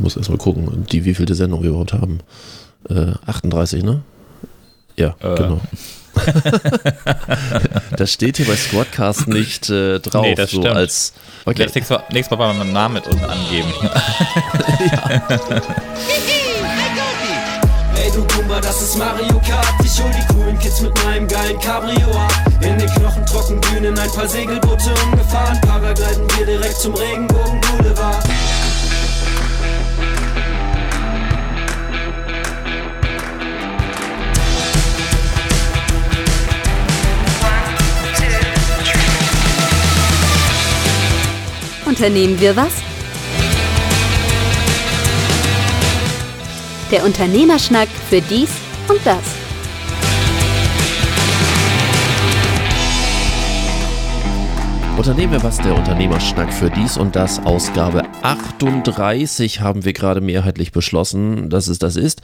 muss 0.00 0.16
erst 0.16 0.30
mal 0.30 0.38
gucken, 0.38 0.86
die 0.90 1.04
wievielte 1.04 1.34
Sendung 1.34 1.62
wir 1.62 1.70
überhaupt 1.70 1.92
haben. 1.92 2.20
Äh, 2.88 3.12
38, 3.26 3.82
ne? 3.82 4.02
Ja, 4.96 5.14
äh. 5.20 5.34
genau. 5.34 5.60
das 7.96 8.12
steht 8.12 8.38
hier 8.38 8.46
bei 8.46 8.56
Squadcast 8.56 9.28
nicht 9.28 9.70
äh, 9.70 10.00
drauf. 10.00 10.22
Nee, 10.22 10.34
das 10.34 10.50
so 10.50 10.60
stimmt. 10.60 10.76
Als, 10.76 11.12
okay. 11.44 11.62
Nächstes 11.62 11.90
Mal, 11.90 12.02
nächstes 12.10 12.38
Mal 12.38 12.54
meinen 12.54 12.72
Namen 12.72 12.94
mit 12.94 13.06
uns 13.06 13.22
angeben. 13.22 13.72
Hey 18.08 18.12
du 18.12 18.26
Goomba, 18.34 18.60
das 18.60 18.80
ist 18.80 18.96
Mario 18.96 19.40
Kart. 19.40 19.74
Ich 19.84 20.00
hol 20.00 20.10
die 20.10 20.32
coolen 20.32 20.58
Kids 20.58 20.80
mit 20.80 20.94
meinem 21.04 21.26
geilen 21.26 21.58
Cabrio 21.58 22.10
ab. 22.16 22.32
In 22.62 22.78
den 22.78 22.88
knochentrocken 22.88 23.60
Dünen 23.60 23.98
ein 23.98 24.10
paar 24.12 24.28
Segelboote 24.28 24.94
umgefahren. 25.04 25.60
Paragliden 25.60 26.26
wir 26.38 26.46
direkt 26.46 26.76
zum 26.76 26.94
Regenbogen 26.94 27.60
Boulevard. 27.60 28.24
Unternehmen 41.98 42.40
wir 42.40 42.54
was? 42.54 42.72
Der 46.92 47.04
Unternehmerschnack 47.04 47.88
für 47.88 48.20
dies 48.20 48.50
und 48.88 49.00
das. 49.04 49.18
Unternehmen 54.96 55.32
wir 55.32 55.42
was, 55.42 55.56
der 55.56 55.74
Unternehmerschnack 55.74 56.54
für 56.54 56.70
dies 56.70 56.96
und 56.96 57.16
das. 57.16 57.44
Ausgabe 57.44 58.04
38 58.22 59.60
haben 59.60 59.84
wir 59.84 59.92
gerade 59.92 60.20
mehrheitlich 60.20 60.70
beschlossen, 60.70 61.50
dass 61.50 61.66
es 61.66 61.80
das 61.80 61.96
ist. 61.96 62.22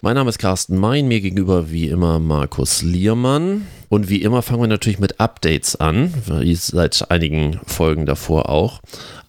Mein 0.00 0.14
Name 0.14 0.30
ist 0.30 0.38
Carsten 0.38 0.78
Mein, 0.78 1.08
mir 1.08 1.20
gegenüber 1.20 1.70
wie 1.70 1.88
immer 1.88 2.20
Markus 2.20 2.80
Liermann. 2.80 3.66
Und 3.94 4.08
wie 4.08 4.22
immer 4.22 4.42
fangen 4.42 4.62
wir 4.62 4.66
natürlich 4.66 4.98
mit 4.98 5.20
Updates 5.20 5.76
an, 5.76 6.12
wie 6.26 6.56
seit 6.56 7.12
einigen 7.12 7.60
Folgen 7.64 8.06
davor 8.06 8.48
auch. 8.48 8.80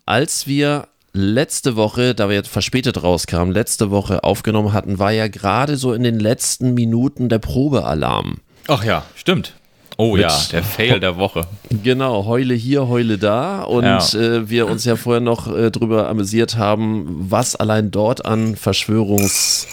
Als 0.08 0.48
wir 0.48 0.88
letzte 1.14 1.76
Woche, 1.76 2.16
da 2.16 2.30
wir 2.30 2.36
jetzt 2.36 2.50
verspätet 2.50 3.04
rauskamen, 3.04 3.54
letzte 3.54 3.92
Woche 3.92 4.24
aufgenommen 4.24 4.74
hatten, 4.74 4.98
war 4.98 5.12
ja 5.12 5.28
gerade 5.28 5.78
so 5.78 5.94
in 5.94 6.02
den 6.02 6.20
letzten 6.20 6.74
Minuten 6.74 7.30
der 7.30 7.38
Probealarm. 7.38 8.40
Ach 8.68 8.84
ja, 8.84 9.06
stimmt. 9.14 9.54
Oh 9.98 10.18
ja, 10.18 10.36
der 10.52 10.64
Fail 10.64 11.00
der 11.00 11.18
Woche. 11.18 11.46
Genau, 11.84 12.26
Heule 12.26 12.56
hier, 12.56 12.88
Heule 12.88 13.20
da. 13.20 13.62
Und 13.62 13.84
ja. 13.84 14.00
äh, 14.16 14.50
wir 14.50 14.66
uns 14.66 14.84
ja 14.84 14.96
vorher 14.96 15.22
noch 15.22 15.46
äh, 15.48 15.70
drüber 15.70 16.10
amüsiert 16.10 16.58
haben, 16.58 17.28
was 17.30 17.56
allein 17.56 17.92
dort 17.92 18.26
an 18.26 18.56
Verschwörungs- 18.56 19.68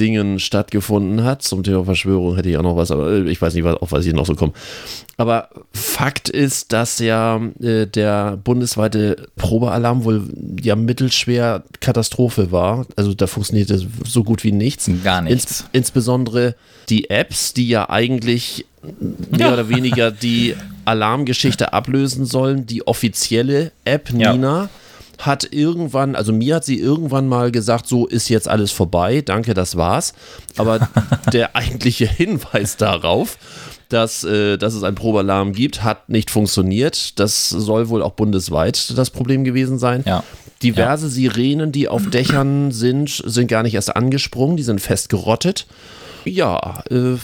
Dingen 0.00 0.40
stattgefunden 0.40 1.22
hat. 1.22 1.42
Zum 1.42 1.62
Thema 1.62 1.84
Verschwörung 1.84 2.34
hätte 2.34 2.48
ich 2.48 2.56
auch 2.56 2.62
noch 2.62 2.76
was, 2.76 2.90
aber 2.90 3.12
äh, 3.12 3.30
ich 3.30 3.40
weiß 3.40 3.54
nicht, 3.54 3.64
auf 3.64 3.92
was 3.92 4.06
ich 4.06 4.14
noch 4.14 4.26
so 4.26 4.34
komme. 4.34 4.52
Aber 5.18 5.50
Fakt 5.72 6.30
ist, 6.30 6.72
dass 6.72 6.98
ja 6.98 7.40
äh, 7.60 7.86
der 7.86 8.38
bundesweite 8.38 9.28
Probealarm 9.36 10.04
wohl 10.04 10.22
ja 10.62 10.74
mittelschwer 10.74 11.62
Katastrophe 11.80 12.50
war. 12.50 12.86
Also 12.96 13.12
da 13.12 13.26
funktionierte 13.26 13.86
so 14.04 14.24
gut 14.24 14.42
wie 14.42 14.52
nichts. 14.52 14.90
Gar 15.04 15.22
nichts. 15.22 15.60
Ins, 15.60 15.64
insbesondere 15.72 16.54
die 16.88 17.10
Apps, 17.10 17.52
die 17.52 17.68
ja 17.68 17.90
eigentlich 17.90 18.64
mehr 19.30 19.40
ja. 19.40 19.52
oder 19.52 19.68
weniger 19.68 20.10
die 20.10 20.56
Alarmgeschichte 20.86 21.74
ablösen 21.74 22.24
sollen. 22.24 22.66
Die 22.66 22.86
offizielle 22.86 23.72
App 23.84 24.12
Nina. 24.12 24.62
Ja 24.62 24.68
hat 25.20 25.52
irgendwann, 25.52 26.16
also 26.16 26.32
mir 26.32 26.56
hat 26.56 26.64
sie 26.64 26.78
irgendwann 26.78 27.28
mal 27.28 27.50
gesagt, 27.50 27.86
so 27.86 28.06
ist 28.06 28.28
jetzt 28.28 28.48
alles 28.48 28.72
vorbei, 28.72 29.22
danke, 29.22 29.54
das 29.54 29.76
war's. 29.76 30.14
Aber 30.56 30.88
der 31.32 31.56
eigentliche 31.56 32.06
Hinweis 32.06 32.76
darauf, 32.76 33.38
dass, 33.88 34.24
äh, 34.24 34.56
dass 34.56 34.74
es 34.74 34.82
einen 34.82 34.96
Probealarm 34.96 35.52
gibt, 35.52 35.82
hat 35.82 36.08
nicht 36.08 36.30
funktioniert. 36.30 37.18
Das 37.18 37.48
soll 37.48 37.88
wohl 37.88 38.02
auch 38.02 38.12
bundesweit 38.12 38.96
das 38.96 39.10
Problem 39.10 39.44
gewesen 39.44 39.78
sein. 39.78 40.02
Ja. 40.06 40.22
Diverse 40.62 41.06
ja. 41.06 41.10
Sirenen, 41.10 41.72
die 41.72 41.88
auf 41.88 42.08
Dächern 42.08 42.70
sind, 42.70 43.22
sind 43.24 43.48
gar 43.48 43.62
nicht 43.62 43.74
erst 43.74 43.96
angesprungen, 43.96 44.56
die 44.56 44.62
sind 44.62 44.80
festgerottet. 44.80 45.66
Ja, 46.24 46.82
äh, 46.90 47.16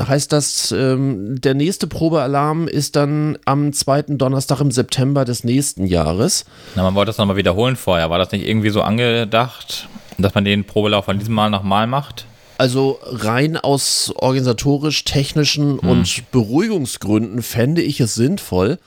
heißt 0.00 0.32
das, 0.32 0.72
ähm, 0.72 1.40
der 1.40 1.54
nächste 1.54 1.86
Probealarm 1.86 2.68
ist 2.68 2.96
dann 2.96 3.38
am 3.44 3.72
zweiten 3.72 4.18
Donnerstag 4.18 4.60
im 4.60 4.70
September 4.70 5.24
des 5.24 5.44
nächsten 5.44 5.86
Jahres. 5.86 6.44
Na, 6.74 6.82
man 6.82 6.94
wollte 6.94 7.10
das 7.10 7.18
nochmal 7.18 7.36
wiederholen 7.36 7.76
vorher. 7.76 8.10
War 8.10 8.18
das 8.18 8.32
nicht 8.32 8.46
irgendwie 8.46 8.70
so 8.70 8.82
angedacht, 8.82 9.88
dass 10.18 10.34
man 10.34 10.44
den 10.44 10.64
Probelauf 10.64 11.06
von 11.06 11.18
diesem 11.18 11.34
Mal 11.34 11.50
nochmal 11.50 11.86
macht? 11.86 12.26
Also 12.58 12.98
rein 13.04 13.56
aus 13.56 14.12
organisatorisch-technischen 14.14 15.80
hm. 15.80 15.88
und 15.88 16.30
Beruhigungsgründen 16.30 17.42
fände 17.42 17.82
ich 17.82 18.00
es 18.00 18.14
sinnvoll, 18.14 18.78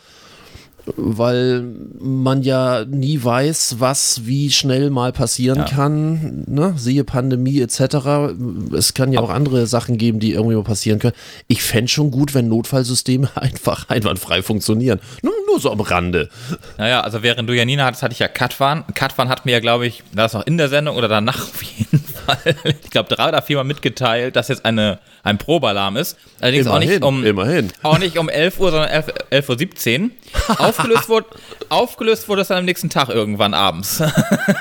weil 0.96 1.64
man 2.00 2.44
ja 2.44 2.86
nie 2.86 3.24
weiß, 3.24 3.78
was 3.80 4.26
wie 4.26 4.52
schnell 4.52 4.90
mal 4.90 5.12
passieren 5.12 5.60
ja. 5.60 5.66
kann. 5.66 6.44
Ne? 6.48 6.74
Siehe 6.78 7.04
Pandemie 7.04 7.62
etc. 7.62 8.34
Es 8.74 8.94
kann 8.94 9.12
ja 9.12 9.20
auch 9.20 9.30
andere 9.30 9.68
Sachen 9.68 9.98
geben, 9.98 10.20
die 10.20 10.34
irgendwie 10.34 10.56
mal 10.56 10.64
passieren 10.64 11.00
können. 11.00 11.16
Ich 11.48 11.64
fände 11.64 11.90
schon 11.90 12.12
gut, 12.12 12.34
wenn 12.34 12.48
Notfallsysteme 12.48 13.30
einfach 13.36 13.90
einwandfrei 13.90 14.42
funktionieren. 14.42 15.00
Nur, 15.22 15.34
nur 15.48 15.60
so 15.60 15.72
am 15.72 15.82
Rande. 15.82 16.30
Naja, 16.78 17.02
also 17.02 17.24
während 17.24 17.50
du 17.50 17.54
Janina 17.54 17.86
hattest, 17.86 18.04
hatte 18.04 18.14
ich 18.14 18.20
ja 18.20 18.28
Katwan. 18.28 18.84
Katwan 18.94 19.30
hat 19.30 19.46
mir 19.46 19.54
ja, 19.54 19.60
glaube 19.60 19.88
ich, 19.88 20.04
das 20.14 20.34
noch 20.34 20.46
in 20.46 20.58
der 20.58 20.70
Sendung 20.70 20.96
oder 20.98 21.08
danach 21.08 21.40
auf 21.42 21.64
jeden 21.64 22.00
Fall, 22.00 22.15
ich 22.64 22.90
glaube, 22.90 23.14
drei 23.14 23.30
oder 23.30 23.42
viermal 23.42 23.66
mitgeteilt, 23.66 24.36
dass 24.36 24.48
jetzt 24.48 24.66
eine, 24.66 25.00
ein 25.24 25.38
Probealarm 25.38 25.98
ist. 25.98 26.18
Allerdings 26.42 26.66
immerhin, 26.66 26.84
auch 26.84 26.90
nicht 26.90 27.04
um 27.04 27.26
immerhin. 27.26 27.74
auch 27.84 27.98
nicht 27.98 28.18
um 28.18 28.30
11 28.30 28.60
Uhr, 28.60 28.72
sondern 28.72 28.90
11, 28.90 29.06
11 29.30 29.50
Uhr 29.50 29.58
17. 29.58 30.12
aufgelöst, 30.58 31.10
wurde, 31.10 31.28
aufgelöst 31.70 32.30
wurde 32.30 32.42
es 32.42 32.50
dann 32.50 32.60
am 32.60 32.66
nächsten 32.66 32.90
Tag 32.90 33.10
irgendwann 33.10 33.54
abends. 33.54 34.02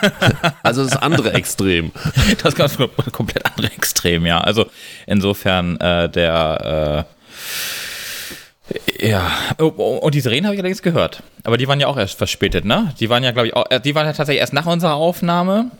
also 0.62 0.84
das 0.84 0.96
andere 0.96 1.32
Extrem. 1.34 1.92
Das 2.42 2.54
ganz 2.54 2.76
komplett 3.12 3.44
andere 3.46 3.72
Extrem, 3.72 4.26
ja. 4.26 4.40
Also 4.40 4.66
insofern 5.06 5.78
äh, 5.80 6.08
der 6.08 7.06
äh, 7.06 7.14
ja, 8.98 9.30
oh, 9.58 9.72
oh, 9.76 9.96
und 9.98 10.14
die 10.14 10.20
Sirenen 10.20 10.46
habe 10.46 10.54
ich 10.54 10.60
allerdings 10.60 10.82
gehört. 10.82 11.22
Aber 11.42 11.58
die 11.58 11.68
waren 11.68 11.80
ja 11.80 11.86
auch 11.86 11.98
erst 11.98 12.16
verspätet, 12.16 12.64
ne? 12.64 12.94
Die 12.98 13.10
waren 13.10 13.22
ja, 13.22 13.32
glaube 13.32 13.48
ich, 13.48 13.54
auch, 13.54 13.66
äh, 13.70 13.80
die 13.80 13.94
waren 13.94 14.06
ja 14.06 14.12
tatsächlich 14.12 14.40
erst 14.40 14.54
nach 14.54 14.66
unserer 14.66 14.94
Aufnahme. 14.94 15.70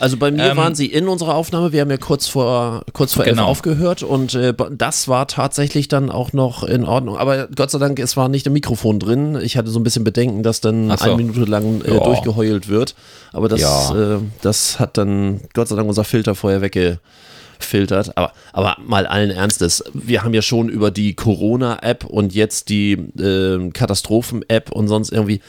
Also 0.00 0.16
bei 0.16 0.30
mir 0.30 0.50
ähm, 0.50 0.56
waren 0.56 0.74
sie 0.74 0.86
in 0.86 1.06
unserer 1.08 1.34
Aufnahme, 1.34 1.72
wir 1.72 1.80
haben 1.80 1.90
ja 1.90 1.98
kurz 1.98 2.26
vor, 2.26 2.82
kurz 2.92 3.14
vor 3.14 3.24
genau. 3.24 3.42
elf 3.42 3.50
aufgehört 3.50 4.02
und 4.02 4.34
äh, 4.34 4.52
das 4.72 5.06
war 5.06 5.28
tatsächlich 5.28 5.86
dann 5.86 6.10
auch 6.10 6.32
noch 6.32 6.64
in 6.64 6.84
Ordnung. 6.84 7.16
Aber 7.16 7.46
Gott 7.54 7.70
sei 7.70 7.78
Dank, 7.78 7.98
es 8.00 8.16
war 8.16 8.28
nicht 8.28 8.46
im 8.46 8.54
Mikrofon 8.54 8.98
drin. 8.98 9.38
Ich 9.40 9.56
hatte 9.56 9.70
so 9.70 9.78
ein 9.78 9.84
bisschen 9.84 10.02
Bedenken, 10.02 10.42
dass 10.42 10.60
dann 10.60 10.90
so. 10.96 11.04
eine 11.04 11.16
Minute 11.16 11.48
lang 11.48 11.80
äh, 11.82 12.00
durchgeheult 12.00 12.68
wird. 12.68 12.96
Aber 13.32 13.48
das, 13.48 13.60
ja. 13.60 14.16
äh, 14.16 14.18
das 14.42 14.80
hat 14.80 14.98
dann 14.98 15.42
Gott 15.54 15.68
sei 15.68 15.76
Dank 15.76 15.88
unser 15.88 16.04
Filter 16.04 16.34
vorher 16.34 16.60
weggefiltert. 16.60 18.16
Aber, 18.16 18.32
aber 18.52 18.76
mal 18.84 19.06
allen 19.06 19.30
Ernstes, 19.30 19.84
wir 19.94 20.24
haben 20.24 20.34
ja 20.34 20.42
schon 20.42 20.68
über 20.68 20.90
die 20.90 21.14
Corona-App 21.14 22.04
und 22.04 22.34
jetzt 22.34 22.68
die 22.68 22.92
äh, 22.92 23.70
Katastrophen-App 23.70 24.72
und 24.72 24.88
sonst 24.88 25.12
irgendwie 25.12 25.40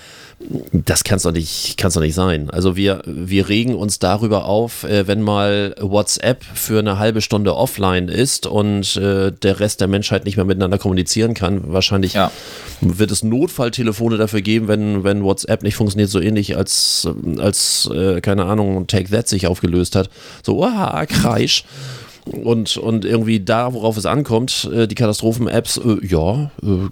das 0.71 1.03
kann 1.03 1.17
es 1.17 1.23
doch 1.23 1.33
nicht, 1.33 1.75
kann's 1.77 1.95
doch 1.95 2.01
nicht 2.01 2.15
sein. 2.15 2.49
Also 2.49 2.75
wir, 2.77 3.01
wir 3.05 3.49
regen 3.49 3.75
uns 3.75 3.99
darüber 3.99 4.45
auf, 4.45 4.85
äh, 4.85 5.05
wenn 5.05 5.21
mal 5.21 5.75
WhatsApp 5.79 6.43
für 6.43 6.79
eine 6.79 6.97
halbe 6.97 7.21
Stunde 7.21 7.55
offline 7.55 8.07
ist 8.07 8.47
und 8.47 8.95
äh, 8.95 9.31
der 9.31 9.59
Rest 9.59 9.81
der 9.81 9.89
Menschheit 9.89 10.23
nicht 10.25 10.37
mehr 10.37 10.45
miteinander 10.45 10.77
kommunizieren 10.77 11.33
kann. 11.33 11.73
Wahrscheinlich 11.73 12.13
ja. 12.13 12.31
wird 12.79 13.11
es 13.11 13.21
Notfalltelefone 13.21 14.17
dafür 14.17 14.41
geben, 14.41 14.69
wenn, 14.69 15.03
wenn 15.03 15.23
WhatsApp 15.23 15.61
nicht 15.61 15.75
funktioniert, 15.75 16.09
so 16.09 16.21
ähnlich 16.21 16.55
als, 16.55 17.07
als 17.37 17.89
äh, 17.93 18.21
keine 18.21 18.45
Ahnung, 18.45 18.87
Take 18.87 19.09
That 19.09 19.27
sich 19.27 19.45
aufgelöst 19.45 19.95
hat. 19.95 20.09
So, 20.43 20.63
ah, 20.63 21.05
Kreisch. 21.05 21.65
Und, 22.25 22.77
und 22.77 23.05
irgendwie 23.05 23.39
da, 23.39 23.73
worauf 23.73 23.97
es 23.97 24.05
ankommt, 24.05 24.69
äh, 24.73 24.87
die 24.87 24.95
Katastrophen-Apps, 24.95 25.77
äh, 25.77 26.05
ja, 26.05 26.51
äh, 26.61 26.89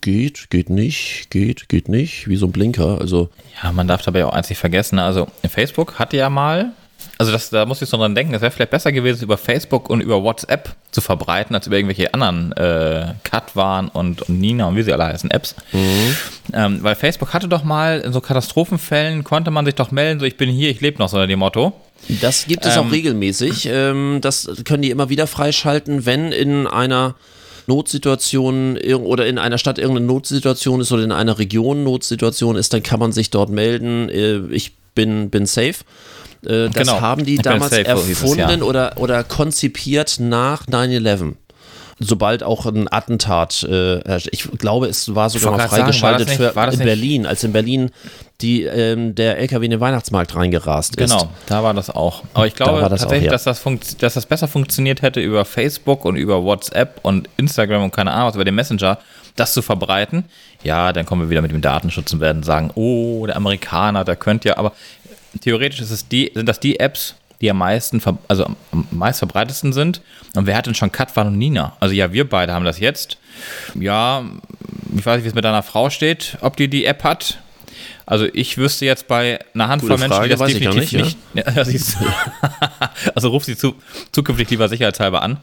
geht, 0.00 0.50
geht 0.50 0.70
nicht, 0.70 1.30
geht, 1.30 1.68
geht 1.68 1.88
nicht, 1.88 2.28
wie 2.28 2.36
so 2.36 2.46
ein 2.46 2.52
Blinker. 2.52 2.98
Also. 3.00 3.28
Ja, 3.62 3.72
man 3.72 3.88
darf 3.88 4.02
dabei 4.02 4.24
auch 4.24 4.34
nicht 4.36 4.58
vergessen. 4.58 4.98
Also 4.98 5.28
Facebook 5.48 5.98
hatte 5.98 6.16
ja 6.16 6.30
mal, 6.30 6.72
also 7.18 7.32
das, 7.32 7.50
da 7.50 7.66
muss 7.66 7.82
ich 7.82 7.88
so 7.88 7.96
dran 7.96 8.14
denken, 8.14 8.32
es 8.34 8.40
wäre 8.40 8.50
vielleicht 8.50 8.70
besser 8.70 8.92
gewesen, 8.92 9.24
über 9.24 9.36
Facebook 9.36 9.90
und 9.90 10.00
über 10.00 10.22
WhatsApp 10.22 10.74
zu 10.90 11.00
verbreiten, 11.00 11.54
als 11.54 11.66
über 11.66 11.76
irgendwelche 11.76 12.14
anderen 12.14 12.52
äh, 12.52 13.14
Katwan 13.24 13.88
und, 13.88 14.22
und 14.22 14.40
Nina 14.40 14.66
und 14.66 14.76
wie 14.76 14.82
sie 14.82 14.92
alle 14.92 15.04
heißen, 15.04 15.30
Apps. 15.30 15.54
Mhm. 15.72 16.16
Ähm, 16.54 16.82
weil 16.82 16.94
Facebook 16.94 17.34
hatte 17.34 17.48
doch 17.48 17.62
mal, 17.62 18.00
in 18.00 18.12
so 18.12 18.20
Katastrophenfällen 18.20 19.24
konnte 19.24 19.50
man 19.50 19.66
sich 19.66 19.74
doch 19.74 19.90
melden, 19.90 20.20
so 20.20 20.26
ich 20.26 20.36
bin 20.36 20.48
hier, 20.48 20.70
ich 20.70 20.80
lebe 20.80 20.98
noch, 20.98 21.08
so 21.08 21.16
unter 21.16 21.26
dem 21.26 21.40
Motto. 21.40 21.74
Das 22.20 22.46
gibt 22.46 22.66
es 22.66 22.76
ähm, 22.76 22.86
auch 22.86 22.92
regelmäßig. 22.92 23.68
Ähm, 23.70 24.18
das 24.20 24.48
können 24.64 24.82
die 24.82 24.90
immer 24.90 25.08
wieder 25.08 25.26
freischalten, 25.26 26.06
wenn 26.06 26.32
in 26.32 26.66
einer 26.66 27.14
Notsituation 27.66 28.78
oder 28.78 29.26
in 29.26 29.38
einer 29.38 29.58
Stadt 29.58 29.78
irgendeine 29.78 30.06
Notsituation 30.06 30.80
ist 30.80 30.90
oder 30.92 31.04
in 31.04 31.12
einer 31.12 31.38
Region 31.38 31.84
Notsituation 31.84 32.56
ist, 32.56 32.72
dann 32.72 32.82
kann 32.82 32.98
man 32.98 33.12
sich 33.12 33.30
dort 33.30 33.50
melden. 33.50 34.08
Äh, 34.08 34.40
ich 34.50 34.72
bin, 34.94 35.30
bin 35.30 35.46
safe. 35.46 35.76
Äh, 36.44 36.68
das 36.70 36.74
genau. 36.74 37.00
haben 37.00 37.24
die 37.24 37.36
damals 37.36 37.72
erfunden 37.72 38.62
oder, 38.62 38.94
oder 38.96 39.24
konzipiert 39.24 40.16
nach 40.18 40.66
9-11 40.66 41.34
sobald 42.00 42.42
auch 42.42 42.66
ein 42.66 42.90
Attentat, 42.90 43.62
äh, 43.62 44.16
ich 44.32 44.50
glaube, 44.58 44.86
es 44.86 45.14
war 45.14 45.28
sogar 45.30 45.56
mal 45.56 45.68
freigeschaltet 45.68 46.28
sagen, 46.28 46.52
für 46.52 46.72
in 46.72 46.78
Berlin, 46.78 47.26
als 47.26 47.44
in 47.44 47.52
Berlin 47.52 47.90
die, 48.40 48.62
ähm, 48.62 49.14
der 49.14 49.38
LKW 49.38 49.66
in 49.66 49.70
den 49.70 49.80
Weihnachtsmarkt 49.80 50.34
reingerast 50.34 50.96
ist. 50.96 51.10
Genau, 51.10 51.28
da 51.46 51.62
war 51.62 51.74
das 51.74 51.90
auch. 51.90 52.24
Aber 52.32 52.46
ich 52.46 52.54
glaube 52.54 52.80
da 52.80 52.88
tatsächlich, 52.88 53.20
auch, 53.20 53.24
ja. 53.24 53.30
dass, 53.32 53.44
das 53.44 53.62
dass 53.98 54.14
das 54.14 54.26
besser 54.26 54.48
funktioniert 54.48 55.02
hätte 55.02 55.20
über 55.20 55.44
Facebook 55.44 56.06
und 56.06 56.16
über 56.16 56.42
WhatsApp 56.42 57.00
und 57.02 57.28
Instagram 57.36 57.84
und 57.84 57.94
keine 57.94 58.12
Ahnung 58.12 58.28
was, 58.28 58.34
über 58.34 58.46
den 58.46 58.54
Messenger, 58.54 58.98
das 59.36 59.52
zu 59.52 59.60
verbreiten. 59.60 60.24
Ja, 60.62 60.94
dann 60.94 61.04
kommen 61.04 61.22
wir 61.22 61.30
wieder 61.30 61.42
mit 61.42 61.52
dem 61.52 61.60
Datenschutz 61.60 62.12
und 62.14 62.20
werden 62.20 62.42
sagen, 62.42 62.70
oh, 62.74 63.26
der 63.26 63.36
Amerikaner, 63.36 64.04
der 64.04 64.16
könnte 64.16 64.48
ja, 64.48 64.56
aber 64.56 64.72
theoretisch 65.42 65.80
ist 65.80 65.90
es 65.90 66.08
die, 66.08 66.32
sind 66.34 66.48
das 66.48 66.60
die 66.60 66.80
Apps, 66.80 67.14
die 67.40 67.50
am 67.50 67.58
meisten, 67.58 68.02
also 68.28 68.44
am 68.44 68.56
meist 68.90 69.18
verbreitetsten 69.18 69.72
sind. 69.72 70.02
Und 70.34 70.46
wer 70.46 70.56
hat 70.56 70.66
denn 70.66 70.74
schon 70.74 70.92
Katwan 70.92 71.28
und 71.28 71.38
Nina? 71.38 71.76
Also 71.80 71.94
ja, 71.94 72.12
wir 72.12 72.28
beide 72.28 72.52
haben 72.52 72.64
das 72.64 72.78
jetzt. 72.78 73.18
Ja, 73.74 74.24
ich 74.96 75.04
weiß 75.04 75.16
nicht, 75.16 75.24
wie 75.24 75.28
es 75.28 75.34
mit 75.34 75.44
deiner 75.44 75.62
Frau 75.62 75.90
steht, 75.90 76.36
ob 76.40 76.56
die 76.56 76.68
die 76.68 76.84
App 76.84 77.04
hat. 77.04 77.38
Also 78.10 78.26
ich 78.32 78.58
wüsste 78.58 78.86
jetzt 78.86 79.06
bei 79.06 79.38
einer 79.54 79.68
Handvoll 79.68 79.90
Gute 79.90 80.00
Menschen, 80.00 80.22
die 80.24 80.28
das 80.30 80.40
definitiv 80.40 80.92
nicht. 80.92 81.16
nicht 81.32 81.96
ja. 82.00 82.90
also 83.14 83.28
ruf 83.28 83.44
sie 83.44 83.56
zu, 83.56 83.76
zukünftig 84.10 84.50
lieber 84.50 84.68
sicherheitshalber 84.68 85.22
an. 85.22 85.38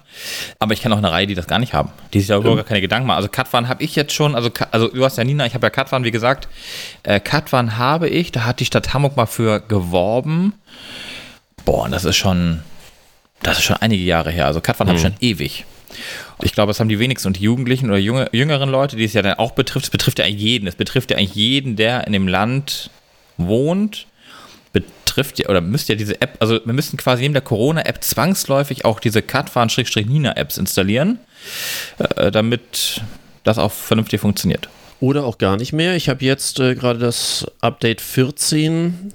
Aber 0.59 0.73
ich 0.73 0.81
kenne 0.81 0.93
auch 0.93 0.99
eine 0.99 1.09
Reihe, 1.09 1.27
die 1.27 1.33
das 1.33 1.47
gar 1.47 1.59
nicht 1.59 1.73
haben, 1.73 1.91
die 2.13 2.19
sich 2.19 2.27
darüber 2.27 2.51
mhm. 2.51 2.55
gar 2.57 2.65
keine 2.65 2.81
Gedanken 2.81 3.07
machen. 3.07 3.17
Also 3.17 3.29
Katwan 3.29 3.69
habe 3.69 3.81
ich 3.83 3.95
jetzt 3.95 4.11
schon, 4.11 4.35
also, 4.35 4.51
also 4.71 4.89
du 4.89 5.05
hast 5.05 5.17
ja 5.17 5.23
Nina, 5.23 5.45
ich 5.45 5.53
habe 5.53 5.65
ja 5.65 5.69
Katwan, 5.69 6.03
wie 6.03 6.11
gesagt. 6.11 6.49
Äh, 7.03 7.21
Katwan 7.21 7.77
habe 7.77 8.09
ich, 8.09 8.33
da 8.33 8.43
hat 8.43 8.59
die 8.59 8.65
Stadt 8.65 8.93
Hamburg 8.93 9.15
mal 9.15 9.27
für 9.27 9.61
geworben. 9.61 10.53
Boah, 11.67 11.89
das 11.89 12.05
ist 12.05 12.15
schon, 12.15 12.61
das 13.43 13.57
ist 13.57 13.65
schon 13.65 13.75
einige 13.75 14.01
Jahre 14.01 14.31
her. 14.31 14.45
Also 14.45 14.61
Katwan 14.61 14.87
mhm. 14.87 14.91
habe 14.91 14.97
ich 14.99 15.03
schon 15.03 15.15
ewig. 15.19 15.65
Ich 16.41 16.53
glaube, 16.53 16.69
das 16.69 16.79
haben 16.79 16.87
die 16.87 16.97
wenigsten 16.97 17.27
und 17.27 17.37
die 17.37 17.43
Jugendlichen 17.43 17.89
oder 17.89 17.97
junge, 17.97 18.29
jüngeren 18.31 18.69
Leute, 18.69 18.95
die 18.95 19.03
es 19.03 19.11
ja 19.11 19.21
dann 19.21 19.33
auch 19.33 19.51
betrifft, 19.51 19.87
es 19.87 19.89
betrifft 19.89 20.19
ja 20.19 20.23
eigentlich 20.23 20.41
jeden. 20.41 20.65
Es 20.65 20.75
betrifft 20.75 21.11
ja 21.11 21.17
eigentlich 21.17 21.35
jeden, 21.35 21.75
der 21.75 22.07
in 22.07 22.13
dem 22.13 22.29
Land 22.29 22.89
wohnt, 23.35 24.07
betrifft 24.71 25.39
ja 25.39 25.49
oder 25.49 25.59
müsste 25.59 25.91
ja 25.91 25.97
diese 25.97 26.21
App, 26.21 26.37
also 26.39 26.61
wir 26.63 26.73
müssten 26.73 26.95
quasi 26.95 27.23
neben 27.23 27.33
der 27.33 27.43
Corona-App 27.43 28.01
zwangsläufig 28.01 28.85
auch 28.85 29.01
diese 29.01 29.21
Katwan-Nina-Apps 29.21 30.57
installieren, 30.57 31.19
äh, 31.97 32.31
damit 32.31 33.01
das 33.43 33.57
auch 33.57 33.73
vernünftig 33.73 34.21
funktioniert. 34.21 34.69
Oder 35.01 35.25
auch 35.25 35.37
gar 35.37 35.57
nicht 35.57 35.73
mehr. 35.73 35.97
Ich 35.97 36.07
habe 36.07 36.23
jetzt 36.23 36.61
äh, 36.61 36.75
gerade 36.75 36.99
das 36.99 37.45
Update 37.59 37.99
14 37.99 39.11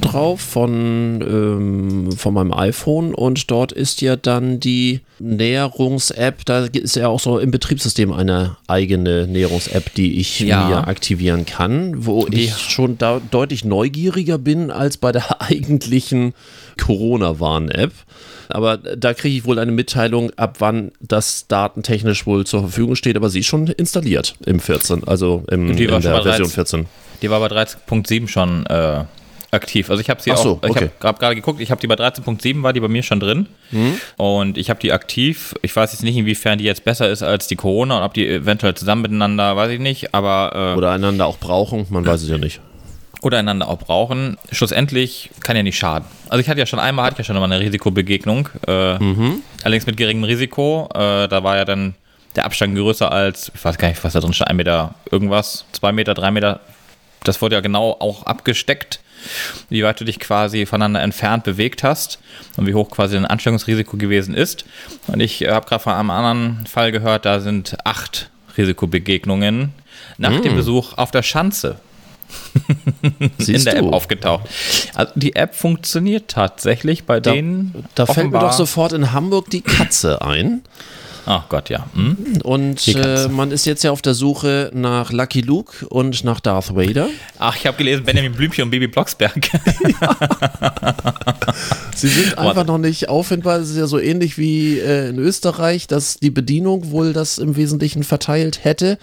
drauf 0.00 0.40
von, 0.40 1.20
ähm, 1.22 2.12
von 2.12 2.34
meinem 2.34 2.52
iPhone 2.52 3.14
und 3.14 3.50
dort 3.50 3.72
ist 3.72 4.00
ja 4.00 4.16
dann 4.16 4.60
die 4.60 5.00
Näherungs-App, 5.18 6.44
da 6.44 6.66
ist 6.66 6.96
ja 6.96 7.08
auch 7.08 7.20
so 7.20 7.38
im 7.38 7.50
Betriebssystem 7.50 8.12
eine 8.12 8.56
eigene 8.66 9.26
Näherungs-App, 9.26 9.94
die 9.94 10.18
ich 10.20 10.40
ja. 10.40 10.68
mir 10.68 10.88
aktivieren 10.88 11.46
kann, 11.46 12.06
wo 12.06 12.26
die. 12.26 12.44
ich 12.44 12.58
schon 12.58 12.98
da 12.98 13.20
deutlich 13.30 13.64
neugieriger 13.64 14.38
bin 14.38 14.70
als 14.70 14.96
bei 14.96 15.12
der 15.12 15.40
eigentlichen 15.50 16.34
Corona-Warn-App. 16.78 17.92
Aber 18.48 18.78
da 18.78 19.12
kriege 19.12 19.36
ich 19.36 19.44
wohl 19.44 19.58
eine 19.58 19.72
Mitteilung, 19.72 20.30
ab 20.36 20.56
wann 20.60 20.92
das 21.00 21.46
datentechnisch 21.48 22.26
wohl 22.26 22.46
zur 22.46 22.60
Verfügung 22.60 22.96
steht. 22.96 23.16
Aber 23.16 23.28
sie 23.28 23.40
ist 23.40 23.46
schon 23.46 23.66
installiert 23.66 24.36
im 24.46 24.58
14, 24.58 25.06
also 25.06 25.44
im, 25.50 25.70
in 25.70 25.76
der 25.76 26.00
Version 26.00 26.48
14. 26.48 26.86
Die 27.20 27.30
war 27.30 27.40
bei 27.40 27.48
13.7 27.48 28.28
schon 28.28 28.64
äh, 28.66 29.04
aktiv. 29.50 29.90
Also 29.90 30.00
ich 30.00 30.10
habe 30.10 30.20
sie 30.20 30.30
so, 30.30 30.58
auch, 30.60 30.62
ich 30.62 30.70
okay. 30.70 30.90
habe 31.02 31.18
gerade 31.18 31.34
geguckt, 31.34 31.60
ich 31.60 31.70
habe 31.70 31.80
die 31.80 31.86
bei 31.86 31.94
13.7 31.94 32.62
war 32.62 32.72
die 32.72 32.80
bei 32.80 32.88
mir 32.88 33.02
schon 33.02 33.20
drin 33.20 33.46
mhm. 33.70 33.98
und 34.16 34.58
ich 34.58 34.70
habe 34.70 34.80
die 34.80 34.92
aktiv. 34.92 35.54
Ich 35.62 35.74
weiß 35.74 35.92
jetzt 35.92 36.02
nicht, 36.02 36.16
inwiefern 36.16 36.58
die 36.58 36.64
jetzt 36.64 36.84
besser 36.84 37.08
ist 37.08 37.22
als 37.22 37.46
die 37.46 37.56
Corona 37.56 37.98
und 37.98 38.02
ob 38.02 38.14
die 38.14 38.28
eventuell 38.28 38.74
zusammen 38.74 39.02
miteinander, 39.02 39.56
weiß 39.56 39.70
ich 39.70 39.80
nicht, 39.80 40.14
aber... 40.14 40.74
Äh, 40.74 40.78
oder 40.78 40.92
einander 40.92 41.26
auch 41.26 41.38
brauchen, 41.38 41.86
man 41.90 42.04
weiß 42.04 42.22
es 42.22 42.28
ja 42.28 42.38
nicht. 42.38 42.60
Oder 43.20 43.38
einander 43.38 43.68
auch 43.68 43.78
brauchen. 43.78 44.36
Schlussendlich 44.52 45.30
kann 45.40 45.56
ja 45.56 45.64
nicht 45.64 45.76
schaden. 45.76 46.06
Also 46.28 46.40
ich 46.40 46.48
hatte 46.48 46.60
ja 46.60 46.66
schon 46.66 46.78
einmal, 46.78 47.06
hatte 47.06 47.14
ich 47.14 47.26
ja 47.26 47.34
schon 47.34 47.36
mal 47.36 47.50
eine 47.50 47.58
Risikobegegnung, 47.58 48.48
äh, 48.66 48.98
mhm. 48.98 49.42
allerdings 49.64 49.86
mit 49.86 49.96
geringem 49.96 50.24
Risiko. 50.24 50.88
Äh, 50.94 51.26
da 51.26 51.42
war 51.42 51.56
ja 51.56 51.64
dann 51.64 51.94
der 52.36 52.44
Abstand 52.44 52.76
größer 52.76 53.10
als, 53.10 53.50
ich 53.52 53.64
weiß 53.64 53.78
gar 53.78 53.88
nicht, 53.88 54.04
was 54.04 54.12
da 54.12 54.20
drin 54.20 54.32
steht, 54.34 54.46
ein 54.46 54.56
Meter 54.56 54.94
irgendwas, 55.10 55.64
zwei 55.72 55.90
Meter, 55.90 56.14
drei 56.14 56.30
Meter. 56.30 56.60
Das 57.24 57.42
wurde 57.42 57.56
ja 57.56 57.60
genau 57.60 57.96
auch 57.98 58.22
abgesteckt 58.24 59.00
wie 59.68 59.82
weit 59.82 60.00
du 60.00 60.04
dich 60.04 60.18
quasi 60.18 60.66
voneinander 60.66 61.02
entfernt 61.02 61.44
bewegt 61.44 61.82
hast 61.82 62.18
und 62.56 62.66
wie 62.66 62.74
hoch 62.74 62.90
quasi 62.90 63.14
dein 63.14 63.26
Ansteckungsrisiko 63.26 63.96
gewesen 63.96 64.34
ist. 64.34 64.64
Und 65.06 65.20
ich 65.20 65.42
habe 65.46 65.66
gerade 65.66 65.82
von 65.82 65.92
einem 65.92 66.10
anderen 66.10 66.66
Fall 66.66 66.92
gehört, 66.92 67.24
da 67.24 67.40
sind 67.40 67.76
acht 67.84 68.30
Risikobegegnungen 68.56 69.72
nach 70.16 70.38
mm. 70.38 70.42
dem 70.42 70.56
Besuch 70.56 70.96
auf 70.96 71.10
der 71.10 71.22
Schanze 71.22 71.80
in 73.46 73.64
der 73.64 73.76
App 73.76 73.92
aufgetaucht. 73.92 74.48
Also 74.94 75.12
die 75.14 75.34
App 75.34 75.54
funktioniert 75.54 76.28
tatsächlich 76.28 77.04
bei 77.04 77.20
da, 77.20 77.32
denen. 77.32 77.84
Da 77.94 78.06
fällt 78.06 78.30
mir 78.30 78.40
doch 78.40 78.52
sofort 78.52 78.92
in 78.92 79.12
Hamburg 79.12 79.50
die 79.50 79.62
Katze 79.62 80.22
ein. 80.22 80.62
Ach 81.30 81.46
Gott, 81.50 81.68
ja. 81.68 81.84
Hm? 81.92 82.16
Und 82.42 82.88
äh, 82.88 83.28
man 83.28 83.50
ist 83.50 83.66
jetzt 83.66 83.84
ja 83.84 83.90
auf 83.90 84.00
der 84.00 84.14
Suche 84.14 84.70
nach 84.72 85.12
Lucky 85.12 85.42
Luke 85.42 85.86
und 85.86 86.24
nach 86.24 86.40
Darth 86.40 86.74
Vader. 86.74 87.10
Ach, 87.38 87.54
ich 87.54 87.66
habe 87.66 87.76
gelesen 87.76 88.02
Benjamin 88.06 88.32
Blümchen 88.32 88.64
und 88.64 88.70
Baby 88.70 88.86
Blocksberg. 88.86 89.34
Sie 91.94 92.08
sind 92.08 92.38
einfach 92.38 92.64
noch 92.64 92.78
nicht 92.78 93.10
auffindbar. 93.10 93.58
Es 93.58 93.68
ist 93.68 93.76
ja 93.76 93.86
so 93.86 93.98
ähnlich 93.98 94.38
wie 94.38 94.78
äh, 94.78 95.10
in 95.10 95.18
Österreich, 95.18 95.86
dass 95.86 96.16
die 96.16 96.30
Bedienung 96.30 96.92
wohl 96.92 97.12
das 97.12 97.36
im 97.36 97.56
Wesentlichen 97.56 98.04
verteilt 98.04 98.64
hätte. 98.64 98.96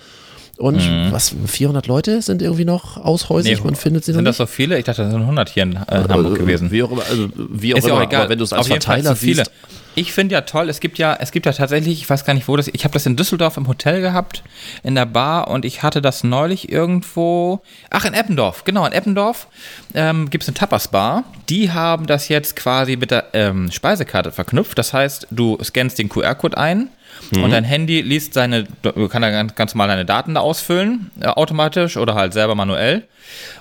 Und 0.58 0.78
mhm. 0.78 1.12
was, 1.12 1.36
400 1.46 1.88
Leute 1.88 2.22
sind 2.22 2.42
irgendwie 2.42 2.66
noch 2.66 2.98
aushäusig, 2.98 3.58
nee, 3.60 3.66
man 3.66 3.76
findet 3.76 4.06
sie 4.06 4.12
noch 4.12 4.18
Sind 4.18 4.24
nicht? 4.24 4.30
das 4.30 4.38
so 4.38 4.46
viele? 4.46 4.78
Ich 4.78 4.86
dachte, 4.86 5.04
das 5.04 5.12
sind 5.12 5.22
100 5.22 5.50
hier 5.50 5.64
in 5.64 5.74
äh, 5.74 5.80
Hamburg 5.90 6.10
also, 6.10 6.34
gewesen. 6.34 6.72
Wie 6.72 6.82
auch 6.84 6.92
immer, 6.92 7.04
also 7.10 7.28
wie 7.36 7.74
auch 7.74 7.78
ist 7.80 7.86
immer, 7.86 7.96
auch 7.96 8.02
egal. 8.02 8.30
wenn 8.30 8.38
du 8.38 8.44
es 8.44 8.54
als 8.54 8.68
Verteiler 8.68 9.16
siehst, 9.16 9.52
ich 9.96 10.12
finde 10.12 10.34
ja 10.34 10.42
toll, 10.42 10.70
es 10.70 10.82
gibt 10.82 10.98
ja, 10.98 11.18
es 11.20 11.32
gibt 11.32 11.46
ja 11.46 11.54
tatsächlich, 11.54 12.02
ich 12.02 12.10
weiß 12.10 12.26
gar 12.26 12.34
nicht 12.34 12.48
wo 12.48 12.58
das, 12.58 12.68
ich 12.68 12.84
habe 12.84 12.94
das 12.94 13.06
in 13.06 13.16
Düsseldorf 13.16 13.58
im 13.58 13.68
Hotel 13.68 14.02
gehabt, 14.02 14.44
in 14.84 14.96
der 14.96 15.06
Bar 15.06 15.48
und 15.48 15.66
ich 15.66 15.84
hatte 15.84 16.02
das 16.02 16.24
neulich 16.24 16.70
irgendwo, 16.70 17.62
ach 17.90 18.06
in 18.06 18.14
Eppendorf, 18.14 18.66
genau, 18.66 18.86
in 18.86 18.92
Eppendorf 18.92 19.48
ähm, 19.94 20.30
gibt 20.30 20.44
es 20.44 20.50
eine 20.50 20.56
Tapas-Bar, 20.56 21.24
die 21.50 21.72
haben 21.72 22.08
das 22.08 22.28
jetzt 22.28 22.56
quasi 22.58 22.98
mit 22.98 23.12
der 23.12 23.28
ähm, 23.34 23.72
Speisekarte 23.72 24.32
verknüpft, 24.32 24.78
das 24.78 24.94
heißt, 24.94 25.28
du 25.32 25.58
scannst 25.64 25.98
den 25.98 26.10
QR-Code 26.10 26.58
ein 26.58 26.90
mhm. 27.32 27.44
und 27.44 27.52
dein 27.52 27.64
Handy 27.64 28.02
liest 28.02 28.34
seine, 28.34 28.66
du 28.82 29.08
kannst 29.08 29.30
ganz, 29.30 29.56
ganz 29.56 29.74
normal 29.74 29.88
deine 29.88 30.06
Daten 30.06 30.36
da 30.36 30.42
ausfüllen, 30.42 31.12
äh, 31.20 31.28
automatisch 31.28 31.98
oder 31.98 32.16
halt 32.16 32.34
selber 32.34 32.56
manuell 32.56 33.04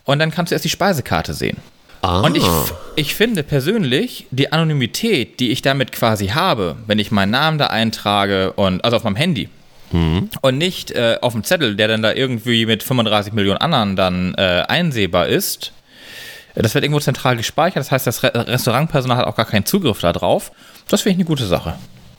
und 0.04 0.18
dann 0.18 0.30
kannst 0.30 0.50
du 0.50 0.54
erst 0.54 0.64
die 0.64 0.71
Speisekarte 0.71 1.35
sehen. 1.35 1.59
Ah. 2.02 2.21
Und 2.21 2.37
ich, 2.37 2.44
ich 2.97 3.14
finde 3.14 3.42
persönlich, 3.42 4.26
die 4.30 4.52
Anonymität, 4.52 5.40
die 5.40 5.50
ich 5.50 5.62
damit 5.62 5.90
quasi 5.90 6.28
habe, 6.28 6.76
wenn 6.87 6.99
ich 6.99 7.11
meinen 7.11 7.30
Namen 7.30 7.56
da 7.56 7.68
eintrage 7.68 8.52
und 8.52 8.85
also 8.85 8.99
auf 8.99 9.04
meinem 9.04 9.16
Handy, 9.16 9.49
mhm. 9.90 10.28
und 10.42 10.59
nicht 10.59 10.90
äh, 10.90 11.16
auf 11.23 11.33
dem 11.33 11.44
Zettel, 11.44 11.76
der 11.76 11.88
dann 11.88 12.02
da 12.02 12.12
irgendwie 12.12 12.66
mit 12.66 12.83
35 12.83 13.33
Millionen 13.33 13.59
anderen 13.59 13.97
dann 13.97 14.35
äh, 14.35 14.64
einsehbar 14.68 15.28
ist. 15.28 15.73
Das 16.54 16.75
wird 16.75 16.85
irgendwo 16.85 17.00
zentral 17.00 17.37
gespeichert, 17.37 17.78
das 17.78 17.90
heißt, 17.90 18.06
das 18.06 18.23
Re 18.23 18.33
Restaurantpersonal 18.35 19.16
hat 19.16 19.26
auch 19.26 19.35
gar 19.35 19.47
keinen 19.47 19.64
Zugriff 19.64 20.00
darauf. 20.00 20.52
Das 20.88 21.00
finde 21.02 21.14
ich 21.14 21.18
eine 21.21 21.25
gute 21.25 21.47
Sache. 21.47 21.75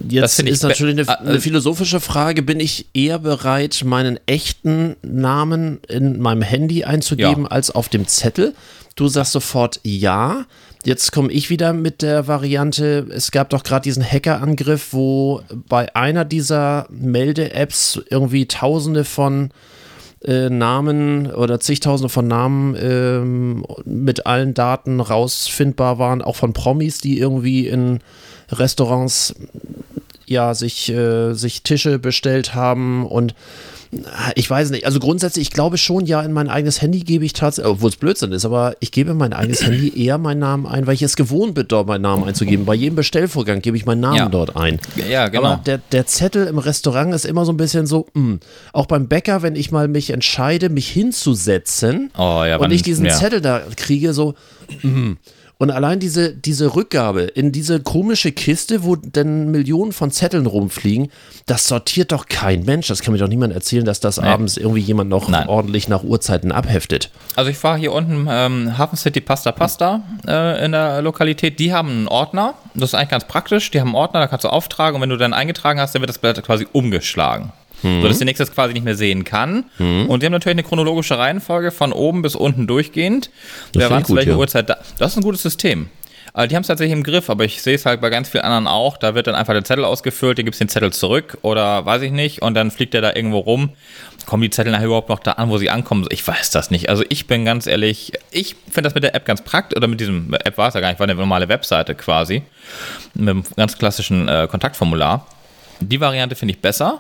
Jetzt 0.08 0.40
ist 0.40 0.64
natürlich 0.64 1.00
eine, 1.00 1.20
eine, 1.20 1.42
philosophische 1.42 2.00
Frage. 2.00 2.42
Bin 2.42 2.60
ich 2.60 2.88
eher 2.94 3.20
bereit, 3.20 3.84
meinen 3.86 4.20
echten 4.26 4.96
Namen 5.02 5.80
in 5.88 6.20
meinem 6.20 6.42
Handy 6.42 6.84
einzugeben, 6.84 7.44
ja. 7.44 7.52
als 7.52 7.72
auf 7.72 7.90
dem 7.90 8.08
Zettel? 8.08 8.54
Du 8.96 9.08
sagst 9.08 9.34
sofort 9.34 9.80
ja. 9.84 10.46
Jetzt 10.86 11.12
komme 11.12 11.32
ich 11.32 11.50
wieder 11.50 11.74
mit 11.74 12.04
der 12.04 12.28
Variante, 12.28 13.08
es 13.10 13.32
gab 13.32 13.50
doch 13.50 13.64
gerade 13.64 13.84
diesen 13.84 14.04
Hackerangriff, 14.04 14.94
wo 14.94 15.42
bei 15.68 15.94
einer 15.96 16.26
dieser 16.26 16.86
Melde-Apps 16.92 18.02
irgendwie 18.12 18.46
tausende 18.46 19.04
von 19.04 19.50
äh, 20.24 20.50
Namen 20.50 21.32
oder 21.32 21.60
zigtausende 21.60 22.10
von 22.10 22.28
Namen 22.28 22.76
ähm, 22.80 23.66
mit 23.86 24.28
allen 24.28 24.54
Daten 24.54 25.00
rausfindbar 25.00 25.98
waren, 25.98 26.22
auch 26.22 26.36
von 26.36 26.54
Promis, 26.54 27.00
die 27.00 27.20
irgendwie 27.20 27.68
in 27.68 28.00
Restaurants 28.52 29.36
ja 30.26 30.54
sich, 30.54 30.90
äh, 30.90 31.34
sich 31.34 31.64
Tische 31.64 32.00
bestellt 32.00 32.56
haben 32.56 33.06
und 33.06 33.36
ich 34.36 34.50
weiß 34.50 34.72
nicht, 34.72 34.86
also 34.86 35.00
grundsätzlich, 35.00 35.48
ich 35.48 35.52
glaube 35.52 35.78
schon, 35.78 36.06
ja, 36.06 36.22
in 36.22 36.34
mein 36.34 36.50
eigenes 36.50 36.82
Handy 36.82 37.00
gebe 37.00 37.26
ich 37.26 37.34
tatsächlich, 37.34 37.72
obwohl 37.72 37.90
es 37.90 37.96
Blödsinn 37.96 38.32
ist, 38.32 38.46
aber 38.46 38.76
ich 38.80 38.92
gebe 38.92 39.12
in 39.12 39.18
mein 39.18 39.34
eigenes 39.34 39.64
Handy 39.66 39.90
eher 39.96 40.18
meinen 40.18 40.40
Namen 40.40 40.66
ein, 40.66 40.88
weil 40.88 40.96
ich 40.96 41.02
es 41.02 41.16
gewohnt 41.16 41.54
bin, 41.54 41.68
dort 41.68 41.88
meinen 41.88 42.02
Namen 42.02 42.24
einzugeben. 42.26 42.66
Bei 42.66 42.74
jedem 42.74 42.96
Bestellvorgang 42.96 43.62
gebe 43.62 43.78
ich 43.78 43.86
meinen 43.86 44.02
Namen 44.02 44.18
ja. 44.18 44.30
dort 44.30 44.56
ein. 44.56 44.80
Ja, 45.10 45.28
genau. 45.30 45.44
Aber 45.46 45.62
der, 45.66 45.80
der 45.92 46.06
Zettel 46.08 46.48
im 46.48 46.58
Restaurant 46.58 47.14
ist 47.14 47.26
immer 47.26 47.46
so 47.46 47.54
ein 47.54 47.58
bisschen 47.58 47.86
so, 47.86 48.08
mh. 48.14 48.26
Hm. 48.26 48.40
auch 48.74 48.86
beim 48.86 49.08
Bäcker, 49.08 49.44
wenn 49.44 49.56
ich 49.56 49.72
mal 49.72 49.88
mich 49.88 50.10
entscheide, 50.10 50.70
mich 50.70 50.90
hinzusetzen 50.90 52.12
oh, 52.18 52.44
ja, 52.44 52.58
und 52.58 52.72
ich 52.72 52.82
diesen 52.82 53.06
ja. 53.06 53.14
Zettel 53.14 53.42
da 53.42 53.62
kriege, 53.76 54.14
so, 54.14 54.34
mh. 54.82 55.16
Und 55.58 55.72
allein 55.72 56.00
diese, 56.00 56.34
diese 56.34 56.76
Rückgabe 56.76 57.22
in 57.22 57.52
diese 57.52 57.80
komische 57.80 58.32
Kiste, 58.34 58.84
wo 58.84 58.96
dann 58.98 59.52
Millionen 59.52 59.94
von 59.94 60.12
Zetteln 60.12 60.48
rumfliegen, 60.48 61.10
das 61.46 61.68
sortiert 61.68 62.12
doch 62.12 62.26
kein 62.28 62.66
Mensch. 62.66 62.88
Das 62.88 63.02
kann 63.02 63.14
mir 63.14 63.20
doch 63.20 63.30
niemand 63.30 63.54
erzählen, 63.54 63.86
dass 63.86 64.02
das 64.02 64.20
nee. 64.20 64.28
abends 64.28 64.58
irgendwie 64.58 64.82
jemand 64.82 65.10
noch 65.10 65.30
Nein. 65.30 65.48
ordentlich 65.48 65.88
nach 65.88 66.04
Uhrzeiten 66.04 66.52
abheftet. 66.52 67.10
Also 67.36 67.50
ich 67.50 67.64
war 67.64 67.78
hier 67.78 67.94
unten 67.94 68.28
ähm, 68.30 68.78
Hafen 68.78 68.98
City 68.98 69.22
Pasta 69.22 69.54
Pasta 69.54 70.02
äh, 70.28 70.66
in 70.66 70.74
der 70.74 71.02
Lokalität. 71.02 71.60
Die 71.60 71.74
haben 71.74 71.90
einen 71.90 72.08
Ordner. 72.08 72.56
Das 72.74 72.90
ist 72.90 72.96
eigentlich 72.96 73.10
ganz 73.10 73.26
praktisch. 73.26 73.72
Die 73.72 73.80
haben 73.80 73.90
einen 73.90 73.96
Ordner, 73.96 74.20
da 74.20 74.28
kannst 74.28 74.44
du 74.44 74.50
auftragen 74.50 74.96
und 74.96 75.02
wenn 75.02 75.10
du 75.10 75.18
dann 75.18 75.34
eingetragen 75.34 75.80
hast, 75.80 75.96
dann 75.96 76.02
wird 76.02 76.10
das 76.10 76.18
Blatt 76.18 76.42
quasi 76.44 76.68
umgeschlagen 76.74 77.54
mhm. 77.86 78.02
sodass 78.02 78.18
der 78.18 78.26
nächste 78.26 78.44
das 78.44 78.54
quasi 78.54 78.74
nicht 78.74 78.84
mehr 78.84 78.96
sehen 78.96 79.24
kann. 79.24 79.66
Mhm. 79.78 80.08
Und 80.08 80.22
die 80.22 80.26
haben 80.26 80.34
natürlich 80.34 80.56
eine 80.56 80.64
chronologische 80.64 81.18
Reihenfolge 81.18 81.72
von 81.72 81.94
oben 81.94 82.22
bis 82.22 82.36
unten 82.36 82.68
durchgehend. 82.68 83.30
Das 83.74 83.84
Wer 83.84 83.90
wann 83.90 84.06
zu 84.06 84.16
welcher 84.16 84.32
ja. 84.32 84.38
Uhrzeit 84.38 84.70
da. 84.70 84.78
Das 84.98 85.12
ist 85.12 85.18
ein 85.18 85.24
gutes 85.24 85.42
System. 85.42 85.90
Also 86.36 86.50
die 86.50 86.56
haben 86.58 86.62
es 86.62 86.68
tatsächlich 86.68 86.92
im 86.92 87.04
Griff, 87.04 87.30
aber 87.30 87.46
ich 87.46 87.62
sehe 87.62 87.76
es 87.76 87.86
halt 87.86 88.02
bei 88.02 88.10
ganz 88.10 88.28
vielen 88.28 88.44
anderen 88.44 88.68
auch. 88.68 88.98
Da 88.98 89.16
wird 89.16 89.28
dann 89.28 89.36
einfach 89.36 89.54
der 89.54 89.64
Zettel 89.64 89.86
ausgefüllt, 89.86 90.38
dann 90.38 90.44
gibt 90.44 90.56
es 90.56 90.60
den 90.60 90.68
Zettel 90.68 90.92
zurück 90.92 91.38
oder 91.44 91.86
weiß 91.86 92.02
ich 92.02 92.12
nicht 92.12 92.42
und 92.42 92.56
dann 92.56 92.72
fliegt 92.72 92.94
der 92.94 93.00
da 93.00 93.16
irgendwo 93.16 93.40
rum. 93.40 93.70
Kommen 94.26 94.44
die 94.44 94.50
Zettel 94.50 94.74
nachher 94.74 94.88
überhaupt 94.88 95.08
noch 95.08 95.20
da 95.20 95.34
an, 95.34 95.50
wo 95.50 95.58
sie 95.58 95.70
ankommen? 95.70 96.06
Ich 96.10 96.28
weiß 96.28 96.50
das 96.50 96.72
nicht. 96.72 96.90
Also 96.90 97.06
ich 97.08 97.28
bin 97.28 97.46
ganz 97.46 97.68
ehrlich, 97.68 98.12
ich 98.32 98.58
finde 98.66 98.82
das 98.82 98.96
mit 98.96 99.04
der 99.04 99.16
App 99.16 99.24
ganz 99.24 99.44
praktisch, 99.44 99.78
oder 99.78 99.88
mit 99.88 100.02
diesem 100.02 100.34
App 100.34 100.58
war 100.58 100.68
es 100.68 100.74
ja 100.74 100.82
gar 100.82 100.90
nicht, 100.90 101.00
war 101.00 101.06
eine 101.06 101.16
normale 101.16 101.48
Webseite 101.48 101.96
quasi, 101.96 102.44
mit 103.14 103.30
einem 103.30 103.44
ganz 103.56 103.78
klassischen 103.78 104.28
äh, 104.28 104.48
Kontaktformular. 104.52 105.26
Die 105.80 106.02
Variante 106.02 106.36
finde 106.36 106.54
ich 106.54 106.60
besser, 106.60 107.00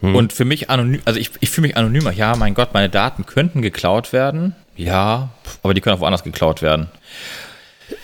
hm. 0.00 0.14
Und 0.14 0.32
für 0.32 0.44
mich 0.44 0.70
anonym, 0.70 1.02
also 1.04 1.20
ich, 1.20 1.30
ich 1.40 1.50
fühle 1.50 1.68
mich 1.68 1.76
anonymer. 1.76 2.12
Ja, 2.12 2.34
mein 2.36 2.54
Gott, 2.54 2.72
meine 2.72 2.88
Daten 2.88 3.26
könnten 3.26 3.60
geklaut 3.62 4.12
werden. 4.12 4.54
Ja, 4.76 5.28
aber 5.62 5.74
die 5.74 5.80
können 5.80 5.96
auch 5.96 6.00
woanders 6.00 6.24
geklaut 6.24 6.62
werden. 6.62 6.88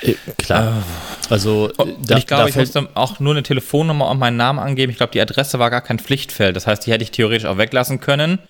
Äh, 0.02 0.14
klar. 0.36 0.82
Äh, 1.30 1.32
also, 1.32 1.72
da, 2.04 2.18
ich 2.18 2.26
glaube, 2.26 2.50
ich 2.50 2.56
musste 2.56 2.88
auch 2.94 3.18
nur 3.18 3.32
eine 3.32 3.42
Telefonnummer 3.42 4.10
und 4.10 4.18
meinen 4.18 4.36
Namen 4.36 4.58
angeben. 4.58 4.90
Ich 4.90 4.98
glaube, 4.98 5.12
die 5.12 5.20
Adresse 5.20 5.58
war 5.58 5.70
gar 5.70 5.80
kein 5.80 5.98
Pflichtfeld. 5.98 6.54
Das 6.54 6.66
heißt, 6.66 6.86
die 6.86 6.92
hätte 6.92 7.02
ich 7.02 7.12
theoretisch 7.12 7.46
auch 7.46 7.56
weglassen 7.56 8.00
können 8.00 8.40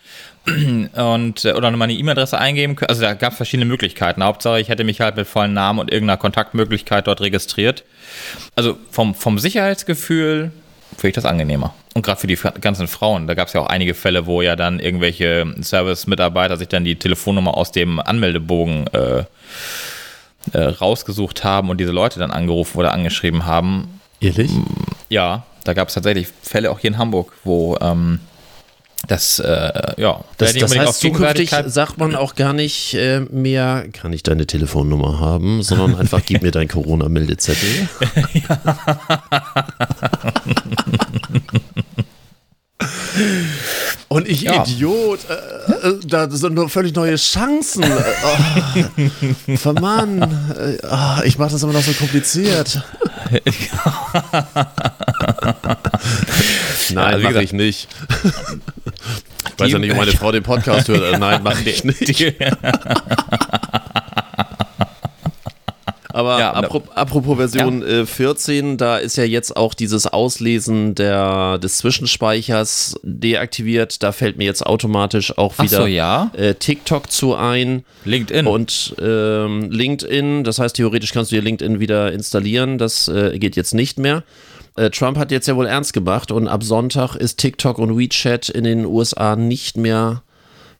und 0.47 1.45
äh, 1.45 1.53
oder 1.53 1.71
meine 1.71 1.93
E-Mail-Adresse 1.93 2.38
eingeben 2.38 2.75
können. 2.75 2.88
Also 2.88 3.03
da 3.03 3.15
gab 3.15 3.33
es 3.33 3.37
verschiedene 3.37 3.67
Möglichkeiten. 3.67 4.25
Hauptsache, 4.25 4.61
ich 4.61 4.69
hätte 4.69 4.83
mich 4.83 5.00
halt 5.00 5.17
mit 5.17 5.29
vollen 5.29 5.53
Namen 5.53 5.79
und 5.79 5.93
irgendeiner 5.93 6.19
Kontaktmöglichkeit 6.19 7.07
dort 7.07 7.21
registriert. 7.21 7.85
Also 8.57 8.76
vom, 8.91 9.15
vom 9.15 9.38
Sicherheitsgefühl 9.38 10.50
finde 10.97 11.09
ich 11.09 11.15
das 11.15 11.25
angenehmer. 11.25 11.75
Und 11.95 12.03
gerade 12.03 12.21
für 12.21 12.26
die 12.26 12.38
ganzen 12.61 12.88
Frauen, 12.88 13.26
da 13.26 13.35
gab 13.35 13.49
es 13.49 13.55
ja 13.55 13.61
auch 13.61 13.67
einige 13.67 13.95
Fälle, 13.95 14.26
wo 14.26 14.43
ja 14.43 14.57
dann 14.57 14.81
irgendwelche 14.81 15.55
Service-Mitarbeiter 15.61 16.57
sich 16.57 16.69
dann 16.69 16.85
die 16.85 16.97
Telefonnummer 16.97 17.57
aus 17.57 17.73
dem 17.73 18.00
Anmeldebogen 18.00 18.87
äh, 18.88 19.25
äh, 20.53 20.59
rausgesucht 20.59 21.45
haben 21.45 21.71
und 21.71 21.79
diese 21.79 21.93
Leute 21.93 22.19
dann 22.19 22.31
angerufen 22.31 22.79
oder 22.79 22.93
angeschrieben 22.93 23.47
haben. 23.47 24.00
Ehrlich? 24.21 24.50
Ja, 25.09 25.45
da 25.65 25.73
gab 25.73 25.88
es 25.88 25.95
tatsächlich 25.95 26.29
Fälle 26.43 26.71
auch 26.71 26.79
hier 26.79 26.88
in 26.88 26.99
Hamburg, 26.99 27.33
wo 27.45 27.76
ähm, 27.81 28.21
das, 29.06 29.38
äh, 29.38 29.92
ja. 29.96 30.20
Das, 30.38 30.54
das 30.54 30.76
heißt, 30.76 31.00
zukünftig 31.00 31.50
sagt 31.66 31.98
man 31.98 32.14
auch 32.14 32.34
gar 32.34 32.52
nicht 32.52 32.94
äh, 32.94 33.20
mehr, 33.20 33.86
kann 33.92 34.12
ich 34.12 34.22
deine 34.22 34.46
Telefonnummer 34.46 35.20
haben, 35.20 35.62
sondern 35.62 35.94
einfach 36.00 36.22
gib 36.25 36.42
mir 36.42 36.50
dein 36.50 36.68
Corona-Meldezettel. 36.68 37.88
Und 44.08 44.28
ich 44.28 44.42
ja. 44.42 44.62
Idiot, 44.62 45.20
äh, 45.28 45.88
äh, 45.88 45.98
da 46.06 46.30
sind 46.30 46.54
nur 46.54 46.68
völlig 46.68 46.94
neue 46.94 47.16
Chancen. 47.16 47.84
oh, 49.64 49.72
Mann, 49.80 50.22
äh, 50.22 50.78
oh, 50.90 51.22
ich 51.25 51.38
mache 51.38 51.52
das 51.52 51.62
immer 51.62 51.72
noch 51.72 51.82
so 51.82 51.92
kompliziert. 51.92 52.82
Nein, 56.90 57.14
also, 57.14 57.28
mache 57.28 57.42
ich 57.42 57.52
nicht. 57.52 57.88
Ich 58.25 59.59
weiß 59.59 59.73
ja 59.73 59.78
nicht, 59.78 59.90
ob 59.90 59.97
meine 59.97 60.12
Frau 60.12 60.33
den 60.33 60.42
Podcast 60.42 60.88
hört. 60.88 61.18
Nein, 61.18 61.42
mache 61.42 61.62
ich 61.68 61.85
nicht. 61.85 62.35
Aber 66.16 66.38
ja, 66.38 66.52
apropos, 66.52 66.96
apropos 66.96 67.37
Version 67.37 67.82
ja. 67.82 67.88
äh, 67.88 68.06
14, 68.06 68.78
da 68.78 68.96
ist 68.96 69.16
ja 69.16 69.25
jetzt 69.25 69.54
auch 69.54 69.75
dieses 69.75 70.06
Auslesen 70.06 70.94
der, 70.94 71.58
des 71.58 71.76
Zwischenspeichers 71.76 72.99
deaktiviert. 73.02 74.02
Da 74.02 74.12
fällt 74.12 74.38
mir 74.38 74.44
jetzt 74.44 74.64
automatisch 74.64 75.37
auch 75.37 75.58
wieder 75.58 75.82
so, 75.82 75.87
ja? 75.87 76.30
äh, 76.35 76.54
TikTok 76.54 77.12
zu 77.12 77.35
ein. 77.35 77.85
LinkedIn. 78.06 78.46
Und 78.46 78.94
ähm, 78.99 79.70
LinkedIn, 79.70 80.42
das 80.42 80.58
heißt, 80.58 80.76
theoretisch 80.76 81.12
kannst 81.12 81.32
du 81.32 81.37
dir 81.37 81.42
LinkedIn 81.42 81.80
wieder 81.80 82.11
installieren. 82.11 82.78
Das 82.78 83.08
äh, 83.08 83.38
geht 83.38 83.54
jetzt 83.54 83.75
nicht 83.75 83.99
mehr. 83.99 84.23
Äh, 84.76 84.88
Trump 84.88 85.18
hat 85.18 85.30
jetzt 85.30 85.46
ja 85.46 85.54
wohl 85.54 85.66
ernst 85.66 85.92
gemacht 85.92 86.30
und 86.30 86.49
ab 86.49 86.64
Sonntag 86.64 87.14
ist 87.14 87.37
TikTok 87.37 87.78
und 87.78 87.99
WeChat 87.99 88.49
in 88.49 88.64
den 88.64 88.87
USA 88.87 89.37
nicht 89.37 89.76
mehr 89.76 90.23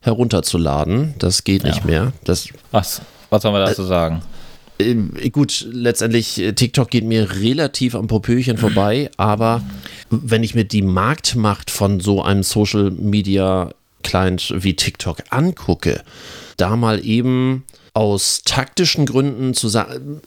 herunterzuladen. 0.01 1.13
Das 1.19 1.43
geht 1.43 1.63
nicht 1.63 1.85
mehr. 1.85 2.11
Das, 2.23 2.49
was? 2.71 3.03
Was 3.29 3.43
soll 3.43 3.51
man 3.51 3.63
dazu 3.63 3.83
sagen? 3.83 4.23
Ähm, 4.79 5.13
gut, 5.31 5.67
letztendlich, 5.71 6.39
äh, 6.39 6.53
TikTok 6.53 6.89
geht 6.89 7.03
mir 7.03 7.39
relativ 7.39 7.95
am 7.95 8.07
Popöchen 8.07 8.57
vorbei, 8.57 9.09
aber 9.17 9.63
wenn 10.09 10.43
ich 10.43 10.55
mir 10.55 10.65
die 10.65 10.83
Marktmacht 10.83 11.71
von 11.71 11.99
so 11.99 12.21
einem 12.21 12.43
Social 12.43 12.91
Media 12.91 13.73
Client 14.03 14.53
wie 14.55 14.75
TikTok 14.75 15.23
angucke, 15.29 16.03
da 16.57 16.75
mal 16.75 17.03
eben 17.03 17.63
aus 17.93 18.43
taktischen 18.45 19.05
Gründen 19.05 19.53
zu 19.53 19.67
sagen, 19.67 20.21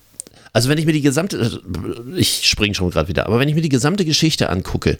also 0.52 0.68
wenn 0.68 0.78
ich 0.78 0.86
mir 0.86 0.92
die 0.92 1.00
gesamte, 1.00 1.60
ich 2.16 2.48
springe 2.48 2.74
schon 2.74 2.90
gerade 2.90 3.08
wieder, 3.08 3.26
aber 3.26 3.38
wenn 3.38 3.48
ich 3.48 3.54
mir 3.54 3.62
die 3.62 3.68
gesamte 3.68 4.04
Geschichte 4.04 4.50
angucke, 4.50 4.98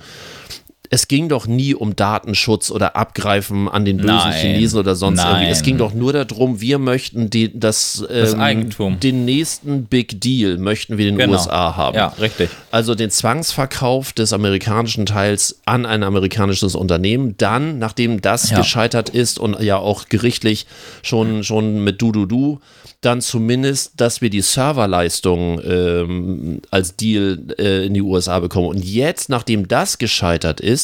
es 0.92 1.06
ging 1.06 1.28
doch 1.28 1.46
nie 1.46 1.72
um 1.72 1.94
Datenschutz 1.94 2.68
oder 2.72 2.96
Abgreifen 2.96 3.68
an 3.68 3.84
den 3.84 3.98
bösen 3.98 4.16
Nein. 4.16 4.32
Chinesen 4.32 4.80
oder 4.80 4.96
sonst 4.96 5.18
Nein. 5.18 5.34
irgendwie. 5.34 5.52
Es 5.52 5.62
ging 5.62 5.78
doch 5.78 5.94
nur 5.94 6.12
darum, 6.12 6.60
wir 6.60 6.80
möchten 6.80 7.30
die, 7.30 7.56
das, 7.58 8.04
ähm, 8.10 8.20
das 8.20 8.34
Eigentum. 8.34 8.98
Den 8.98 9.24
nächsten 9.24 9.84
Big 9.84 10.20
Deal 10.20 10.58
möchten 10.58 10.98
wir 10.98 11.08
in 11.08 11.14
den 11.14 11.26
genau. 11.26 11.38
USA 11.38 11.76
haben. 11.76 11.96
Ja, 11.96 12.08
richtig. 12.20 12.50
Also 12.72 12.96
den 12.96 13.10
Zwangsverkauf 13.10 14.12
des 14.12 14.32
amerikanischen 14.32 15.06
Teils 15.06 15.60
an 15.64 15.86
ein 15.86 16.02
amerikanisches 16.02 16.74
Unternehmen. 16.74 17.36
Dann, 17.38 17.78
nachdem 17.78 18.20
das 18.20 18.50
ja. 18.50 18.58
gescheitert 18.58 19.10
ist 19.10 19.38
und 19.38 19.60
ja 19.60 19.76
auch 19.76 20.08
gerichtlich 20.08 20.66
schon, 21.02 21.44
schon 21.44 21.84
mit 21.84 22.02
Du-Du-Du 22.02 22.58
dann 23.00 23.22
zumindest, 23.22 23.92
dass 23.96 24.20
wir 24.20 24.28
die 24.28 24.42
Serverleistung 24.42 25.60
ähm, 25.64 26.60
als 26.70 26.96
Deal 26.96 27.38
äh, 27.58 27.86
in 27.86 27.94
die 27.94 28.02
USA 28.02 28.40
bekommen. 28.40 28.68
Und 28.68 28.84
jetzt, 28.84 29.30
nachdem 29.30 29.68
das 29.68 29.96
gescheitert 29.96 30.60
ist, 30.60 30.79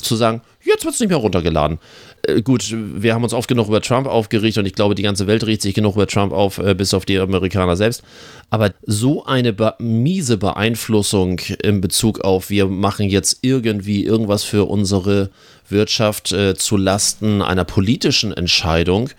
zu 0.00 0.16
sagen, 0.16 0.42
jetzt 0.62 0.84
wird 0.84 0.94
es 0.94 1.00
nicht 1.00 1.08
mehr 1.08 1.18
runtergeladen. 1.18 1.78
Äh, 2.22 2.42
gut, 2.42 2.72
wir 2.72 3.14
haben 3.14 3.24
uns 3.24 3.32
oft 3.32 3.48
genug 3.48 3.68
über 3.68 3.80
Trump 3.80 4.06
aufgeregt 4.06 4.58
und 4.58 4.66
ich 4.66 4.74
glaube, 4.74 4.94
die 4.94 5.02
ganze 5.02 5.26
Welt 5.26 5.46
riecht 5.46 5.62
sich 5.62 5.74
genug 5.74 5.94
über 5.94 6.06
Trump 6.06 6.32
auf, 6.32 6.58
äh, 6.58 6.74
bis 6.74 6.94
auf 6.94 7.04
die 7.04 7.18
Amerikaner 7.18 7.76
selbst. 7.76 8.02
Aber 8.50 8.72
so 8.86 9.24
eine 9.24 9.52
be 9.52 9.74
miese 9.78 10.36
Beeinflussung 10.36 11.40
in 11.62 11.80
Bezug 11.80 12.20
auf, 12.20 12.50
wir 12.50 12.66
machen 12.66 13.08
jetzt 13.08 13.38
irgendwie 13.42 14.04
irgendwas 14.04 14.44
für 14.44 14.68
unsere 14.68 15.30
Wirtschaft 15.68 16.32
äh, 16.32 16.54
zu 16.54 16.76
einer 16.76 17.64
politischen 17.64 18.32
Entscheidung, 18.32 19.10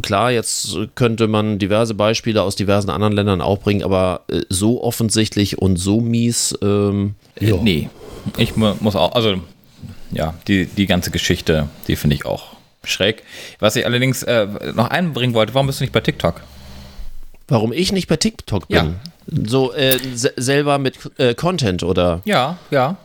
Klar, 0.00 0.30
jetzt 0.30 0.76
könnte 0.94 1.28
man 1.28 1.58
diverse 1.58 1.94
Beispiele 1.94 2.42
aus 2.42 2.56
diversen 2.56 2.88
anderen 2.88 3.12
Ländern 3.12 3.40
auch 3.40 3.58
bringen, 3.58 3.82
aber 3.82 4.22
äh, 4.28 4.40
so 4.48 4.82
offensichtlich 4.82 5.58
und 5.58 5.76
so 5.76 6.00
mies. 6.00 6.56
Ähm, 6.62 7.14
ja. 7.38 7.56
Nee, 7.56 7.90
ich 8.38 8.56
muss 8.56 8.96
auch, 8.96 9.12
also 9.12 9.36
ja, 10.12 10.34
die, 10.48 10.66
die 10.66 10.86
ganze 10.86 11.10
Geschichte, 11.10 11.68
die 11.88 11.96
finde 11.96 12.16
ich 12.16 12.26
auch 12.26 12.56
schräg. 12.84 13.22
Was 13.58 13.76
ich 13.76 13.86
allerdings 13.86 14.22
äh, 14.22 14.46
noch 14.74 14.88
einbringen 14.88 15.34
wollte, 15.34 15.54
warum 15.54 15.66
bist 15.66 15.80
du 15.80 15.84
nicht 15.84 15.92
bei 15.92 16.00
TikTok? 16.00 16.40
Warum 17.48 17.72
ich 17.72 17.92
nicht 17.92 18.08
bei 18.08 18.16
TikTok 18.16 18.68
bin? 18.68 18.76
Ja. 18.76 18.94
So 19.46 19.72
äh, 19.72 19.98
selber 20.14 20.78
mit 20.78 20.98
äh, 21.18 21.34
Content 21.34 21.82
oder? 21.82 22.20
Ja, 22.24 22.58
ja. 22.70 22.96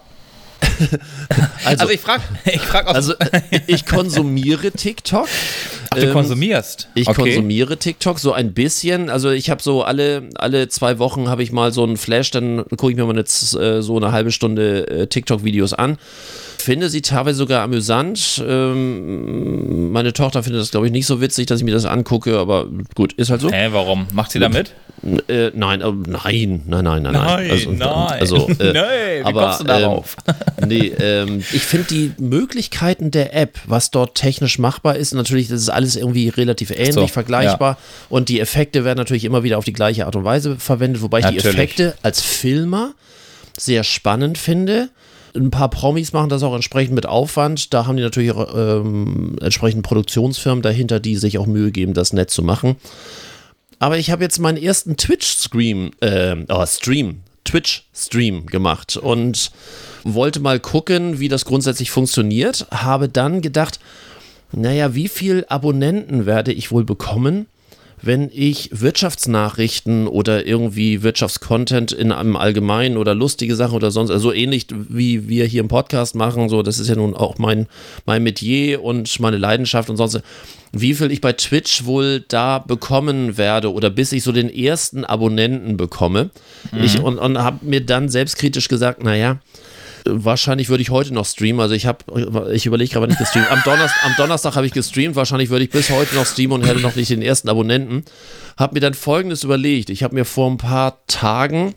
also, 1.66 1.84
also, 1.84 1.90
ich 1.90 2.02
frage 2.02 2.24
ich 2.46 2.62
frag 2.62 2.88
Also 2.88 3.14
ich 3.68 3.86
konsumiere 3.86 4.72
TikTok. 4.72 5.28
Ach, 5.98 6.01
du 6.01 6.08
ähm, 6.08 6.13
konsumierst? 6.13 6.89
Ich 6.96 7.08
okay. 7.08 7.22
konsumiere 7.22 7.77
TikTok 7.77 8.20
so 8.20 8.34
ein 8.34 8.54
bisschen. 8.54 9.10
Also 9.10 9.30
ich 9.32 9.50
habe 9.50 9.62
so 9.62 9.84
alle, 9.84 10.30
alle 10.36 10.68
zwei 10.68 11.00
Wochen 11.00 11.30
habe 11.30 11.44
ich 11.44 11.51
mal 11.51 11.72
so 11.72 11.84
einen 11.84 11.98
Flash, 11.98 12.32
dann 12.32 12.63
gucke 12.77 12.92
ich 12.92 12.98
mir 12.98 13.06
mal 13.06 13.16
jetzt 13.18 13.56
äh, 13.56 13.82
so 13.82 13.98
eine 13.98 14.12
halbe 14.12 14.32
Stunde 14.32 14.88
äh, 14.88 15.08
TikTok-Videos 15.08 15.74
an. 15.74 15.98
Finde 16.58 16.89
sie 16.89 17.01
teilweise 17.01 17.38
sogar 17.38 17.63
amüsant. 17.63 18.44
Ähm, 18.48 19.92
meine 19.92 20.13
Tochter 20.13 20.44
findet 20.44 20.62
das, 20.62 20.72
glaube 20.72 20.88
ich, 20.88 20.92
nicht 20.92 21.06
so 21.06 21.22
witzig, 21.22 21.46
dass 21.48 21.60
ich 21.60 21.66
mir 21.66 21.74
das 21.74 21.86
angucke, 21.86 22.38
aber 22.38 22.68
gut, 22.96 23.13
ist 23.13 23.30
halt 23.30 23.42
so. 23.42 23.51
Hä, 23.51 23.70
warum? 23.72 24.08
Macht 24.13 24.32
sie 24.32 24.39
damit? 24.39 24.74
Äh, 25.27 25.51
nein, 25.54 25.82
äh, 25.82 25.92
nein, 25.92 26.63
nein, 26.66 26.84
nein, 26.84 27.04
nein, 27.04 27.04
nein. 27.04 27.51
Also, 27.51 27.72
nein. 27.72 27.88
Also, 27.88 28.50
äh, 28.50 28.54
nein, 28.74 28.74
wie 28.74 29.24
aber, 29.24 29.42
kommst 29.42 29.60
du 29.60 29.63
darauf? 29.66 30.18
Ähm, 30.62 30.68
nee, 30.68 30.92
ähm, 31.00 31.44
ich 31.54 31.62
finde 31.62 31.88
die 31.89 32.12
Möglichkeiten 32.18 33.12
der 33.12 33.36
App, 33.36 33.60
was 33.68 33.92
dort 33.92 34.16
technisch 34.16 34.58
machbar 34.58 34.96
ist, 34.96 35.13
natürlich, 35.13 35.50
das 35.50 35.62
ist 35.62 35.70
alles 35.70 35.96
irgendwie 35.96 36.30
relativ 36.30 36.72
ähnlich, 36.72 36.94
so, 36.94 37.08
vergleichbar. 37.08 37.74
Ja. 37.74 37.77
Und 38.10 38.30
die 38.30 38.39
Effekte 38.39 38.86
werden 38.86 38.98
natürlich 38.98 39.25
immer 39.25 39.44
wieder 39.44 39.60
auf 39.60 39.66
die 39.66 39.74
gleiche 39.74 40.08
Art 40.08 40.16
und 40.16 40.24
Weise 40.24 40.58
verwendet, 40.58 41.01
wobei 41.04 41.20
ich 41.20 41.25
natürlich. 41.25 41.44
die 41.44 41.50
Effekte 41.50 41.96
als 42.01 42.22
Filmer 42.22 42.94
sehr 43.56 43.84
spannend 43.84 44.38
finde. 44.38 44.89
Ein 45.36 45.51
paar 45.51 45.70
Promis 45.70 46.13
machen 46.13 46.30
das 46.30 46.42
auch 46.42 46.56
entsprechend 46.56 46.96
mit 46.96 47.06
Aufwand. 47.06 47.74
Da 47.74 47.86
haben 47.86 47.98
die 47.98 48.04
natürlich 48.04 48.34
ähm, 48.56 49.36
entsprechend 49.42 49.84
Produktionsfirmen 49.84 50.63
dahinter, 50.63 51.00
die 51.00 51.16
sich 51.16 51.38
auch 51.38 51.46
Mühe 51.46 51.72
geben, 51.72 51.94
das 51.94 52.13
nett 52.13 52.32
zu 52.32 52.42
machen. 52.42 52.77
Aber 53.79 53.98
ich 53.98 54.12
habe 54.12 54.24
jetzt 54.24 54.39
meinen 54.39 54.57
ersten 54.57 54.98
Twitch-Stream, 54.98 55.91
äh, 56.01 56.36
oh, 56.50 56.65
Stream, 56.65 57.22
Twitch-Stream 57.46 58.48
gemacht 58.48 58.98
und 58.98 59.51
wollte 60.03 60.39
mal 60.39 60.60
gucken, 60.60 61.19
wie 61.19 61.27
das 61.27 61.46
grundsätzlich 61.46 61.91
funktioniert. 61.91 62.67
Habe 62.72 63.10
dann 63.10 63.41
gedacht, 63.41 63.79
naja, 64.51 64.96
wie 64.96 65.07
viel 65.07 65.46
Abonnenten 65.50 66.25
werde 66.25 66.53
ich 66.53 66.72
wohl 66.72 66.86
bekommen, 66.86 67.48
wenn 68.01 68.30
ich 68.32 68.70
Wirtschaftsnachrichten 68.72 70.08
oder 70.08 70.46
irgendwie 70.46 71.01
Wirtschaftscontent 71.01 71.92
in 71.92 72.12
einem 72.12 72.36
Allgemeinen 72.36 72.98
oder 72.98 73.16
lustige 73.16 73.56
Sachen 73.56 73.75
oder 73.75 73.89
sonst, 73.89 74.12
also 74.12 74.30
so 74.30 74.34
ähnlich 74.34 74.68
wie 74.72 75.27
wir 75.27 75.46
hier 75.46 75.62
im 75.62 75.68
Podcast 75.68 76.16
machen, 76.16 76.48
so, 76.48 76.62
das 76.62 76.77
ist 76.77 76.89
ja 76.89 76.96
nun 76.96 77.16
auch 77.16 77.38
mein, 77.39 77.68
mein 78.06 78.22
Metier 78.22 78.84
und 78.84 79.20
meine 79.20 79.38
Leidenschaft 79.38 79.89
und 79.89 79.98
sonst, 79.98 80.22
wie 80.72 80.94
viel 80.94 81.12
ich 81.12 81.22
bei 81.22 81.34
Twitch 81.34 81.86
wohl 81.86 82.24
da 82.27 82.60
bekommen 82.60 83.38
werde 83.38 83.74
oder 83.74 83.89
bis 83.89 84.12
ich 84.12 84.24
so 84.24 84.32
den 84.32 84.54
ersten 84.54 85.04
Abonnenten 85.04 85.77
bekomme. 85.77 86.30
Mhm. 86.72 86.84
Ich, 86.84 87.00
und, 87.00 87.18
und 87.18 87.39
habe 87.39 87.66
mir 87.66 87.84
dann 87.84 88.10
selbstkritisch 88.10 88.68
gesagt, 88.68 89.04
naja, 89.04 89.39
wahrscheinlich 90.10 90.70
würde 90.70 90.82
ich 90.82 90.90
heute 90.90 91.14
noch 91.14 91.26
streamen. 91.26 91.62
Also 91.62 91.76
ich 91.76 91.86
habe, 91.86 92.52
ich 92.54 92.66
überlege 92.66 92.94
gerade 92.94 93.08
nicht 93.08 93.20
gestreamt. 93.20 93.52
Am, 93.52 93.62
Donnerstag, 93.64 94.06
am 94.06 94.14
Donnerstag 94.18 94.56
habe 94.56 94.66
ich 94.66 94.74
gestreamt. 94.74 95.16
Wahrscheinlich 95.16 95.50
würde 95.50 95.66
ich 95.66 95.72
bis 95.72 95.90
heute 95.90 96.16
noch 96.16 96.26
streamen 96.26 96.62
und 96.62 96.68
hätte 96.68 96.80
noch 96.80 96.96
nicht 96.96 97.10
den 97.10 97.22
ersten 97.22 97.50
Abonnenten. 97.50 98.04
Habe 98.58 98.76
mir 98.76 98.80
dann 98.80 98.94
Folgendes 98.94 99.44
überlegt. 99.44 99.90
Ich 99.90 100.04
habe 100.04 100.16
mir 100.16 100.26
vor 100.26 100.50
ein 100.50 100.58
paar 100.58 101.06
Tagen 101.08 101.76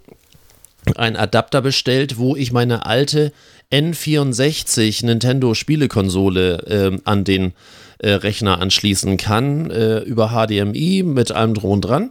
einen 0.97 1.17
Adapter 1.17 1.61
bestellt, 1.63 2.19
wo 2.19 2.37
ich 2.37 2.53
meine 2.53 2.87
alte 2.87 3.33
N64 3.73 5.05
Nintendo 5.07 5.55
Spielekonsole 5.55 6.93
äh, 6.95 6.99
an 7.05 7.25
den 7.25 7.53
äh, 7.99 8.13
Rechner 8.13 8.61
anschließen 8.61 9.17
kann 9.17 9.71
äh, 9.71 9.99
über 10.01 10.31
HDMI 10.31 11.03
mit 11.05 11.33
allem 11.33 11.55
drum 11.55 11.81
dran 11.81 12.11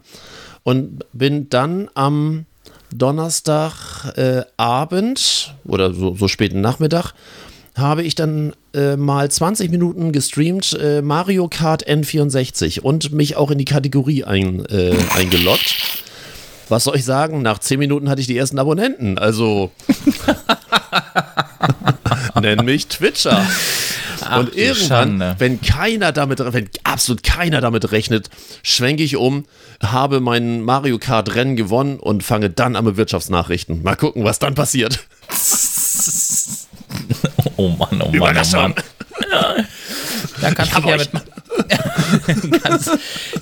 und 0.63 1.05
bin 1.13 1.49
dann 1.49 1.89
am 1.95 2.45
Donnerstagabend 2.93 5.55
äh, 5.65 5.69
oder 5.69 5.93
so, 5.93 6.15
so 6.15 6.27
späten 6.27 6.61
Nachmittag 6.61 7.13
habe 7.75 8.03
ich 8.03 8.15
dann 8.15 8.53
äh, 8.73 8.97
mal 8.97 9.29
20 9.29 9.71
Minuten 9.71 10.11
gestreamt 10.11 10.77
äh, 10.79 11.01
Mario 11.01 11.47
Kart 11.47 11.87
N64 11.87 12.81
und 12.81 13.11
mich 13.11 13.37
auch 13.37 13.51
in 13.51 13.57
die 13.57 13.65
Kategorie 13.65 14.23
ein, 14.23 14.65
äh, 14.65 14.95
eingeloggt. 15.15 15.75
Was 16.67 16.83
soll 16.83 16.97
ich 16.97 17.05
sagen? 17.05 17.41
Nach 17.41 17.59
10 17.59 17.79
Minuten 17.79 18.09
hatte 18.09 18.21
ich 18.21 18.27
die 18.27 18.37
ersten 18.37 18.59
Abonnenten. 18.59 19.17
Also 19.17 19.71
nenn 22.39 22.63
mich 22.63 22.87
Twitcher. 22.87 23.43
Ach, 24.29 24.39
und 24.39 24.55
irgendwann, 24.55 25.35
wenn 25.37 25.61
keiner 25.61 26.11
damit, 26.11 26.39
wenn 26.39 26.69
absolut 26.83 27.23
keiner 27.23 27.61
damit 27.61 27.91
rechnet, 27.91 28.29
schwenke 28.63 29.03
ich 29.03 29.15
um, 29.15 29.45
habe 29.81 30.19
mein 30.19 30.61
Mario 30.61 30.97
Kart 30.97 31.35
Rennen 31.35 31.55
gewonnen 31.55 31.99
und 31.99 32.23
fange 32.23 32.49
dann 32.49 32.75
an 32.75 32.85
mit 32.85 32.97
Wirtschaftsnachrichten. 32.97 33.83
Mal 33.83 33.95
gucken, 33.95 34.23
was 34.23 34.39
dann 34.39 34.55
passiert. 34.55 34.99
oh 37.57 37.69
Mann, 37.69 38.01
oh 38.01 38.11
Mann, 38.11 38.37
oh 38.37 38.57
Mann. 38.57 38.75
Da 40.41 40.53
kannst 40.53 40.77
du 40.77 40.89
ja 40.89 40.97
mit, 40.97 41.09
kannst, 42.63 42.91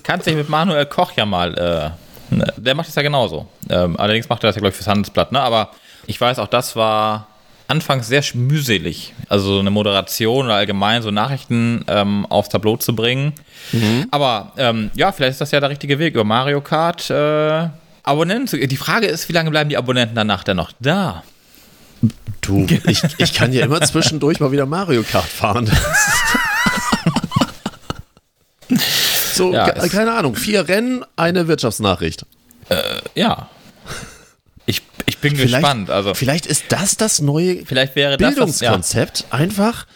kannst 0.03 0.27
dich 0.27 0.35
mit 0.35 0.49
Manuel 0.49 0.85
Koch 0.85 1.11
ja 1.15 1.25
mal, 1.25 1.57
äh, 1.57 2.35
ne, 2.35 2.53
der 2.57 2.75
macht 2.75 2.87
das 2.87 2.95
ja 2.95 3.01
genauso. 3.01 3.47
Ähm, 3.69 3.97
allerdings 3.97 4.29
macht 4.29 4.43
er 4.43 4.47
das 4.47 4.55
ja, 4.55 4.61
glaube 4.61 4.71
ich, 4.71 4.75
fürs 4.75 4.87
Handelsblatt, 4.87 5.31
ne? 5.31 5.39
Aber 5.39 5.71
ich 6.07 6.19
weiß, 6.19 6.39
auch 6.39 6.47
das 6.47 6.75
war 6.75 7.27
anfangs 7.67 8.07
sehr 8.07 8.23
mühselig, 8.33 9.13
also 9.29 9.59
eine 9.59 9.69
Moderation 9.69 10.45
oder 10.45 10.55
allgemein 10.55 11.01
so 11.01 11.11
Nachrichten 11.11 11.83
ähm, 11.87 12.25
aufs 12.27 12.49
Tableau 12.49 12.77
zu 12.77 12.95
bringen. 12.95 13.33
Mhm. 13.71 14.07
Aber 14.11 14.53
ähm, 14.57 14.89
ja, 14.95 15.11
vielleicht 15.11 15.33
ist 15.33 15.41
das 15.41 15.51
ja 15.51 15.59
der 15.59 15.69
richtige 15.69 15.99
Weg 15.99 16.13
über 16.13 16.23
Mario 16.23 16.61
Kart. 16.61 17.09
Äh, 17.09 17.67
Abonnenten. 18.03 18.67
Die 18.67 18.77
Frage 18.77 19.07
ist, 19.07 19.27
wie 19.27 19.33
lange 19.33 19.51
bleiben 19.51 19.69
die 19.69 19.77
Abonnenten 19.77 20.15
danach 20.15 20.43
denn 20.43 20.57
noch 20.57 20.71
da? 20.79 21.23
Du, 22.41 22.65
ich, 22.85 23.01
ich 23.17 23.33
kann 23.33 23.51
ja 23.51 23.65
immer 23.65 23.81
zwischendurch 23.81 24.39
mal 24.39 24.51
wieder 24.51 24.65
Mario 24.65 25.03
Kart 25.03 25.25
fahren. 25.25 25.69
so, 29.33 29.51
ja, 29.53 29.71
keine 29.89 30.13
Ahnung, 30.13 30.35
vier 30.35 30.69
Rennen, 30.69 31.03
eine 31.17 31.49
Wirtschaftsnachricht. 31.49 32.25
Äh, 32.69 33.01
ja, 33.15 33.49
ich, 35.07 35.17
bin 35.19 35.35
vielleicht, 35.35 35.55
gespannt. 35.55 35.89
Also, 35.89 36.13
vielleicht 36.13 36.45
ist 36.45 36.65
das 36.69 36.97
das 36.97 37.21
neue 37.21 37.65
vielleicht 37.65 37.95
wäre 37.95 38.17
Bildungskonzept. 38.17 39.21
Das, 39.21 39.25
ja. 39.31 39.37
Einfach 39.37 39.87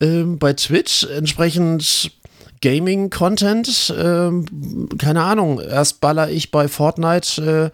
ähm, 0.00 0.38
bei 0.38 0.52
Twitch 0.52 1.04
entsprechend 1.04 2.12
Gaming-Content. 2.60 3.94
Ähm, 3.98 4.88
keine 4.98 5.22
Ahnung. 5.22 5.60
Erst 5.60 6.00
baller 6.00 6.30
ich 6.30 6.50
bei 6.50 6.68
Fortnite 6.68 7.72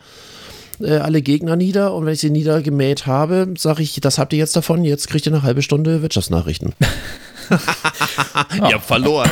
äh, 0.81 0.85
äh, 0.85 0.99
alle 0.99 1.23
Gegner 1.23 1.57
nieder 1.57 1.95
und 1.95 2.07
wenn 2.07 2.13
ich 2.13 2.21
sie 2.21 2.31
niedergemäht 2.31 3.07
habe, 3.07 3.55
sage 3.57 3.83
ich, 3.83 3.99
das 4.01 4.19
habt 4.19 4.33
ihr 4.33 4.39
jetzt 4.39 4.57
davon. 4.57 4.85
Jetzt 4.85 5.09
kriegt 5.09 5.27
ihr 5.27 5.33
eine 5.33 5.43
halbe 5.43 5.63
Stunde 5.63 6.03
Wirtschaftsnachrichten. 6.03 6.75
ihr 7.51 8.75
habt 8.75 8.87
verloren. 8.87 9.31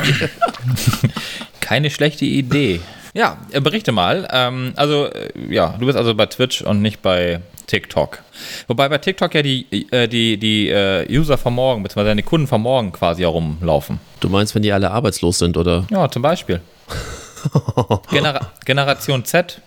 Keine 1.61 1.91
schlechte 1.91 2.25
Idee. 2.25 2.81
Ja, 3.15 3.39
äh, 3.53 3.61
berichte 3.61 3.93
mal. 3.93 4.29
Ähm, 4.33 4.73
also, 4.75 5.07
äh, 5.07 5.31
ja, 5.49 5.77
du 5.79 5.87
bist 5.87 5.97
also 5.97 6.15
bei 6.15 6.27
Twitch 6.27 6.63
und 6.63 6.83
nicht 6.83 7.01
bei 7.01 7.41
TikTok. 7.69 8.19
Wobei 8.67 8.89
bei 8.89 8.99
TikTok 8.99 9.35
ja 9.35 9.43
die, 9.43 9.67
äh, 9.93 10.09
die, 10.09 10.37
die 10.37 10.69
äh, 10.69 11.07
User 11.09 11.39
von 11.39 11.55
morgen, 11.55 11.85
beziehungsweise 11.85 12.17
die 12.17 12.23
Kunden 12.23 12.49
von 12.49 12.61
morgen 12.61 12.93
quasi 12.93 13.23
herumlaufen. 13.23 14.01
Du 14.19 14.29
meinst, 14.29 14.55
wenn 14.57 14.63
die 14.63 14.73
alle 14.73 14.91
arbeitslos 14.91 15.39
sind, 15.39 15.57
oder? 15.57 15.87
Ja, 15.91 16.11
zum 16.11 16.23
Beispiel. 16.23 16.61
Genera 18.11 18.51
Generation 18.65 19.25
Z 19.25 19.61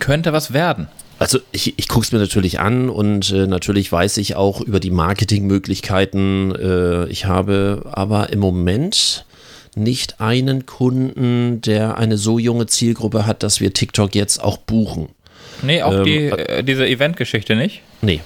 könnte 0.00 0.32
was 0.32 0.52
werden. 0.52 0.88
Also 1.20 1.38
ich, 1.52 1.78
ich 1.78 1.86
gucke 1.86 2.04
es 2.04 2.12
mir 2.12 2.18
natürlich 2.18 2.58
an 2.58 2.90
und 2.90 3.30
äh, 3.30 3.46
natürlich 3.46 3.90
weiß 3.90 4.16
ich 4.16 4.34
auch 4.34 4.60
über 4.60 4.80
die 4.80 4.90
Marketingmöglichkeiten. 4.90 6.54
Äh, 6.56 7.06
ich 7.06 7.26
habe 7.26 7.84
aber 7.92 8.32
im 8.32 8.40
Moment 8.40 9.24
nicht 9.76 10.20
einen 10.20 10.66
Kunden, 10.66 11.60
der 11.60 11.98
eine 11.98 12.16
so 12.16 12.38
junge 12.38 12.66
Zielgruppe 12.66 13.26
hat, 13.26 13.42
dass 13.42 13.60
wir 13.60 13.72
TikTok 13.72 14.14
jetzt 14.14 14.42
auch 14.42 14.58
buchen. 14.58 15.08
Nee, 15.62 15.82
auch 15.82 15.92
ähm, 15.92 16.04
die, 16.04 16.18
äh, 16.26 16.62
diese 16.62 16.86
Event-Geschichte 16.86 17.56
nicht? 17.56 17.82
Nee. 18.02 18.20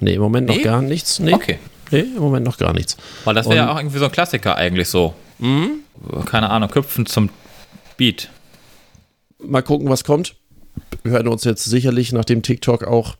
Nee, 0.00 0.14
im 0.14 0.22
Moment 0.22 0.48
nee? 0.48 0.56
noch 0.56 0.62
gar 0.62 0.82
nichts. 0.82 1.18
Nee. 1.18 1.34
Okay. 1.34 1.58
Nee, 1.90 2.00
im 2.00 2.20
Moment 2.20 2.44
noch 2.44 2.58
gar 2.58 2.72
nichts. 2.72 2.96
Weil 3.24 3.34
das 3.34 3.46
wäre 3.46 3.56
ja 3.56 3.72
auch 3.72 3.78
irgendwie 3.78 3.98
so 3.98 4.04
ein 4.04 4.12
Klassiker 4.12 4.56
eigentlich 4.56 4.88
so. 4.88 5.14
Mhm. 5.38 5.80
Keine 6.26 6.50
Ahnung, 6.50 6.70
Köpfen 6.70 7.06
zum 7.06 7.30
Beat. 7.96 8.30
Mal 9.42 9.62
gucken, 9.62 9.88
was 9.88 10.04
kommt. 10.04 10.34
Wir 11.02 11.12
hören 11.12 11.28
uns 11.28 11.44
jetzt 11.44 11.64
sicherlich 11.64 12.12
nach 12.12 12.24
dem 12.24 12.42
TikTok 12.42 12.84
auch 12.84 13.16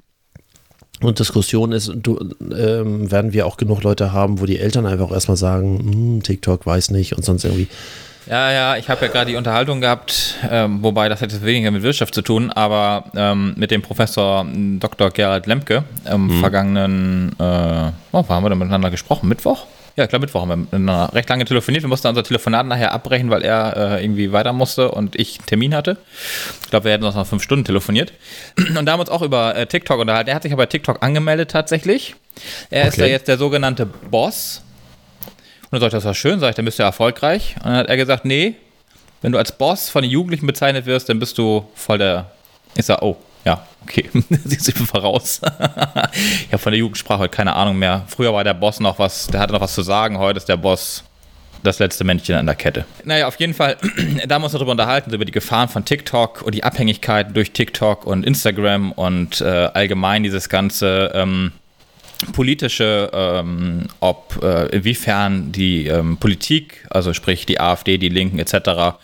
und 1.01 1.19
Diskussion 1.19 1.73
ist, 1.73 1.93
du, 1.95 2.19
ähm, 2.41 3.11
werden 3.11 3.33
wir 3.33 3.47
auch 3.47 3.57
genug 3.57 3.83
Leute 3.83 4.13
haben, 4.13 4.41
wo 4.41 4.47
die 4.47 4.59
Eltern 4.59 4.87
einfach 4.87 5.11
erstmal 5.13 5.37
sagen, 5.37 5.79
hm, 5.79 6.23
TikTok 6.23 6.67
weiß 6.67 6.91
nicht 6.91 7.17
und 7.17 7.25
sonst 7.25 7.45
irgendwie. 7.45 7.69
Ja, 8.29 8.53
ja, 8.53 8.77
ich 8.77 8.91
habe 8.91 9.07
ja 9.07 9.11
gerade 9.11 9.31
die 9.31 9.37
Unterhaltung 9.37 9.81
gehabt, 9.81 10.35
ähm, 10.51 10.83
wobei 10.83 11.09
das 11.09 11.23
hat 11.23 11.43
weniger 11.43 11.71
mit 11.71 11.83
Wirtschaft 11.83 12.15
zu 12.15 12.21
tun, 12.21 12.51
aber 12.51 13.05
ähm, 13.17 13.55
mit 13.57 13.71
dem 13.71 13.81
Professor 13.81 14.47
Dr. 14.79 15.11
Gerald 15.11 15.47
Lemke 15.47 15.85
im 16.11 16.27
mhm. 16.27 16.41
vergangenen, 16.41 17.33
äh, 17.39 17.91
oh, 18.13 18.25
wo 18.27 18.29
haben 18.29 18.45
wir 18.45 18.51
da 18.51 18.55
miteinander 18.55 18.91
gesprochen? 18.91 19.29
Mittwoch? 19.29 19.65
Ja, 19.99 20.05
ich 20.05 20.11
glaube, 20.11 20.27
Mittwoch 20.27 20.43
haben 20.47 20.69
wir 20.71 21.13
recht 21.13 21.29
lange 21.29 21.45
telefoniert. 21.45 21.83
Wir 21.83 21.89
mussten 21.89 22.07
unser 22.07 22.23
Telefonat 22.23 22.65
nachher 22.65 22.93
abbrechen, 22.93 23.31
weil 23.31 23.43
er 23.43 23.97
äh, 23.97 24.05
irgendwie 24.05 24.31
weiter 24.31 24.53
musste 24.53 24.93
und 24.93 25.19
ich 25.19 25.41
einen 25.41 25.47
Termin 25.47 25.75
hatte. 25.75 25.97
Ich 26.63 26.71
glaube, 26.71 26.85
wir 26.85 26.93
hätten 26.93 27.03
noch 27.03 27.27
fünf 27.27 27.43
Stunden 27.43 27.65
telefoniert. 27.65 28.13
Und 28.57 28.87
da 28.87 28.93
haben 28.93 28.99
wir 28.99 29.01
uns 29.01 29.11
auch 29.11 29.23
über 29.23 29.57
äh, 29.57 29.67
TikTok 29.67 29.99
unterhalten. 29.99 30.31
Er 30.31 30.37
hat 30.37 30.45
sich 30.45 30.53
aber 30.53 30.63
bei 30.63 30.67
TikTok 30.67 31.03
angemeldet 31.03 31.51
tatsächlich. 31.51 32.15
Er 32.71 32.83
okay. 32.83 32.89
ist 32.89 32.97
ja 32.99 33.07
jetzt 33.07 33.27
der 33.27 33.39
sogenannte 33.39 33.87
Boss. 33.87 34.63
Und 35.63 35.73
dann 35.73 35.81
sagt 35.81 35.95
das 35.95 36.05
war 36.05 36.15
schön, 36.15 36.39
sag 36.39 36.51
ich, 36.51 36.55
dann 36.55 36.65
bist 36.65 36.79
du 36.79 36.85
erfolgreich. 36.85 37.57
Und 37.57 37.65
dann 37.65 37.75
hat 37.79 37.89
er 37.89 37.97
gesagt, 37.97 38.25
nee, 38.25 38.55
wenn 39.21 39.33
du 39.33 39.39
als 39.39 39.51
Boss 39.51 39.89
von 39.89 40.03
den 40.03 40.13
Jugendlichen 40.13 40.47
bezeichnet 40.47 40.87
wirst, 40.87 41.09
dann 41.09 41.19
bist 41.19 41.37
du 41.39 41.67
voll 41.75 41.99
der. 41.99 42.31
Ich 42.77 42.87
sag, 42.87 43.03
oh, 43.03 43.17
ja, 43.49 43.63
okay, 43.83 44.11
siehst 44.45 44.79
du 44.79 44.85
voraus. 44.85 45.41
ich 46.13 46.53
habe 46.53 46.59
von 46.59 46.73
der 46.73 46.79
Jugendsprache 46.79 47.21
heute 47.21 47.35
keine 47.35 47.55
Ahnung 47.55 47.79
mehr. 47.79 48.05
Früher 48.07 48.35
war 48.35 48.45
der 48.45 48.53
Boss 48.53 48.79
noch 48.79 48.99
was, 48.99 49.27
der 49.29 49.41
hatte 49.41 49.55
noch 49.55 49.63
was 49.63 49.75
zu 49.75 49.83
sagen, 49.83 50.19
heute 50.19 50.37
ist 50.37 50.49
der 50.51 50.59
Boss 50.59 51.05
das 51.63 51.79
letzte 51.79 52.05
Männchen 52.05 52.37
an 52.37 52.47
der 52.47 52.55
Kette. 52.55 52.85
Naja, 53.05 53.27
auf 53.27 53.37
jeden 53.41 53.55
Fall, 53.55 53.79
da 54.29 54.39
muss 54.39 54.53
man 54.53 54.59
darüber 54.59 54.73
unterhalten, 54.73 55.13
über 55.13 55.25
die 55.25 55.33
Gefahren 55.33 55.69
von 55.69 55.85
TikTok 55.85 56.43
und 56.43 56.55
die 56.55 56.63
Abhängigkeiten 56.63 57.33
durch 57.33 57.53
TikTok 57.53 58.07
und 58.07 58.25
Instagram 58.25 58.93
und 58.93 59.41
äh, 59.41 59.71
allgemein 59.73 60.23
dieses 60.23 60.51
ganze 60.51 61.11
ähm, 61.15 61.53
politische, 62.33 63.11
ähm, 63.13 63.87
ob 64.01 64.41
äh, 64.43 64.67
inwiefern 64.77 65.53
die 65.53 65.87
ähm, 65.87 66.17
Politik, 66.17 66.85
also 66.91 67.15
sprich 67.15 67.47
die 67.47 67.61
AfD, 67.61 67.99
die 67.99 68.09
Linken 68.09 68.39
etc., 68.39 68.99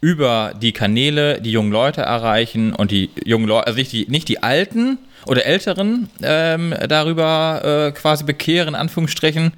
über 0.00 0.52
die 0.60 0.72
Kanäle 0.72 1.40
die 1.40 1.52
jungen 1.52 1.70
Leute 1.70 2.02
erreichen 2.02 2.72
und 2.72 2.90
die 2.90 3.10
jungen 3.24 3.46
Leute, 3.46 3.68
also 3.68 3.78
nicht 3.78 3.92
die, 3.92 4.06
nicht 4.08 4.28
die 4.28 4.42
Alten, 4.42 4.98
oder 5.26 5.44
Älteren 5.44 6.08
ähm, 6.22 6.74
darüber 6.88 7.88
äh, 7.88 7.92
quasi 7.92 8.24
bekehren, 8.24 8.70
in 8.70 8.74
Anführungsstrichen, 8.74 9.52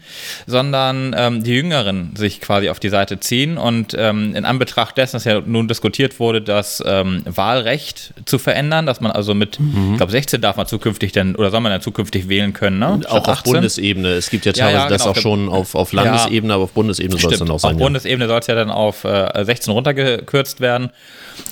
sondern 0.47 1.15
ähm, 1.17 1.43
die 1.43 1.53
Jüngeren 1.53 2.15
sich 2.17 2.41
quasi 2.41 2.69
auf 2.71 2.81
die 2.81 2.89
Seite 2.89 3.21
ziehen. 3.21 3.59
Und 3.59 3.95
ähm, 3.99 4.35
in 4.35 4.45
Anbetracht 4.45 4.97
dessen, 4.97 5.17
dass 5.17 5.25
ja 5.25 5.41
nun 5.45 5.69
diskutiert 5.69 6.19
wurde, 6.21 6.41
das 6.41 6.83
ähm, 6.87 7.23
Wahlrecht 7.27 8.15
zu 8.25 8.39
verändern, 8.39 8.87
dass 8.87 9.01
man 9.01 9.13
also 9.13 9.35
mit, 9.35 9.61
mhm. 9.61 9.93
ich 9.93 9.97
glaube, 9.99 10.13
16 10.13 10.41
darf 10.41 10.57
man 10.57 10.67
zukünftig 10.67 11.13
denn, 11.13 11.37
oder 11.37 11.51
soll 11.51 11.61
man 11.61 11.73
dann 11.73 11.83
zukünftig 11.83 12.29
wählen 12.29 12.53
können, 12.53 12.79
ne? 12.79 13.01
Auch 13.09 13.29
auf 13.29 13.43
Bundesebene. 13.43 14.09
Es 14.09 14.31
gibt 14.31 14.47
ja 14.47 14.53
teilweise 14.53 14.77
ja, 14.77 14.83
ja, 14.85 14.89
das 14.89 15.03
genau. 15.03 15.13
auch 15.13 15.17
schon 15.17 15.49
auf, 15.49 15.75
auf 15.75 15.93
Landesebene, 15.93 16.51
ja, 16.51 16.55
aber 16.55 16.65
auf 16.65 16.73
Bundesebene 16.73 17.19
soll 17.19 17.33
es 17.33 17.39
dann 17.39 17.51
auch 17.51 17.61
sein. 17.61 17.75
Auf 17.75 17.79
Bundesebene 17.79 18.27
soll 18.27 18.41
es 18.41 18.47
ja 18.47 18.55
dann 18.55 18.71
auf 18.71 19.05
äh, 19.05 19.45
16 19.45 19.73
runtergekürzt 19.73 20.61
werden. 20.61 20.91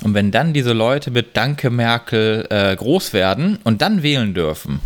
Und 0.02 0.14
wenn 0.14 0.30
dann 0.30 0.52
diese 0.52 0.72
Leute 0.72 1.10
mit 1.10 1.36
Danke 1.36 1.70
Merkel 1.70 2.46
äh, 2.50 2.74
groß 2.74 3.12
werden 3.12 3.58
und 3.64 3.82
dann 3.82 4.02
wählen 4.06 4.32
dürfen, 4.32 4.80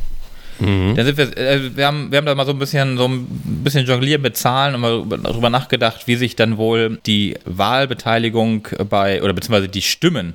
mhm. 0.59 0.95
dann 0.97 1.05
sind 1.05 1.19
wir, 1.19 1.37
äh, 1.37 1.77
wir, 1.77 1.87
haben, 1.87 2.11
wir 2.11 2.19
haben 2.19 2.27
da 2.27 2.35
mal 2.35 2.47
so 2.47 2.53
ein 2.53 2.59
bisschen, 2.59 2.97
so 2.97 3.07
ein 3.07 3.27
bisschen 3.63 3.87
jongliert 3.87 4.23
mit 4.23 4.37
Zahlen 4.37 4.75
und 4.75 4.81
mal 4.81 5.05
darüber 5.23 5.51
nachgedacht, 5.51 6.07
wie 6.07 6.17
sich 6.17 6.35
dann 6.37 6.57
wohl 6.57 6.99
die 7.07 7.37
Wahlbeteiligung 7.45 8.67
bei, 8.89 9.23
oder 9.23 9.35
beziehungsweise 9.35 9.69
die 9.69 9.83
Stimmen 9.83 10.35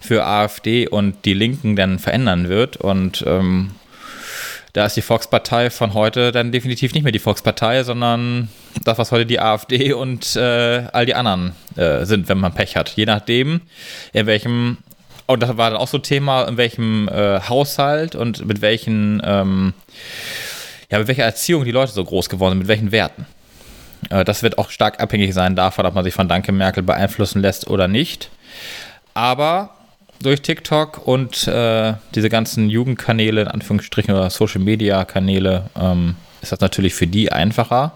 für 0.00 0.24
AfD 0.24 0.88
und 0.88 1.24
die 1.24 1.34
Linken 1.34 1.76
dann 1.76 1.98
verändern 1.98 2.48
wird. 2.48 2.78
Und 2.78 3.22
ähm, 3.26 3.72
da 4.72 4.86
ist 4.86 4.96
die 4.96 5.02
Volkspartei 5.02 5.68
von 5.68 5.92
heute 5.92 6.32
dann 6.32 6.50
definitiv 6.50 6.94
nicht 6.94 7.02
mehr 7.02 7.12
die 7.12 7.18
Volkspartei, 7.18 7.82
sondern 7.84 8.48
das, 8.84 8.96
was 8.96 9.12
heute 9.12 9.26
die 9.26 9.38
AfD 9.38 9.92
und 9.92 10.34
äh, 10.34 10.84
all 10.92 11.04
die 11.04 11.14
anderen 11.14 11.52
äh, 11.76 12.06
sind, 12.06 12.28
wenn 12.28 12.38
man 12.38 12.54
Pech 12.54 12.76
hat. 12.76 12.88
Je 12.90 13.04
nachdem, 13.04 13.60
in 14.14 14.26
welchem, 14.26 14.78
und 15.26 15.42
das 15.42 15.56
war 15.56 15.70
dann 15.70 15.78
auch 15.78 15.88
so 15.88 15.98
Thema, 15.98 16.44
in 16.44 16.56
welchem 16.56 17.08
äh, 17.08 17.40
Haushalt 17.40 18.14
und 18.14 18.44
mit 18.46 18.60
welchen, 18.60 19.22
ähm, 19.24 19.74
ja, 20.90 20.98
mit 20.98 21.08
welcher 21.08 21.24
Erziehung 21.24 21.64
die 21.64 21.70
Leute 21.70 21.92
so 21.92 22.04
groß 22.04 22.28
geworden 22.28 22.52
sind, 22.52 22.58
mit 22.60 22.68
welchen 22.68 22.92
Werten. 22.92 23.26
Äh, 24.10 24.24
das 24.24 24.42
wird 24.42 24.58
auch 24.58 24.70
stark 24.70 25.00
abhängig 25.00 25.34
sein 25.34 25.56
davon, 25.56 25.86
ob 25.86 25.94
man 25.94 26.04
sich 26.04 26.14
von 26.14 26.28
Danke 26.28 26.52
Merkel 26.52 26.82
beeinflussen 26.82 27.40
lässt 27.40 27.68
oder 27.68 27.88
nicht. 27.88 28.30
Aber 29.14 29.70
durch 30.22 30.42
TikTok 30.42 31.06
und 31.06 31.46
äh, 31.48 31.94
diese 32.14 32.28
ganzen 32.28 32.70
Jugendkanäle, 32.70 33.42
in 33.42 33.48
Anführungsstrichen, 33.48 34.14
oder 34.14 34.30
Social 34.30 34.60
Media 34.60 35.04
Kanäle, 35.04 35.70
ähm, 35.78 36.16
ist 36.40 36.52
das 36.52 36.60
natürlich 36.60 36.94
für 36.94 37.06
die 37.06 37.32
einfacher, 37.32 37.92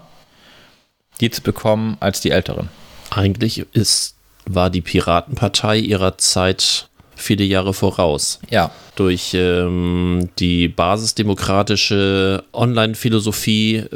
die 1.19 1.29
zu 1.29 1.41
bekommen, 1.41 1.97
als 1.99 2.21
die 2.21 2.31
Älteren. 2.31 2.69
Eigentlich 3.09 3.65
ist, 3.73 4.15
war 4.45 4.69
die 4.69 4.81
Piratenpartei 4.81 5.77
ihrer 5.77 6.17
Zeit 6.17 6.86
viele 7.17 7.43
Jahre 7.43 7.73
voraus. 7.73 8.39
Ja. 8.49 8.71
Durch 8.95 9.33
ähm, 9.33 10.29
die 10.39 10.67
basisdemokratische 10.67 12.43
Online-Philosophie 12.53 13.77
äh, 13.77 13.87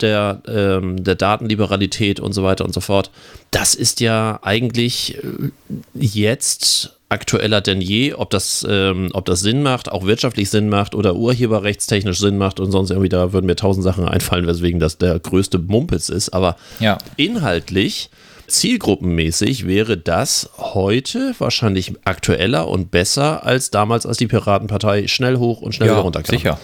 der, 0.00 0.42
ähm, 0.48 1.02
der 1.04 1.14
Datenliberalität 1.14 2.18
und 2.18 2.32
so 2.32 2.42
weiter 2.42 2.64
und 2.64 2.74
so 2.74 2.80
fort. 2.80 3.10
Das 3.50 3.74
ist 3.74 4.00
ja 4.00 4.40
eigentlich 4.42 5.16
äh, 5.18 5.50
jetzt 5.94 6.96
aktueller 7.12 7.60
denn 7.60 7.80
je, 7.80 8.14
ob 8.14 8.30
das, 8.30 8.66
ähm, 8.68 9.10
ob 9.12 9.26
das 9.26 9.40
Sinn 9.40 9.62
macht, 9.62 9.92
auch 9.92 10.06
wirtschaftlich 10.06 10.48
Sinn 10.48 10.68
macht 10.70 10.94
oder 10.94 11.14
urheberrechtstechnisch 11.14 12.18
Sinn 12.18 12.38
macht 12.38 12.58
und 12.58 12.72
sonst 12.72 12.90
irgendwie, 12.90 13.10
da 13.10 13.32
würden 13.34 13.46
mir 13.46 13.54
tausend 13.54 13.84
Sachen 13.84 14.08
einfallen, 14.08 14.46
weswegen 14.46 14.80
das 14.80 14.96
der 14.96 15.18
größte 15.18 15.58
Mumpitz 15.58 16.08
ist. 16.08 16.30
Aber 16.30 16.56
ja. 16.80 16.98
inhaltlich, 17.16 18.08
zielgruppenmäßig 18.52 19.66
wäre 19.66 19.96
das 19.96 20.50
heute 20.58 21.34
wahrscheinlich 21.38 21.94
aktueller 22.04 22.68
und 22.68 22.90
besser 22.90 23.44
als 23.44 23.70
damals, 23.70 24.06
als 24.06 24.18
die 24.18 24.26
Piratenpartei 24.26 25.08
schnell 25.08 25.36
hoch 25.36 25.60
und 25.60 25.74
schnell 25.74 25.88
ja, 25.88 25.94
wieder 25.94 26.02
runterkam. 26.02 26.36
Sicher. 26.36 26.58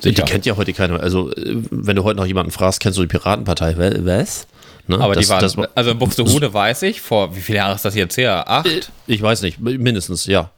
Sicher. 0.00 0.24
Die 0.24 0.30
kennt 0.30 0.46
ja 0.46 0.56
heute 0.56 0.72
keiner. 0.72 1.00
Also, 1.00 1.32
äh, 1.32 1.56
wenn 1.70 1.96
du 1.96 2.04
heute 2.04 2.16
noch 2.16 2.26
jemanden 2.26 2.52
fragst, 2.52 2.80
kennst 2.80 2.98
du 2.98 3.02
die 3.02 3.08
Piratenpartei? 3.08 3.76
Was? 4.04 4.46
Ne? 4.86 4.98
Aber 5.00 5.14
das, 5.14 5.26
die 5.26 5.30
waren, 5.30 5.40
das, 5.40 5.56
also 5.74 5.90
in 5.90 5.98
Buxtehude 5.98 6.52
weiß 6.52 6.82
ich, 6.82 7.00
vor 7.00 7.36
wie 7.36 7.40
viele 7.40 7.58
Jahre 7.58 7.74
ist 7.74 7.84
das 7.84 7.94
jetzt 7.94 8.16
her? 8.16 8.48
Acht? 8.48 8.66
Äh, 8.66 8.80
ich 9.06 9.20
weiß 9.20 9.42
nicht, 9.42 9.60
mindestens, 9.60 10.26
ja. 10.26 10.50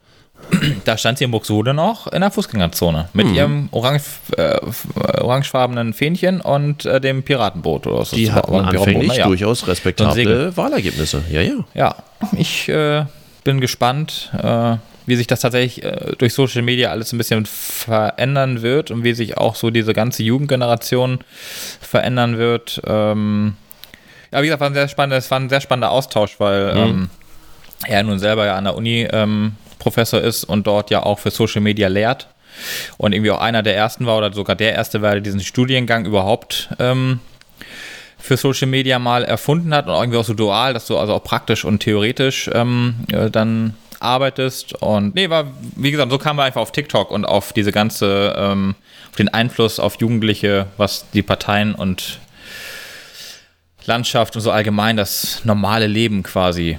Da 0.85 0.97
stand 0.97 1.17
sie 1.17 1.25
in 1.25 1.31
Buxtehude 1.31 1.73
noch 1.73 2.07
in 2.07 2.21
der 2.21 2.31
Fußgängerzone 2.31 3.09
mit 3.13 3.27
mhm. 3.27 3.33
ihrem 3.33 3.69
orange, 3.71 4.03
äh, 4.37 4.59
orangefarbenen 5.19 5.93
Fähnchen 5.93 6.41
und 6.41 6.85
äh, 6.85 6.99
dem 6.99 7.23
Piratenboot. 7.23 7.87
Oder 7.87 8.05
so. 8.05 8.15
Die 8.15 8.31
hatten 8.31 8.55
anfänglich 8.55 9.15
ja. 9.15 9.27
durchaus 9.27 9.67
respektable 9.67 10.55
Wahlergebnisse. 10.55 11.23
Ja, 11.29 11.41
ja. 11.41 11.53
Ja, 11.73 11.95
ich 12.37 12.69
äh, 12.69 13.05
bin 13.43 13.61
gespannt, 13.61 14.31
äh, 14.41 14.77
wie 15.05 15.15
sich 15.15 15.27
das 15.27 15.41
tatsächlich 15.41 15.83
äh, 15.83 16.13
durch 16.17 16.33
Social 16.33 16.61
Media 16.61 16.91
alles 16.91 17.11
ein 17.11 17.17
bisschen 17.17 17.45
verändern 17.45 18.61
wird 18.61 18.91
und 18.91 19.03
wie 19.03 19.13
sich 19.13 19.37
auch 19.37 19.55
so 19.55 19.69
diese 19.69 19.93
ganze 19.93 20.23
Jugendgeneration 20.23 21.19
verändern 21.81 22.37
wird. 22.37 22.81
Ähm, 22.85 23.55
ja, 24.31 24.41
wie 24.41 24.45
gesagt, 24.45 24.61
war 24.61 24.69
ein 24.69 24.73
sehr 24.73 24.87
spannender, 24.87 25.17
es 25.17 25.29
war 25.29 25.39
ein 25.39 25.49
sehr 25.49 25.61
spannender 25.61 25.91
Austausch, 25.91 26.39
weil 26.39 26.73
mhm. 26.73 26.79
ähm, 26.79 27.09
er 27.87 28.03
nun 28.03 28.19
selber 28.19 28.45
ja 28.45 28.55
an 28.55 28.65
der 28.65 28.75
Uni 28.75 29.07
ähm, 29.11 29.55
Professor 29.81 30.21
ist 30.21 30.43
und 30.43 30.67
dort 30.67 30.91
ja 30.91 31.03
auch 31.03 31.17
für 31.17 31.31
Social 31.31 31.61
Media 31.61 31.87
lehrt 31.87 32.27
und 32.97 33.13
irgendwie 33.13 33.31
auch 33.31 33.41
einer 33.41 33.63
der 33.63 33.75
ersten 33.75 34.05
war 34.05 34.17
oder 34.17 34.31
sogar 34.31 34.55
der 34.55 34.73
erste 34.73 35.01
war, 35.01 35.13
der 35.13 35.21
diesen 35.21 35.39
Studiengang 35.39 36.05
überhaupt 36.05 36.69
ähm, 36.77 37.19
für 38.19 38.37
Social 38.37 38.67
Media 38.67 38.99
mal 38.99 39.23
erfunden 39.23 39.73
hat 39.73 39.87
und 39.87 39.95
irgendwie 39.95 40.19
auch 40.19 40.23
so 40.23 40.35
dual, 40.35 40.75
dass 40.75 40.85
du 40.85 40.99
also 40.99 41.13
auch 41.13 41.23
praktisch 41.23 41.65
und 41.65 41.79
theoretisch 41.79 42.49
ähm, 42.53 42.95
äh, 43.11 43.31
dann 43.31 43.75
arbeitest. 43.99 44.73
Und 44.81 45.15
nee, 45.15 45.29
war, 45.31 45.47
wie 45.75 45.89
gesagt, 45.89 46.11
so 46.11 46.19
kamen 46.19 46.37
wir 46.37 46.43
einfach 46.43 46.61
auf 46.61 46.71
TikTok 46.71 47.09
und 47.09 47.25
auf 47.25 47.51
diese 47.51 47.71
ganze, 47.71 48.35
ähm, 48.37 48.75
auf 49.09 49.15
den 49.15 49.29
Einfluss 49.29 49.79
auf 49.79 49.99
Jugendliche, 49.99 50.67
was 50.77 51.09
die 51.11 51.23
Parteien 51.23 51.73
und 51.73 52.19
Landschaft 53.85 54.35
und 54.35 54.43
so 54.43 54.51
allgemein 54.51 54.95
das 54.95 55.43
normale 55.43 55.87
Leben 55.87 56.21
quasi 56.21 56.77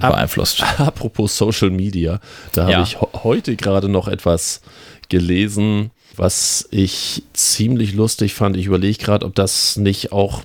beeinflusst. 0.00 0.62
Apropos 0.78 1.36
Social 1.36 1.70
Media, 1.70 2.20
da 2.52 2.62
habe 2.62 2.72
ja. 2.72 2.82
ich 2.82 2.98
heute 3.00 3.56
gerade 3.56 3.88
noch 3.88 4.08
etwas 4.08 4.60
gelesen, 5.08 5.90
was 6.16 6.68
ich 6.70 7.22
ziemlich 7.32 7.94
lustig 7.94 8.34
fand. 8.34 8.56
Ich 8.56 8.66
überlege 8.66 8.98
gerade, 8.98 9.24
ob 9.24 9.34
das 9.34 9.76
nicht 9.76 10.12
auch 10.12 10.42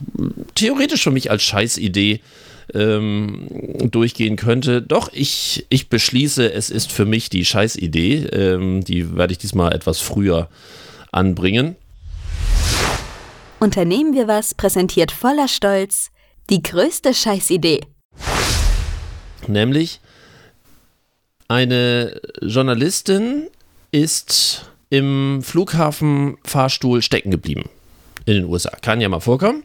theoretisch 0.55 1.03
für 1.03 1.11
mich 1.11 1.31
als 1.31 1.43
Scheißidee 1.43 2.21
ähm, 2.73 3.47
durchgehen 3.91 4.35
könnte. 4.35 4.81
Doch, 4.81 5.09
ich, 5.11 5.65
ich 5.69 5.89
beschließe, 5.89 6.51
es 6.51 6.69
ist 6.69 6.91
für 6.91 7.05
mich 7.05 7.29
die 7.29 7.45
Scheißidee. 7.45 8.25
Ähm, 8.27 8.83
die 8.83 9.15
werde 9.15 9.33
ich 9.33 9.39
diesmal 9.39 9.73
etwas 9.73 9.99
früher 9.99 10.49
anbringen. 11.11 11.75
Unternehmen 13.59 14.13
wir 14.13 14.27
was 14.27 14.53
präsentiert 14.53 15.11
voller 15.11 15.47
Stolz 15.47 16.09
die 16.49 16.61
größte 16.61 17.13
Scheißidee. 17.13 17.81
Nämlich 19.47 19.99
eine 21.47 22.19
Journalistin 22.41 23.47
ist 23.91 24.65
im 24.89 25.41
Flughafenfahrstuhl 25.43 27.01
stecken 27.01 27.31
geblieben 27.31 27.69
in 28.25 28.33
den 28.33 28.45
USA. 28.45 28.71
Kann 28.81 29.01
ja 29.01 29.09
mal 29.09 29.19
vorkommen. 29.19 29.63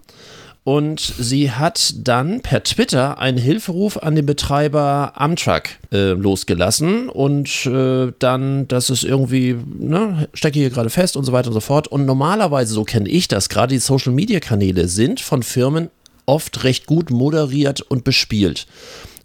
Und 0.65 1.01
sie 1.01 1.51
hat 1.51 1.95
dann 2.07 2.43
per 2.43 2.63
Twitter 2.63 3.19
einen 3.19 3.39
Hilferuf 3.39 3.97
an 3.97 4.17
den 4.17 4.27
Betreiber 4.27 5.13
Amtrak 5.15 5.79
äh, 5.93 6.11
losgelassen 6.11 7.09
und 7.09 7.65
äh, 7.65 8.13
dann, 8.19 8.69
dass 8.69 8.91
es 8.91 9.03
irgendwie, 9.03 9.57
ne, 9.79 10.29
stecke 10.35 10.59
hier 10.59 10.69
gerade 10.69 10.91
fest 10.91 11.17
und 11.17 11.25
so 11.25 11.33
weiter 11.33 11.49
und 11.49 11.55
so 11.55 11.61
fort. 11.61 11.89
Und 11.89 12.05
normalerweise, 12.05 12.75
so 12.75 12.85
kenne 12.85 13.09
ich 13.09 13.29
das, 13.29 13.49
gerade 13.49 13.73
die 13.73 13.79
Social 13.79 14.13
Media 14.13 14.41
Kanäle 14.41 14.89
sind 14.89 15.21
von 15.21 15.43
Firmen 15.43 15.89
oft 16.27 16.65
recht 16.65 16.85
gut 16.85 17.11
moderiert 17.11 17.81
und 17.81 18.05
bespielt 18.05 18.67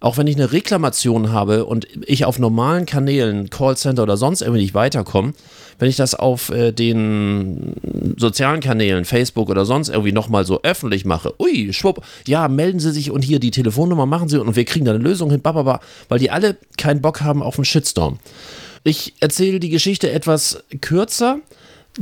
auch 0.04 0.18
wenn 0.18 0.26
ich 0.26 0.36
eine 0.36 0.52
Reklamation 0.52 1.32
habe 1.32 1.64
und 1.64 1.88
ich 2.04 2.26
auf 2.26 2.38
normalen 2.38 2.84
Kanälen, 2.84 3.48
Callcenter 3.48 4.02
oder 4.02 4.18
sonst 4.18 4.42
irgendwie 4.42 4.60
nicht 4.60 4.74
weiterkomme, 4.74 5.32
wenn 5.78 5.88
ich 5.88 5.96
das 5.96 6.14
auf 6.14 6.50
äh, 6.50 6.72
den 6.72 7.72
sozialen 8.18 8.60
Kanälen, 8.60 9.06
Facebook 9.06 9.48
oder 9.48 9.64
sonst 9.64 9.88
irgendwie 9.88 10.12
nochmal 10.12 10.44
so 10.44 10.62
öffentlich 10.62 11.06
mache, 11.06 11.32
ui, 11.40 11.72
schwupp, 11.72 12.04
ja, 12.26 12.48
melden 12.48 12.80
Sie 12.80 12.92
sich 12.92 13.10
und 13.10 13.22
hier 13.22 13.38
die 13.38 13.50
Telefonnummer 13.50 14.04
machen 14.04 14.28
Sie 14.28 14.38
und 14.38 14.54
wir 14.54 14.66
kriegen 14.66 14.84
da 14.84 14.92
eine 14.92 15.02
Lösung 15.02 15.30
hin, 15.30 15.40
bababa, 15.40 15.80
weil 16.10 16.18
die 16.18 16.30
alle 16.30 16.58
keinen 16.76 17.00
Bock 17.00 17.22
haben 17.22 17.42
auf 17.42 17.56
einen 17.56 17.64
Shitstorm. 17.64 18.18
Ich 18.82 19.14
erzähle 19.20 19.58
die 19.58 19.70
Geschichte 19.70 20.10
etwas 20.10 20.62
kürzer. 20.82 21.38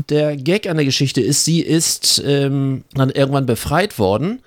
Der 0.09 0.37
Gag 0.37 0.69
an 0.69 0.77
der 0.77 0.87
Geschichte 0.87 1.21
ist, 1.21 1.45
sie 1.45 1.61
ist 1.61 2.21
ähm, 2.27 2.83
dann 2.95 3.11
irgendwann 3.11 3.47
befreit 3.47 4.01
worden 4.01 4.41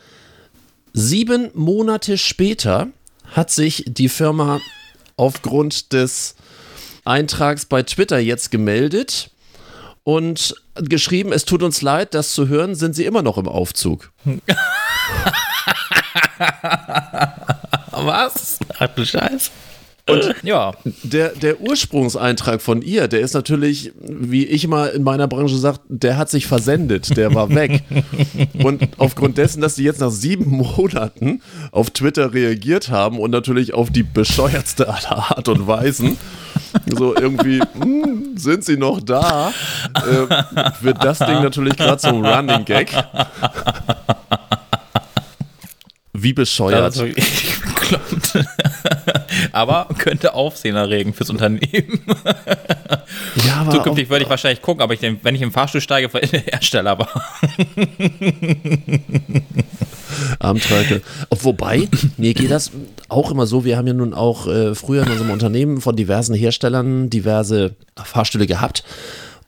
Sieben 0.97 1.49
Monate 1.53 2.17
später 2.17 2.87
hat 3.35 3.51
sich 3.51 3.83
die 3.85 4.09
Firma 4.09 4.61
aufgrund 5.17 5.91
des 5.93 6.35
Eintrags 7.03 7.65
bei 7.65 7.83
Twitter 7.83 8.17
jetzt 8.17 8.49
gemeldet 8.49 9.29
und 10.03 10.55
geschrieben, 10.75 11.33
es 11.33 11.43
tut 11.43 11.61
uns 11.61 11.81
leid, 11.81 12.13
das 12.13 12.33
zu 12.33 12.47
hören, 12.47 12.75
sind 12.75 12.95
sie 12.95 13.03
immer 13.05 13.21
noch 13.21 13.37
im 13.37 13.49
Aufzug. 13.49 14.13
Was? 17.91 18.59
Ach 18.79 18.87
du 18.95 19.05
Scheiß. 19.05 19.51
Und 20.07 20.35
ja, 20.43 20.73
der, 21.01 21.29
der 21.29 21.61
Ursprungseintrag 21.61 22.61
von 22.61 22.83
ihr, 22.83 23.07
der 23.07 23.21
ist 23.21 23.33
natürlich, 23.33 23.91
wie 23.99 24.45
ich 24.45 24.67
mal 24.67 24.89
in 24.89 25.01
meiner 25.01 25.27
Branche 25.27 25.57
sage, 25.57 25.79
der 25.89 26.17
hat 26.17 26.29
sich 26.29 26.45
versendet, 26.45 27.17
der 27.17 27.33
war 27.33 27.49
weg. 27.49 27.81
Und 28.63 28.87
aufgrund 28.97 29.39
dessen, 29.39 29.61
dass 29.61 29.75
sie 29.75 29.83
jetzt 29.83 30.01
nach 30.01 30.11
sieben 30.11 30.45
Monaten 30.51 31.41
auf 31.71 31.89
Twitter 31.89 32.33
reagiert 32.33 32.89
haben 32.89 33.19
und 33.19 33.31
natürlich 33.31 33.73
auf 33.73 33.89
die 33.89 34.03
bescheuertste 34.03 34.87
aller 34.87 35.31
Art 35.31 35.47
und 35.47 35.67
Weisen, 35.67 36.17
so 36.85 37.15
irgendwie, 37.15 37.61
hm, 37.79 38.37
sind 38.37 38.63
sie 38.63 38.77
noch 38.77 39.01
da, 39.01 39.51
äh, 39.95 40.83
wird 40.83 41.03
das 41.03 41.19
Ding 41.19 41.41
natürlich 41.41 41.75
gerade 41.77 41.97
zum 41.97 42.23
Running 42.23 42.65
Gag. 42.65 42.91
Wie 46.17 46.33
bescheuert. 46.33 46.81
Also, 46.81 47.05
aber 49.51 49.87
könnte 49.97 50.33
Aufsehen 50.33 50.75
erregen 50.75 51.13
fürs 51.13 51.29
Unternehmen. 51.29 52.01
Ja, 53.45 53.57
aber 53.57 53.71
Zukünftig 53.71 54.09
würde 54.09 54.23
ich 54.23 54.29
wahrscheinlich 54.29 54.61
gucken, 54.61 54.81
aber 54.81 54.93
ich, 54.93 55.01
wenn 55.01 55.35
ich 55.35 55.41
im 55.41 55.51
Fahrstuhl 55.51 55.81
steige, 55.81 56.07
der 56.07 56.39
Hersteller 56.39 56.97
war. 56.97 57.09
Armtreikel. 60.39 61.01
Wobei, 61.29 61.87
mir 62.17 62.33
geht 62.33 62.51
das 62.51 62.71
auch 63.09 63.31
immer 63.31 63.45
so, 63.45 63.65
wir 63.65 63.77
haben 63.77 63.87
ja 63.87 63.93
nun 63.93 64.13
auch 64.13 64.47
äh, 64.47 64.75
früher 64.75 65.03
in 65.03 65.11
unserem 65.11 65.31
Unternehmen 65.31 65.81
von 65.81 65.95
diversen 65.95 66.35
Herstellern 66.35 67.09
diverse 67.09 67.75
Fahrstühle 67.95 68.47
gehabt. 68.47 68.83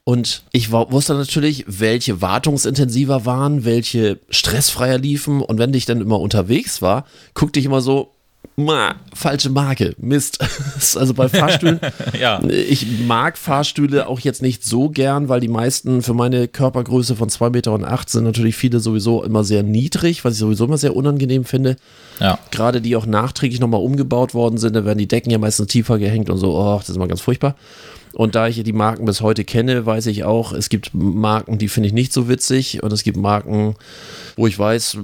Und 0.08 0.43
ich 0.54 0.72
wusste 0.72 1.15
natürlich, 1.15 1.65
welche 1.67 2.22
wartungsintensiver 2.22 3.26
waren, 3.26 3.65
welche 3.65 4.22
stressfreier 4.30 5.00
liefen. 5.00 5.41
Und 5.41 5.60
wenn 5.60 5.74
ich 5.74 5.86
dann 5.86 6.00
immer 6.00 6.22
unterwegs 6.22 6.82
war, 6.82 7.06
guckte 7.34 7.60
ich 7.60 7.65
immer 7.65 7.82
so, 7.82 8.13
Ma, 8.56 8.96
falsche 9.13 9.50
Marke. 9.50 9.96
Mist. 9.98 10.39
also 10.96 11.13
bei 11.13 11.28
Fahrstühlen. 11.28 11.82
ja. 12.20 12.41
Ich 12.48 12.88
mag 13.06 13.38
Fahrstühle 13.38 14.08
auch 14.08 14.22
jetzt 14.22 14.41
nicht 14.41 14.63
so 14.63 14.88
gern, 14.88 15.28
weil 15.28 15.41
die 15.41 15.50
meisten 15.50 16.02
für 16.02 16.13
meine 16.13 16.48
Körpergröße 16.48 17.17
von 17.17 17.28
2,8 17.28 17.50
Meter 17.50 17.74
und 17.74 17.84
acht 17.84 18.10
sind 18.10 18.24
natürlich 18.24 18.56
viele 18.56 18.80
sowieso 18.80 19.26
immer 19.26 19.43
sehr 19.43 19.62
niedrig, 19.62 20.24
was 20.24 20.36
ich 20.36 20.39
sowieso 20.39 20.63
immer 20.63 20.78
sehr 20.78 20.96
unangenehm 20.96 21.43
finde. 21.43 21.76
Ja. 22.22 22.39
Gerade 22.52 22.80
die 22.80 22.96
auch 22.96 23.06
nachträglich 23.06 23.60
nochmal 23.60 23.82
umgebaut 23.82 24.34
worden 24.34 24.58
sind, 24.58 24.74
da 24.74 24.86
werden 24.86 25.00
die 25.00 25.08
Decken 25.10 25.32
ja 25.32 25.38
meistens 25.38 25.67
tiefer 25.67 26.00
gehängt 26.00 26.30
und 26.30 26.38
so. 26.38 26.58
Oh, 26.58 26.78
das 26.78 26.88
ist 26.88 26.96
immer 26.96 27.10
ganz 27.10 27.20
furchtbar. 27.20 27.58
Und 28.17 28.34
da 28.34 28.47
ich 28.47 28.63
die 28.63 28.73
Marken 28.73 29.06
bis 29.06 29.21
heute 29.21 29.43
kenne, 29.43 29.86
weiß 29.86 30.08
ich 30.08 30.23
auch, 30.23 30.51
es 30.51 30.69
gibt 30.69 30.89
Marken, 30.95 31.60
die 31.60 31.67
finde 31.67 31.86
ich 31.86 31.93
nicht 31.93 32.12
so 32.12 32.27
witzig 32.27 32.82
und 32.82 32.91
es 32.91 33.03
gibt 33.03 33.15
Marken, 33.15 33.75
wo 34.36 34.47
ich 34.47 34.58
weiß, 34.58 34.97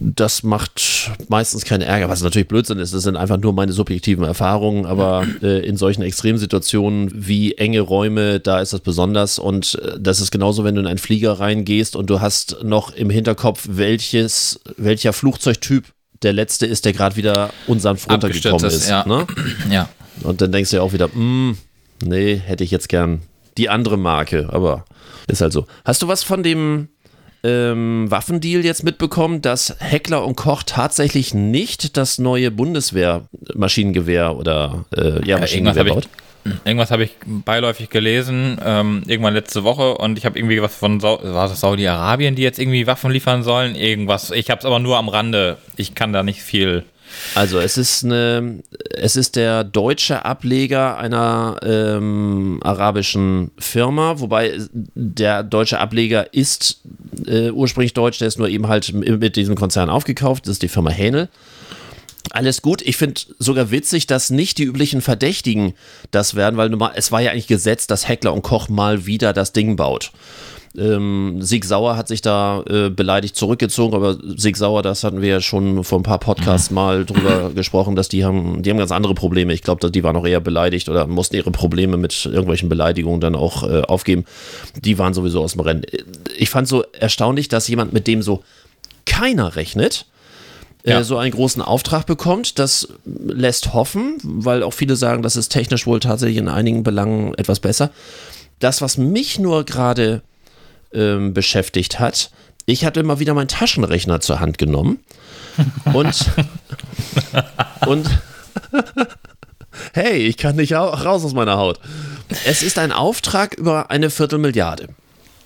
das 0.00 0.42
macht 0.44 1.10
meistens 1.28 1.66
keinen 1.66 1.82
Ärger, 1.82 2.08
was 2.08 2.22
natürlich 2.22 2.48
Blödsinn 2.48 2.78
ist. 2.78 2.94
Das 2.94 3.02
sind 3.02 3.16
einfach 3.16 3.36
nur 3.36 3.52
meine 3.52 3.72
subjektiven 3.72 4.24
Erfahrungen, 4.24 4.86
aber 4.86 5.26
äh, 5.42 5.58
in 5.58 5.76
solchen 5.76 6.00
Extremsituationen 6.00 7.10
wie 7.14 7.52
enge 7.52 7.80
Räume, 7.80 8.40
da 8.40 8.62
ist 8.62 8.72
das 8.72 8.80
besonders 8.80 9.38
und 9.38 9.74
äh, 9.82 10.00
das 10.00 10.22
ist 10.22 10.30
genauso, 10.30 10.64
wenn 10.64 10.74
du 10.74 10.80
in 10.80 10.86
einen 10.86 10.96
Flieger 10.96 11.32
reingehst 11.32 11.96
und 11.96 12.08
du 12.08 12.22
hast 12.22 12.64
noch 12.64 12.94
im 12.94 13.10
Hinterkopf, 13.10 13.66
welches, 13.70 14.58
welcher 14.78 15.12
Flugzeugtyp 15.12 15.84
der 16.22 16.32
letzte 16.32 16.64
ist, 16.64 16.86
der 16.86 16.94
gerade 16.94 17.16
wieder 17.16 17.50
unsanft 17.66 18.10
runtergekommen 18.10 18.64
ist. 18.64 18.74
ist 18.74 18.88
ja. 18.88 19.06
Ne? 19.06 19.26
ja. 19.70 19.90
Und 20.22 20.40
dann 20.40 20.50
denkst 20.50 20.70
du 20.70 20.76
ja 20.76 20.82
auch 20.82 20.94
wieder, 20.94 21.08
mh, 21.08 21.14
hm, 21.14 21.58
nee, 22.02 22.36
hätte 22.36 22.64
ich 22.64 22.70
jetzt 22.70 22.88
gern 22.88 23.22
die 23.56 23.68
andere 23.68 23.96
Marke, 23.96 24.48
aber 24.50 24.84
ist 25.26 25.40
halt 25.40 25.52
so. 25.52 25.66
Hast 25.84 26.02
du 26.02 26.08
was 26.08 26.22
von 26.22 26.42
dem 26.42 26.88
ähm, 27.44 28.06
Waffendeal 28.10 28.64
jetzt 28.64 28.84
mitbekommen, 28.84 29.42
dass 29.42 29.76
Heckler 29.78 30.24
und 30.24 30.36
Koch 30.36 30.62
tatsächlich 30.64 31.34
nicht 31.34 31.96
das 31.96 32.18
neue 32.18 32.50
Bundeswehr-Maschinengewehr 32.50 34.36
oder 34.36 34.84
äh, 34.96 35.24
ja, 35.26 35.38
Maschinengewehr 35.38 35.86
ja, 35.86 35.94
baut? 35.94 36.08
Irgendwas 36.64 36.90
habe 36.90 37.04
ich 37.04 37.10
beiläufig 37.26 37.90
gelesen, 37.90 38.58
ähm, 38.64 39.02
irgendwann 39.06 39.34
letzte 39.34 39.64
Woche 39.64 39.98
und 39.98 40.18
ich 40.18 40.24
habe 40.24 40.38
irgendwie 40.38 40.62
was 40.62 40.74
von 40.74 40.98
Sa 40.98 41.18
war 41.22 41.48
das 41.48 41.60
Saudi-Arabien, 41.60 42.36
die 42.36 42.42
jetzt 42.42 42.58
irgendwie 42.58 42.86
Waffen 42.86 43.10
liefern 43.10 43.42
sollen, 43.42 43.74
irgendwas. 43.74 44.30
Ich 44.30 44.48
habe 44.50 44.60
es 44.60 44.64
aber 44.64 44.78
nur 44.78 44.96
am 44.96 45.08
Rande. 45.08 45.58
Ich 45.76 45.94
kann 45.94 46.12
da 46.12 46.22
nicht 46.22 46.42
viel 46.42 46.84
also 47.34 47.58
es 47.58 47.76
ist 47.76 48.04
eine, 48.04 48.62
es 48.90 49.16
ist 49.16 49.36
der 49.36 49.64
deutsche 49.64 50.24
Ableger 50.24 50.98
einer 50.98 51.56
ähm, 51.62 52.60
arabischen 52.62 53.50
Firma, 53.58 54.20
wobei 54.20 54.58
der 54.72 55.42
deutsche 55.42 55.78
Ableger 55.78 56.32
ist 56.32 56.80
äh, 57.26 57.50
ursprünglich 57.50 57.94
deutsch, 57.94 58.18
der 58.18 58.28
ist 58.28 58.38
nur 58.38 58.48
eben 58.48 58.68
halt 58.68 58.92
mit 58.92 59.36
diesem 59.36 59.54
Konzern 59.54 59.90
aufgekauft, 59.90 60.46
das 60.46 60.52
ist 60.52 60.62
die 60.62 60.68
Firma 60.68 60.90
Hähnel. 60.90 61.28
Alles 62.30 62.62
gut. 62.62 62.82
Ich 62.82 62.96
finde 62.96 63.20
sogar 63.38 63.70
witzig, 63.70 64.06
dass 64.06 64.30
nicht 64.30 64.58
die 64.58 64.64
üblichen 64.64 65.00
Verdächtigen 65.00 65.72
das 66.10 66.34
werden, 66.34 66.56
weil 66.56 66.70
es 66.94 67.10
war 67.10 67.20
ja 67.20 67.30
eigentlich 67.30 67.46
gesetzt, 67.46 67.90
dass 67.90 68.06
Heckler 68.06 68.34
und 68.34 68.42
Koch 68.42 68.68
mal 68.68 69.06
wieder 69.06 69.32
das 69.32 69.52
Ding 69.52 69.76
baut. 69.76 70.12
Ähm, 70.76 71.38
Sieg 71.40 71.64
Sauer 71.64 71.96
hat 71.96 72.08
sich 72.08 72.20
da 72.20 72.62
äh, 72.68 72.90
beleidigt 72.90 73.36
zurückgezogen, 73.36 73.94
aber 73.94 74.18
Sieg 74.36 74.56
Sauer, 74.56 74.82
das 74.82 75.02
hatten 75.02 75.22
wir 75.22 75.28
ja 75.28 75.40
schon 75.40 75.82
vor 75.84 75.98
ein 75.98 76.02
paar 76.02 76.18
Podcasts 76.18 76.70
mhm. 76.70 76.74
mal 76.74 77.04
drüber 77.04 77.50
gesprochen, 77.54 77.96
dass 77.96 78.08
die 78.08 78.24
haben, 78.24 78.62
die 78.62 78.70
haben 78.70 78.78
ganz 78.78 78.92
andere 78.92 79.14
Probleme. 79.14 79.52
Ich 79.52 79.62
glaube, 79.62 79.90
die 79.90 80.04
waren 80.04 80.16
auch 80.16 80.26
eher 80.26 80.40
beleidigt 80.40 80.88
oder 80.88 81.06
mussten 81.06 81.36
ihre 81.36 81.50
Probleme 81.50 81.96
mit 81.96 82.26
irgendwelchen 82.26 82.68
Beleidigungen 82.68 83.20
dann 83.20 83.34
auch 83.34 83.62
äh, 83.62 83.82
aufgeben. 83.82 84.24
Die 84.76 84.98
waren 84.98 85.14
sowieso 85.14 85.42
aus 85.42 85.52
dem 85.52 85.60
Rennen. 85.60 85.82
Ich 86.36 86.50
fand 86.50 86.68
so 86.68 86.84
erstaunlich, 86.92 87.48
dass 87.48 87.68
jemand, 87.68 87.92
mit 87.92 88.06
dem 88.06 88.22
so 88.22 88.42
keiner 89.06 89.56
rechnet, 89.56 90.06
äh, 90.84 90.90
ja. 90.90 91.04
so 91.04 91.16
einen 91.16 91.32
großen 91.32 91.62
Auftrag 91.62 92.06
bekommt. 92.06 92.58
Das 92.58 92.88
lässt 93.04 93.72
hoffen, 93.72 94.18
weil 94.22 94.62
auch 94.62 94.72
viele 94.72 94.96
sagen, 94.96 95.22
das 95.22 95.36
ist 95.36 95.48
technisch 95.48 95.86
wohl 95.86 96.00
tatsächlich 96.00 96.38
in 96.38 96.48
einigen 96.48 96.82
Belangen 96.82 97.34
etwas 97.34 97.60
besser. 97.60 97.90
Das, 98.58 98.82
was 98.82 98.98
mich 98.98 99.38
nur 99.38 99.64
gerade 99.64 100.22
ähm, 100.92 101.34
beschäftigt 101.34 101.98
hat. 101.98 102.30
Ich 102.66 102.84
hatte 102.84 103.00
immer 103.00 103.18
wieder 103.18 103.34
meinen 103.34 103.48
Taschenrechner 103.48 104.20
zur 104.20 104.40
Hand 104.40 104.58
genommen 104.58 105.00
und, 105.92 106.30
und 107.86 108.08
hey, 109.92 110.18
ich 110.18 110.36
kann 110.36 110.56
nicht 110.56 110.74
raus 110.74 111.24
aus 111.24 111.34
meiner 111.34 111.56
Haut. 111.56 111.80
Es 112.44 112.62
ist 112.62 112.78
ein 112.78 112.92
Auftrag 112.92 113.54
über 113.54 113.90
eine 113.90 114.10
Viertelmilliarde. 114.10 114.88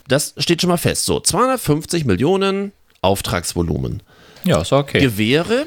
Das 0.08 0.34
steht 0.36 0.60
schon 0.60 0.70
mal 0.70 0.78
fest. 0.78 1.04
So, 1.04 1.20
250 1.20 2.04
Millionen 2.04 2.72
Auftragsvolumen. 3.02 4.02
Ja, 4.44 4.62
ist 4.62 4.72
okay. 4.72 4.98
Gewehre 5.00 5.66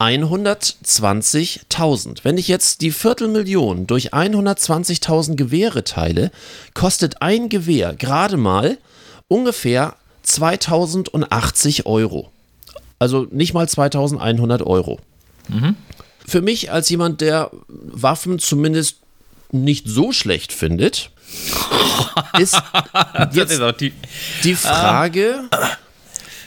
120.000. 0.00 2.18
Wenn 2.22 2.38
ich 2.38 2.46
jetzt 2.48 2.80
die 2.82 2.92
Viertelmillion 2.92 3.86
durch 3.86 4.14
120.000 4.14 5.36
Gewehre 5.36 5.84
teile, 5.84 6.32
kostet 6.74 7.22
ein 7.22 7.48
Gewehr 7.48 7.94
gerade 7.94 8.36
mal 8.36 8.76
ungefähr 9.28 9.94
2080 10.22 11.86
Euro. 11.86 12.30
Also 12.98 13.26
nicht 13.30 13.54
mal 13.54 13.68
2100 13.68 14.62
Euro. 14.62 14.98
Mhm. 15.48 15.76
Für 16.26 16.42
mich 16.42 16.72
als 16.72 16.88
jemand, 16.88 17.20
der 17.20 17.50
Waffen 17.68 18.38
zumindest 18.38 18.96
nicht 19.50 19.88
so 19.88 20.12
schlecht 20.12 20.52
findet, 20.52 21.10
ist 22.38 22.60
jetzt 23.32 23.52
ist 23.52 23.80
die, 23.80 23.92
die 24.44 24.54
Frage, 24.54 25.48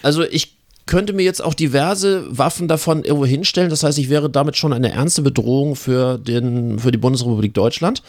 also 0.03 0.23
ich 0.23 0.53
könnte 0.85 1.13
mir 1.13 1.23
jetzt 1.23 1.41
auch 1.41 1.53
diverse 1.53 2.25
Waffen 2.37 2.67
davon 2.67 3.03
irgendwo 3.03 3.25
hinstellen. 3.25 3.69
Das 3.69 3.83
heißt, 3.83 3.97
ich 3.97 4.09
wäre 4.09 4.29
damit 4.29 4.57
schon 4.57 4.73
eine 4.73 4.91
ernste 4.91 5.21
Bedrohung 5.21 5.75
für, 5.75 6.17
den, 6.17 6.79
für 6.79 6.91
die 6.91 6.97
Bundesrepublik 6.97 7.53
Deutschland. 7.53 8.03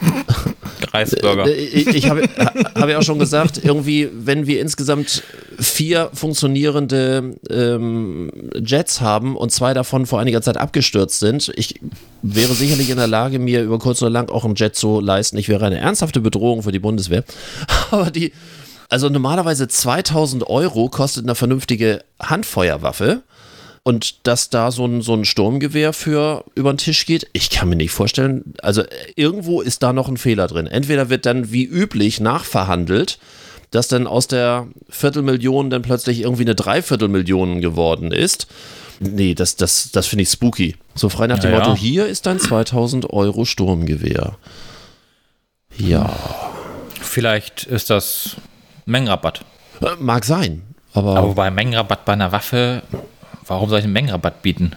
Reisburger. 0.92 1.46
Äh, 1.46 1.54
ich, 1.54 1.86
ich 1.88 2.10
habe, 2.10 2.22
habe 2.74 2.92
ja 2.92 2.98
auch 2.98 3.02
schon 3.02 3.18
gesagt, 3.18 3.60
irgendwie, 3.62 4.08
wenn 4.12 4.46
wir 4.46 4.60
insgesamt 4.60 5.22
vier 5.58 6.10
funktionierende 6.12 7.36
ähm, 7.50 8.30
Jets 8.54 9.00
haben 9.00 9.36
und 9.36 9.50
zwei 9.50 9.74
davon 9.74 10.06
vor 10.06 10.20
einiger 10.20 10.42
Zeit 10.42 10.56
abgestürzt 10.56 11.20
sind, 11.20 11.52
ich 11.56 11.80
wäre 12.22 12.54
sicherlich 12.54 12.90
in 12.90 12.96
der 12.96 13.06
Lage, 13.06 13.38
mir 13.38 13.62
über 13.62 13.78
kurz 13.78 14.02
oder 14.02 14.10
lang 14.10 14.30
auch 14.30 14.44
einen 14.44 14.54
Jet 14.54 14.74
zu 14.74 15.00
leisten. 15.00 15.36
Ich 15.38 15.48
wäre 15.48 15.66
eine 15.66 15.78
ernsthafte 15.78 16.20
Bedrohung 16.20 16.62
für 16.62 16.72
die 16.72 16.78
Bundeswehr. 16.78 17.24
Aber 17.90 18.10
die, 18.10 18.32
also 18.88 19.08
normalerweise 19.08 19.68
2000 19.68 20.48
Euro 20.48 20.88
kostet 20.88 21.24
eine 21.24 21.34
vernünftige 21.34 22.02
Handfeuerwaffe. 22.20 23.22
Und 23.88 24.26
dass 24.26 24.50
da 24.50 24.70
so 24.70 24.84
ein, 24.84 25.00
so 25.00 25.14
ein 25.14 25.24
Sturmgewehr 25.24 25.94
für 25.94 26.44
über 26.54 26.70
den 26.74 26.76
Tisch 26.76 27.06
geht, 27.06 27.26
ich 27.32 27.48
kann 27.48 27.70
mir 27.70 27.76
nicht 27.76 27.90
vorstellen. 27.90 28.52
Also 28.60 28.82
irgendwo 29.16 29.62
ist 29.62 29.82
da 29.82 29.94
noch 29.94 30.08
ein 30.08 30.18
Fehler 30.18 30.46
drin. 30.46 30.66
Entweder 30.66 31.08
wird 31.08 31.24
dann 31.24 31.52
wie 31.52 31.64
üblich 31.64 32.20
nachverhandelt, 32.20 33.18
dass 33.70 33.88
dann 33.88 34.06
aus 34.06 34.28
der 34.28 34.66
Viertelmillion 34.90 35.70
dann 35.70 35.80
plötzlich 35.80 36.20
irgendwie 36.20 36.42
eine 36.42 36.54
Dreiviertelmillion 36.54 37.62
geworden 37.62 38.12
ist. 38.12 38.46
Nee, 39.00 39.32
das, 39.32 39.56
das, 39.56 39.90
das 39.90 40.06
finde 40.06 40.24
ich 40.24 40.28
spooky. 40.28 40.76
So 40.94 41.08
frei 41.08 41.26
nach 41.26 41.38
dem 41.38 41.52
ja, 41.52 41.56
Motto, 41.56 41.70
ja. 41.70 41.76
hier 41.76 42.06
ist 42.08 42.26
dein 42.26 42.38
2000 42.38 43.08
Euro 43.08 43.46
Sturmgewehr. 43.46 44.36
Ja. 45.78 46.14
Vielleicht 47.00 47.64
ist 47.64 47.88
das 47.88 48.36
Mengenrabatt. 48.84 49.46
Äh, 49.80 49.96
mag 49.98 50.26
sein. 50.26 50.74
Aber, 50.92 51.16
aber 51.16 51.34
bei 51.34 51.50
Mengenrabatt 51.50 52.04
bei 52.04 52.12
einer 52.12 52.32
Waffe, 52.32 52.82
warum 53.48 53.68
soll 53.68 53.80
ich 53.80 53.84
einen 53.84 53.92
Mengenrabatt 53.92 54.42
bieten? 54.42 54.72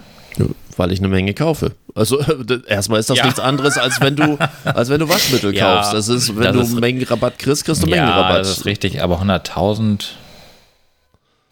Weil 0.77 0.91
ich 0.91 0.99
eine 0.99 1.09
Menge 1.09 1.33
kaufe. 1.33 1.73
Also 1.93 2.19
erstmal 2.67 2.99
ist 2.99 3.09
das 3.09 3.17
ja. 3.17 3.25
nichts 3.25 3.39
anderes, 3.39 3.77
als 3.77 3.99
wenn 4.01 4.15
du, 4.15 4.37
als 4.63 4.89
wenn 4.89 4.99
du 4.99 5.09
Waschmittel 5.09 5.53
ja, 5.55 5.75
kaufst. 5.75 5.93
Das 5.93 6.07
ist, 6.07 6.35
wenn 6.35 6.43
das 6.43 6.55
du 6.55 6.61
ist, 6.61 6.79
Mengenrabatt 6.79 7.37
kriegst, 7.37 7.65
kriegst 7.65 7.83
du 7.83 7.87
ja, 7.87 7.97
Mengenrabatt. 7.97 8.39
Das 8.39 8.49
ist 8.49 8.65
richtig, 8.65 9.03
aber 9.03 9.21
100.000 9.21 10.05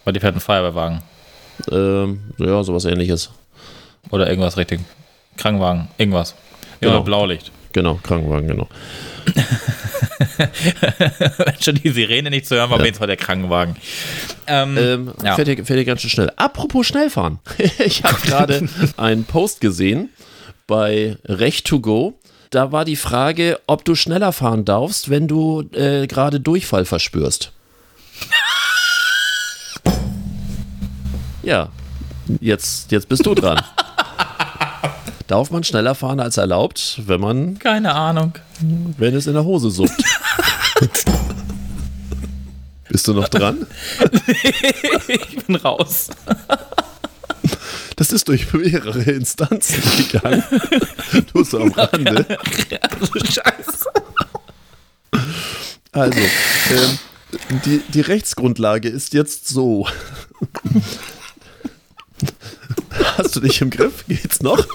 war 0.06 0.14
die 0.14 0.20
fetten 0.20 0.40
Feuerwehrwagen. 0.40 1.02
Ähm, 1.72 2.22
ja, 2.38 2.64
sowas 2.64 2.86
ähnliches. 2.86 3.30
Oder 4.10 4.30
irgendwas 4.30 4.58
richtig. 4.58 4.80
Krankenwagen, 5.38 5.90
irgendwas. 5.98 6.36
Ja, 6.82 6.90
genau. 6.90 7.04
Blaulicht. 7.04 7.52
Genau, 7.74 8.00
Krankenwagen, 8.02 8.48
genau. 8.48 8.68
Wenn 11.38 11.62
schon 11.62 11.76
die 11.76 11.90
Sirene 11.90 12.30
nicht 12.30 12.46
zu 12.46 12.56
hören 12.56 12.70
war, 12.70 12.86
ja. 12.86 13.00
war 13.00 13.08
der 13.08 13.18
Krankenwagen. 13.18 13.76
Ähm, 14.48 14.78
ähm, 14.78 15.14
ja. 15.24 15.36
fährt, 15.36 15.48
hier, 15.48 15.58
fährt 15.58 15.78
hier 15.78 15.86
ganz 15.86 16.02
schön 16.02 16.10
schnell. 16.10 16.32
Apropos 16.36 16.88
Schnellfahren. 16.88 17.40
ich 17.80 18.04
habe 18.04 18.18
gerade 18.22 18.68
einen 18.98 19.26
Post 19.26 19.62
gesehen 19.62 20.10
bei 20.68 21.18
Recht 21.26 21.68
to 21.68 21.80
Go. 21.80 22.20
Da 22.50 22.72
war 22.72 22.86
die 22.86 22.96
Frage, 22.96 23.60
ob 23.68 23.86
du 23.86 23.94
schneller 23.96 24.32
fahren 24.32 24.66
darfst, 24.66 25.10
wenn 25.10 25.28
du 25.28 25.70
äh, 25.74 26.08
gerade 26.08 26.40
Durchfall 26.40 26.86
verspürst. 26.86 27.52
ja, 31.44 31.70
jetzt, 32.42 32.92
jetzt 32.92 33.08
bist 33.08 33.26
du 33.26 33.36
dran. 33.36 33.62
Darf 35.30 35.52
man 35.52 35.64
schneller 35.64 35.94
fahren 35.94 36.20
als 36.20 36.38
erlaubt, 36.38 37.02
wenn 37.06 37.22
man. 37.22 37.60
Keine 37.60 37.94
Ahnung. 37.94 38.34
Wenn 38.98 39.14
es 39.14 39.28
in 39.28 39.34
der 39.34 39.46
Hose 39.46 39.70
suppt. 39.70 40.04
Bist 42.90 43.08
du 43.08 43.14
noch 43.14 43.30
dran? 43.30 43.68
ich 45.08 45.46
bin 45.46 45.58
raus. 45.58 46.10
Das 47.96 48.12
ist 48.12 48.28
durch 48.28 48.52
mehrere 48.54 49.04
Instanzen 49.04 49.84
gegangen. 49.98 50.44
Nur 51.36 51.46
so 51.46 51.62
am 51.62 51.74
Rande. 51.74 52.26
Also, 52.82 53.14
Scheiße. 53.20 53.86
Also, 55.92 56.20
ähm, 56.72 57.00
die, 57.66 57.84
die 57.88 58.02
Rechtsgrundlage 58.02 58.90
ist 58.90 59.14
jetzt 59.14 59.48
so. 59.48 59.88
Hast 63.20 63.36
du 63.36 63.42
dich 63.42 63.62
im 63.62 63.70
Griff? 63.70 64.06
Geht's 64.08 64.42
noch? 64.42 64.66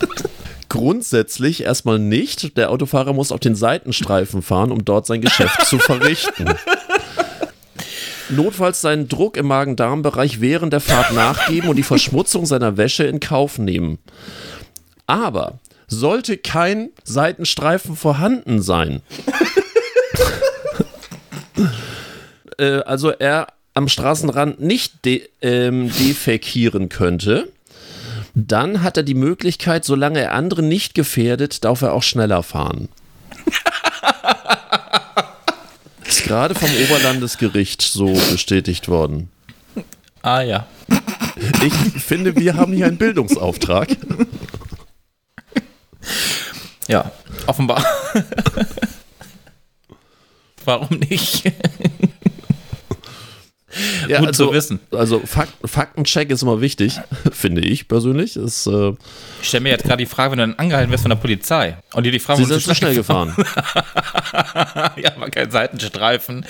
Grundsätzlich 0.75 1.63
erstmal 1.63 2.01
nicht. 2.01 2.57
Der 2.57 2.73
Autofahrer 2.73 3.13
muss 3.13 3.31
auf 3.31 3.39
den 3.39 3.55
Seitenstreifen 3.55 4.43
fahren, 4.43 4.73
um 4.73 4.85
dort 4.85 5.07
sein 5.07 5.21
Geschäft 5.21 5.67
zu 5.67 5.79
verrichten. 5.79 6.47
Notfalls 8.29 8.81
seinen 8.81 9.07
Druck 9.07 9.37
im 9.37 9.47
Magen-Darm-Bereich 9.47 10.41
während 10.41 10.73
der 10.73 10.81
Fahrt 10.81 11.13
nachgeben 11.13 11.69
und 11.69 11.77
die 11.77 11.85
Verschmutzung 11.85 12.45
seiner 12.45 12.77
Wäsche 12.77 13.05
in 13.05 13.21
Kauf 13.21 13.57
nehmen. 13.57 13.99
Aber 15.07 15.61
sollte 15.87 16.39
kein 16.39 16.91
Seitenstreifen 17.05 17.95
vorhanden 17.95 18.61
sein, 18.61 19.01
äh, 22.59 22.81
also 22.81 23.11
er 23.11 23.47
am 23.75 23.87
Straßenrand 23.87 24.61
nicht 24.61 25.05
de 25.05 25.23
ähm, 25.41 25.93
defekieren 26.01 26.89
könnte, 26.89 27.53
dann 28.35 28.83
hat 28.83 28.97
er 28.97 29.05
die 29.05 29.15
Möglichkeit, 29.15 29.85
solange 29.85 30.21
er 30.21 30.33
andere 30.33 30.63
nicht 30.63 30.95
gefährdet, 30.95 31.65
darf 31.65 31.83
er 31.83 31.93
auch 31.93 32.03
schneller 32.03 32.43
fahren. 32.43 32.89
Ist 36.05 36.25
gerade 36.25 36.55
vom 36.55 36.71
Oberlandesgericht 36.85 37.83
so 37.83 38.13
bestätigt 38.31 38.89
worden. 38.89 39.29
Ah 40.23 40.43
ja. 40.43 40.67
Ich 41.63 41.75
finde, 42.03 42.37
wir 42.37 42.57
haben 42.57 42.73
hier 42.73 42.87
einen 42.87 42.99
Bildungsauftrag. 42.99 43.97
Ja, 46.89 47.11
offenbar. 47.47 47.85
Warum 50.65 50.99
nicht? 50.99 51.53
Ja, 54.09 54.19
Gut 54.19 54.29
also, 54.29 54.49
zu 54.49 54.53
wissen. 54.53 54.81
Also 54.91 55.21
Fak 55.25 55.49
Faktencheck 55.65 56.31
ist 56.31 56.43
immer 56.43 56.61
wichtig, 56.61 57.01
finde 57.33 57.63
ich 57.63 57.89
persönlich. 57.89 58.37
Ist, 58.37 58.67
äh 58.67 58.93
ich 59.41 59.49
stelle 59.49 59.63
mir 59.63 59.71
jetzt 59.71 59.85
gerade 59.85 59.99
die 59.99 60.07
Frage, 60.07 60.33
wenn 60.33 60.39
du 60.39 60.47
dann 60.47 60.59
angehalten 60.59 60.91
wirst 60.93 61.03
von 61.03 61.11
der 61.11 61.17
Polizei 61.17 61.77
und 61.95 62.05
dir 62.05 62.13
die 62.13 62.19
Frage, 62.19 62.43
Sie 62.43 62.49
sind 62.49 62.63
zu 62.63 62.75
schnell 62.75 62.95
gefahren. 62.95 63.35
ja, 64.97 65.13
war 65.17 65.31
kein 65.31 65.51
Seitenstreifen. 65.51 66.45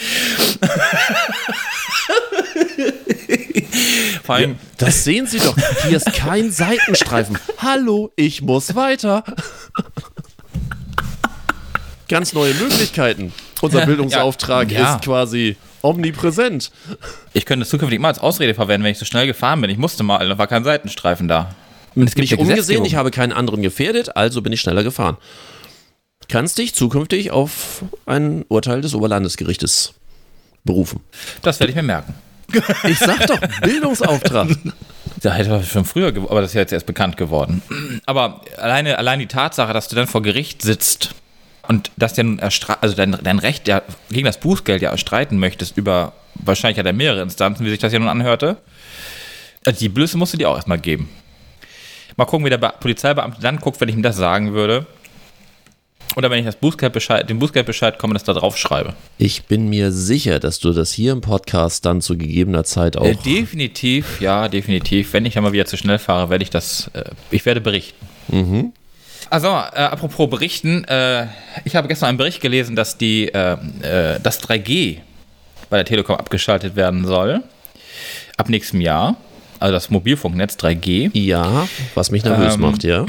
Vor 4.25 4.35
allem, 4.35 4.53
ja, 4.53 4.57
das 4.79 5.05
sehen 5.05 5.27
Sie 5.27 5.39
doch. 5.39 5.57
Hier 5.87 5.97
ist 5.97 6.13
kein 6.13 6.51
Seitenstreifen. 6.51 7.39
Hallo, 7.59 8.13
ich 8.17 8.43
muss 8.43 8.75
weiter. 8.75 9.25
Ganz 12.09 12.33
neue 12.33 12.55
Möglichkeiten. 12.55 13.33
Unser 13.61 13.87
Bildungsauftrag 13.87 14.71
ja, 14.71 14.81
ja. 14.81 14.95
ist 14.95 15.05
quasi 15.05 15.57
omnipräsent. 15.85 16.71
Ich 17.33 17.47
könnte 17.47 17.65
es 17.65 17.69
zukünftig 17.69 18.01
mal 18.01 18.09
als 18.09 18.19
Ausrede 18.19 18.55
verwenden, 18.55 18.85
wenn 18.85 18.93
ich 18.93 18.99
so 18.99 19.05
schnell 19.05 19.27
gefahren 19.27 19.61
bin. 19.61 19.71
Ich 19.71 19.79
musste 19.79 20.03
mal, 20.03 20.27
da 20.27 20.39
war 20.39 20.47
kein 20.47 20.65
Seitenstreifen 20.65 21.29
da. 21.29 21.55
Und 21.95 22.09
es 22.09 22.15
gibt 22.15 22.31
nicht 22.31 22.41
umgesehen, 22.41 22.85
ich 22.85 22.97
habe 22.97 23.11
keinen 23.11 23.33
anderen 23.33 23.63
gefährdet, 23.63 24.17
also 24.17 24.43
bin 24.43 24.53
ich 24.53 24.61
schneller 24.61 24.83
gefahren. 24.83 25.17
Kannst 26.29 26.59
dich 26.59 26.75
zukünftig 26.75 27.31
auf 27.31 27.85
ein 28.07 28.45
Urteil 28.49 28.81
des 28.81 28.95
Oberlandesgerichtes 28.95 29.95
berufen. 30.65 31.01
Das 31.43 31.61
werde 31.61 31.71
ich 31.71 31.77
mir 31.77 31.83
merken. 31.83 32.15
Ich 32.85 32.99
sag 32.99 33.27
doch, 33.27 33.41
Bildungsauftrag. 33.63 34.49
Da 35.21 35.33
hätte 35.33 35.51
man 35.51 35.65
schon 35.65 35.85
früher, 35.85 36.09
aber 36.09 36.41
das 36.41 36.51
ist 36.51 36.55
ja 36.55 36.61
jetzt 36.61 36.73
erst 36.73 36.87
bekannt 36.87 37.17
geworden. 37.17 37.63
Aber 38.07 38.43
alleine, 38.59 38.99
allein 38.99 39.19
die 39.19 39.27
Tatsache, 39.27 39.73
dass 39.73 39.89
du 39.89 39.97
dann 39.97 40.07
vor 40.07 40.23
Gericht 40.23 40.63
sitzt 40.63 41.15
und 41.69 41.91
dass 41.97 42.15
du 42.15 42.37
also 42.81 42.97
dein, 42.97 43.19
dein 43.23 43.39
Recht 43.39 43.69
ja, 43.69 43.83
gegen 44.11 44.27
das 44.27 44.39
Bußgeld 44.41 44.83
ja 44.83 44.91
erstreiten 44.91 45.39
möchtest 45.39 45.77
über 45.77 46.13
wahrscheinlich 46.35 46.79
hat 46.79 46.87
er 46.87 46.93
mehrere 46.93 47.23
Instanzen, 47.23 47.65
wie 47.65 47.71
sich 47.71 47.79
das 47.79 47.93
ja 47.93 47.99
nun 47.99 48.09
anhörte. 48.09 48.57
Also 49.65 49.79
die 49.79 49.89
Blöße 49.89 50.19
musst 50.19 50.35
du 50.35 50.39
dir 50.39 50.51
auch 50.51 50.57
erstmal 50.57 50.79
geben. 50.79 51.09
Mal 52.17 52.27
gucken, 52.27 52.45
wie 52.45 52.51
der 52.51 52.59
Polizeibeamte 52.59 53.41
dann 53.41 53.59
guckt, 53.59 53.81
wenn 53.81 53.89
ich 53.89 53.95
ihm 53.97 54.03
das 54.03 54.17
sagen 54.17 54.53
würde. 54.53 54.87
Oder 56.17 56.31
wenn 56.31 56.39
ich 56.39 56.45
das 56.45 56.57
Bußgeldbescheid, 56.57 57.29
den 57.29 57.41
Bußgeldbescheid 57.41 57.99
komme, 57.99 58.15
das 58.15 58.23
da 58.23 58.35
drauf 58.35 58.57
schreibe. 58.57 58.95
Ich 59.19 59.45
bin 59.45 59.69
mir 59.69 59.91
sicher, 59.91 60.39
dass 60.39 60.61
du 60.61 60.73
das 60.73 60.93
hier 60.93 61.11
im 61.11 61.21
Podcast 61.21 61.85
dann 61.87 62.01
zu 62.01 62.17
gegebener 62.17 62.63
Zeit 62.63 62.97
auch. 62.97 63.05
Äh, 63.05 63.17
definitiv, 63.17 64.21
ja, 64.21 64.49
definitiv. 64.49 65.13
Wenn 65.13 65.27
ich 65.27 65.37
einmal 65.37 65.53
wieder 65.53 65.67
zu 65.67 65.77
schnell 65.77 65.99
fahre, 65.99 66.31
werde 66.31 66.45
ich 66.45 66.51
das, 66.51 66.89
äh, 66.93 67.05
ich 67.33 67.45
werde 67.47 67.61
berichten. 67.61 68.07
Mhm. 68.29 68.73
Also, 69.31 69.49
äh, 69.49 69.51
apropos 69.51 70.29
berichten, 70.29 70.85
äh, 70.85 71.27
ich 71.65 71.77
habe 71.77 71.89
gestern 71.89 72.11
einen 72.11 72.19
Bericht 72.19 72.41
gelesen, 72.41 72.77
dass 72.77 72.99
die, 72.99 73.29
äh, 73.29 73.57
äh 73.83 74.21
das 74.23 74.41
3G 74.41 74.99
bei 75.71 75.77
der 75.77 75.87
Telekom 75.87 76.17
abgeschaltet 76.17 76.77
werden 76.77 77.05
soll. 77.07 77.43
Ab 78.37 78.49
nächstem 78.49 78.81
Jahr. 78.81 79.17
Also 79.61 79.73
das 79.73 79.91
Mobilfunknetz 79.91 80.57
3G. 80.57 81.11
Ja, 81.15 81.67
was 81.95 82.11
mich 82.11 82.25
nervös 82.25 82.55
ähm, 82.55 82.61
macht, 82.61 82.85
ja. 82.85 83.07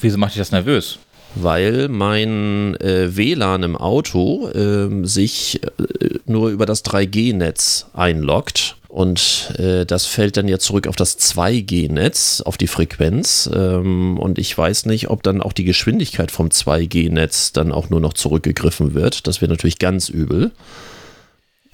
Wieso 0.00 0.18
macht 0.18 0.32
dich 0.32 0.38
das 0.38 0.52
nervös? 0.52 0.98
Weil 1.38 1.88
mein 1.88 2.76
äh, 2.80 3.14
WLAN 3.14 3.62
im 3.62 3.76
Auto 3.76 4.48
ähm, 4.54 5.04
sich 5.04 5.60
äh, 5.62 6.18
nur 6.24 6.48
über 6.48 6.66
das 6.66 6.84
3G-Netz 6.84 7.86
einloggt 7.92 8.76
und 8.96 9.52
äh, 9.58 9.84
das 9.84 10.06
fällt 10.06 10.38
dann 10.38 10.48
jetzt 10.48 10.64
zurück 10.64 10.86
auf 10.86 10.96
das 10.96 11.18
2G-Netz, 11.18 12.40
auf 12.40 12.56
die 12.56 12.66
Frequenz. 12.66 13.46
Ähm, 13.52 14.18
und 14.18 14.38
ich 14.38 14.56
weiß 14.56 14.86
nicht, 14.86 15.10
ob 15.10 15.22
dann 15.22 15.42
auch 15.42 15.52
die 15.52 15.64
Geschwindigkeit 15.64 16.30
vom 16.30 16.48
2G-Netz 16.48 17.52
dann 17.52 17.72
auch 17.72 17.90
nur 17.90 18.00
noch 18.00 18.14
zurückgegriffen 18.14 18.94
wird. 18.94 19.26
Das 19.26 19.42
wäre 19.42 19.50
natürlich 19.50 19.78
ganz 19.78 20.08
übel. 20.08 20.50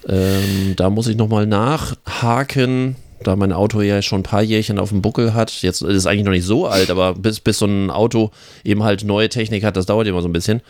Ähm, 0.05 0.73
da 0.75 0.89
muss 0.89 1.07
ich 1.07 1.15
nochmal 1.15 1.47
nachhaken, 1.47 2.97
da 3.23 3.35
mein 3.35 3.53
Auto 3.53 3.81
ja 3.81 4.01
schon 4.01 4.21
ein 4.21 4.23
paar 4.23 4.41
Jährchen 4.41 4.79
auf 4.79 4.89
dem 4.89 5.01
Buckel 5.01 5.33
hat. 5.33 5.61
Jetzt 5.61 5.81
ist 5.81 5.95
es 5.95 6.05
eigentlich 6.05 6.25
noch 6.25 6.31
nicht 6.31 6.45
so 6.45 6.67
alt, 6.67 6.89
aber 6.89 7.13
bis, 7.13 7.39
bis 7.39 7.59
so 7.59 7.65
ein 7.65 7.89
Auto 7.89 8.31
eben 8.63 8.83
halt 8.83 9.03
neue 9.03 9.29
Technik 9.29 9.63
hat, 9.63 9.77
das 9.77 9.85
dauert 9.85 10.07
immer 10.07 10.21
so 10.21 10.27
ein 10.27 10.33
bisschen. 10.33 10.61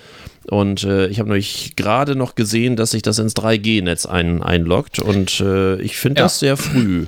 Und 0.49 0.83
äh, 0.83 1.07
ich 1.07 1.19
habe 1.19 1.29
nämlich 1.29 1.75
gerade 1.75 2.15
noch 2.15 2.35
gesehen, 2.35 2.75
dass 2.75 2.91
sich 2.91 3.01
das 3.01 3.19
ins 3.19 3.35
3G-Netz 3.35 4.05
ein, 4.05 4.43
einloggt 4.43 4.99
und 4.99 5.39
äh, 5.39 5.81
ich 5.81 5.97
finde 5.97 6.19
ja. 6.19 6.25
das 6.25 6.39
sehr 6.39 6.57
früh. 6.57 7.05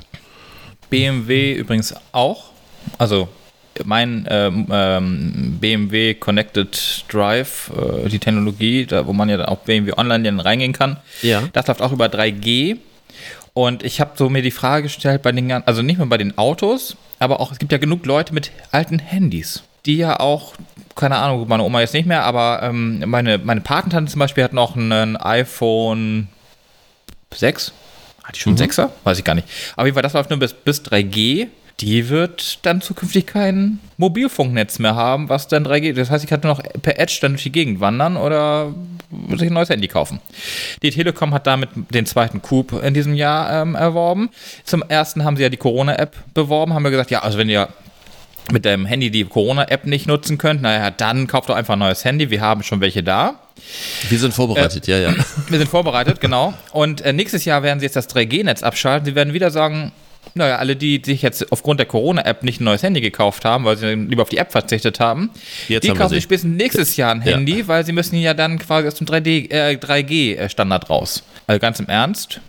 BMW 0.89 1.53
übrigens 1.53 1.93
auch. 2.11 2.51
Also 2.97 3.27
mein 3.83 4.25
ähm, 4.29 4.67
ähm, 4.71 5.57
BMW 5.59 6.13
Connected 6.13 7.05
Drive, 7.09 7.71
äh, 7.75 8.07
die 8.07 8.19
Technologie, 8.19 8.85
da, 8.85 9.05
wo 9.05 9.11
man 9.11 9.27
ja 9.27 9.45
auch 9.47 9.59
BMW 9.59 9.93
Online 9.97 10.43
reingehen 10.43 10.73
kann, 10.73 10.97
ja. 11.21 11.43
das 11.51 11.67
läuft 11.67 11.81
auch 11.81 11.91
über 11.91 12.05
3G 12.05 12.77
Und 13.55 13.83
ich 13.83 14.01
habe 14.01 14.11
so 14.15 14.29
mir 14.29 14.41
die 14.41 14.51
Frage 14.51 14.83
gestellt 14.83 15.21
bei 15.21 15.31
den, 15.31 15.49
also 15.49 15.81
nicht 15.81 15.97
nur 15.97 16.09
bei 16.09 16.17
den 16.17 16.37
Autos, 16.37 16.97
aber 17.19 17.39
auch, 17.39 17.53
es 17.53 17.57
gibt 17.57 17.71
ja 17.71 17.77
genug 17.77 18.05
Leute 18.05 18.33
mit 18.33 18.51
alten 18.71 18.99
Handys, 18.99 19.63
die 19.85 19.95
ja 19.95 20.19
auch, 20.19 20.55
keine 20.97 21.15
Ahnung, 21.15 21.47
meine 21.47 21.63
Oma 21.63 21.79
jetzt 21.79 21.93
nicht 21.93 22.05
mehr, 22.05 22.23
aber 22.23 22.59
ähm, 22.63 23.01
meine, 23.05 23.37
meine 23.37 23.61
Patentante 23.61 24.11
zum 24.11 24.19
Beispiel 24.19 24.43
hat 24.43 24.51
noch 24.51 24.75
ein 24.75 25.15
iPhone 25.15 26.27
6. 27.33 27.71
Hat 28.25 28.35
die 28.35 28.41
schon 28.41 28.53
mhm. 28.53 28.59
6er? 28.59 28.89
Weiß 29.05 29.19
ich 29.19 29.23
gar 29.23 29.35
nicht. 29.35 29.47
Aber 29.77 29.85
jeden 29.85 29.95
Fall, 29.95 30.03
das 30.03 30.11
läuft 30.11 30.31
nur 30.31 30.39
bis, 30.39 30.51
bis 30.51 30.81
3G. 30.81 31.47
Die 31.81 32.07
wird 32.07 32.65
dann 32.65 32.79
zukünftig 32.79 33.25
kein 33.25 33.79
Mobilfunknetz 33.97 34.79
mehr 34.79 34.95
haben, 34.95 35.27
was 35.27 35.49
dann 35.49 35.65
3G. 35.65 35.93
Das 35.93 36.09
heißt, 36.09 36.23
ich 36.23 36.29
kann 36.29 36.39
nur 36.41 36.53
noch 36.55 36.63
per 36.81 36.97
Edge 36.97 37.17
dann 37.21 37.33
durch 37.33 37.43
die 37.43 37.51
Gegend 37.51 37.81
wandern 37.81 38.15
oder 38.15 38.73
sich 39.31 39.49
ein 39.49 39.53
neues 39.53 39.69
Handy 39.69 39.89
kaufen. 39.89 40.21
Die 40.81 40.89
Telekom 40.89 41.33
hat 41.33 41.47
damit 41.47 41.69
den 41.91 42.05
zweiten 42.05 42.41
Coup 42.41 42.71
in 42.81 42.93
diesem 42.93 43.13
Jahr 43.13 43.61
ähm, 43.61 43.75
erworben. 43.75 44.29
Zum 44.63 44.83
ersten 44.87 45.25
haben 45.25 45.35
sie 45.35 45.43
ja 45.43 45.49
die 45.49 45.57
Corona-App 45.57 46.15
beworben, 46.33 46.73
haben 46.73 46.83
wir 46.83 46.91
gesagt, 46.91 47.11
ja, 47.11 47.19
also 47.23 47.37
wenn 47.37 47.49
ihr 47.49 47.67
mit 48.51 48.63
dem 48.63 48.85
Handy 48.85 49.09
die 49.09 49.25
Corona-App 49.25 49.85
nicht 49.85 50.07
nutzen 50.07 50.37
könnt, 50.37 50.61
naja, 50.61 50.91
dann 50.91 51.27
kauft 51.27 51.49
doch 51.49 51.55
einfach 51.55 51.73
ein 51.73 51.79
neues 51.79 52.05
Handy. 52.05 52.29
Wir 52.29 52.41
haben 52.41 52.63
schon 52.63 52.79
welche 52.79 53.03
da. 53.03 53.35
Wir 54.09 54.19
sind 54.19 54.33
vorbereitet, 54.33 54.87
äh, 54.87 54.91
ja, 54.91 55.09
ja. 55.09 55.15
Wir 55.49 55.57
sind 55.57 55.67
vorbereitet, 55.67 56.21
genau. 56.21 56.53
Und 56.71 57.01
äh, 57.01 57.11
nächstes 57.11 57.45
Jahr 57.45 57.63
werden 57.63 57.79
sie 57.79 57.85
jetzt 57.85 57.95
das 57.95 58.09
3G-Netz 58.09 58.63
abschalten. 58.63 59.05
Sie 59.05 59.15
werden 59.15 59.33
wieder 59.33 59.49
sagen, 59.51 59.91
naja, 60.33 60.57
alle, 60.57 60.75
die 60.75 61.01
sich 61.03 61.21
jetzt 61.21 61.51
aufgrund 61.51 61.79
der 61.79 61.87
Corona-App 61.87 62.43
nicht 62.43 62.59
ein 62.59 62.65
neues 62.65 62.83
Handy 62.83 63.01
gekauft 63.01 63.45
haben, 63.45 63.65
weil 63.65 63.77
sie 63.77 63.93
lieber 63.93 64.23
auf 64.23 64.29
die 64.29 64.37
App 64.37 64.51
verzichtet 64.51 64.99
haben, 64.99 65.29
jetzt 65.67 65.83
die 65.83 65.89
haben 65.89 65.97
kaufen 65.97 66.13
sich 66.13 66.23
spätestens 66.23 66.57
nächstes 66.57 66.97
Jahr 66.97 67.11
ein 67.11 67.21
Handy, 67.21 67.59
ja. 67.59 67.67
weil 67.67 67.85
sie 67.85 67.91
müssen 67.91 68.17
ja 68.17 68.33
dann 68.33 68.59
quasi 68.59 68.87
aus 68.87 68.95
dem 68.95 69.07
3D, 69.07 69.51
äh, 69.51 69.77
3G-Standard 69.77 70.89
raus. 70.89 71.23
Also 71.47 71.59
ganz 71.59 71.79
im 71.79 71.87
Ernst, 71.87 72.41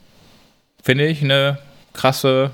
finde 0.82 1.06
ich 1.06 1.22
eine 1.22 1.58
krasse 1.92 2.50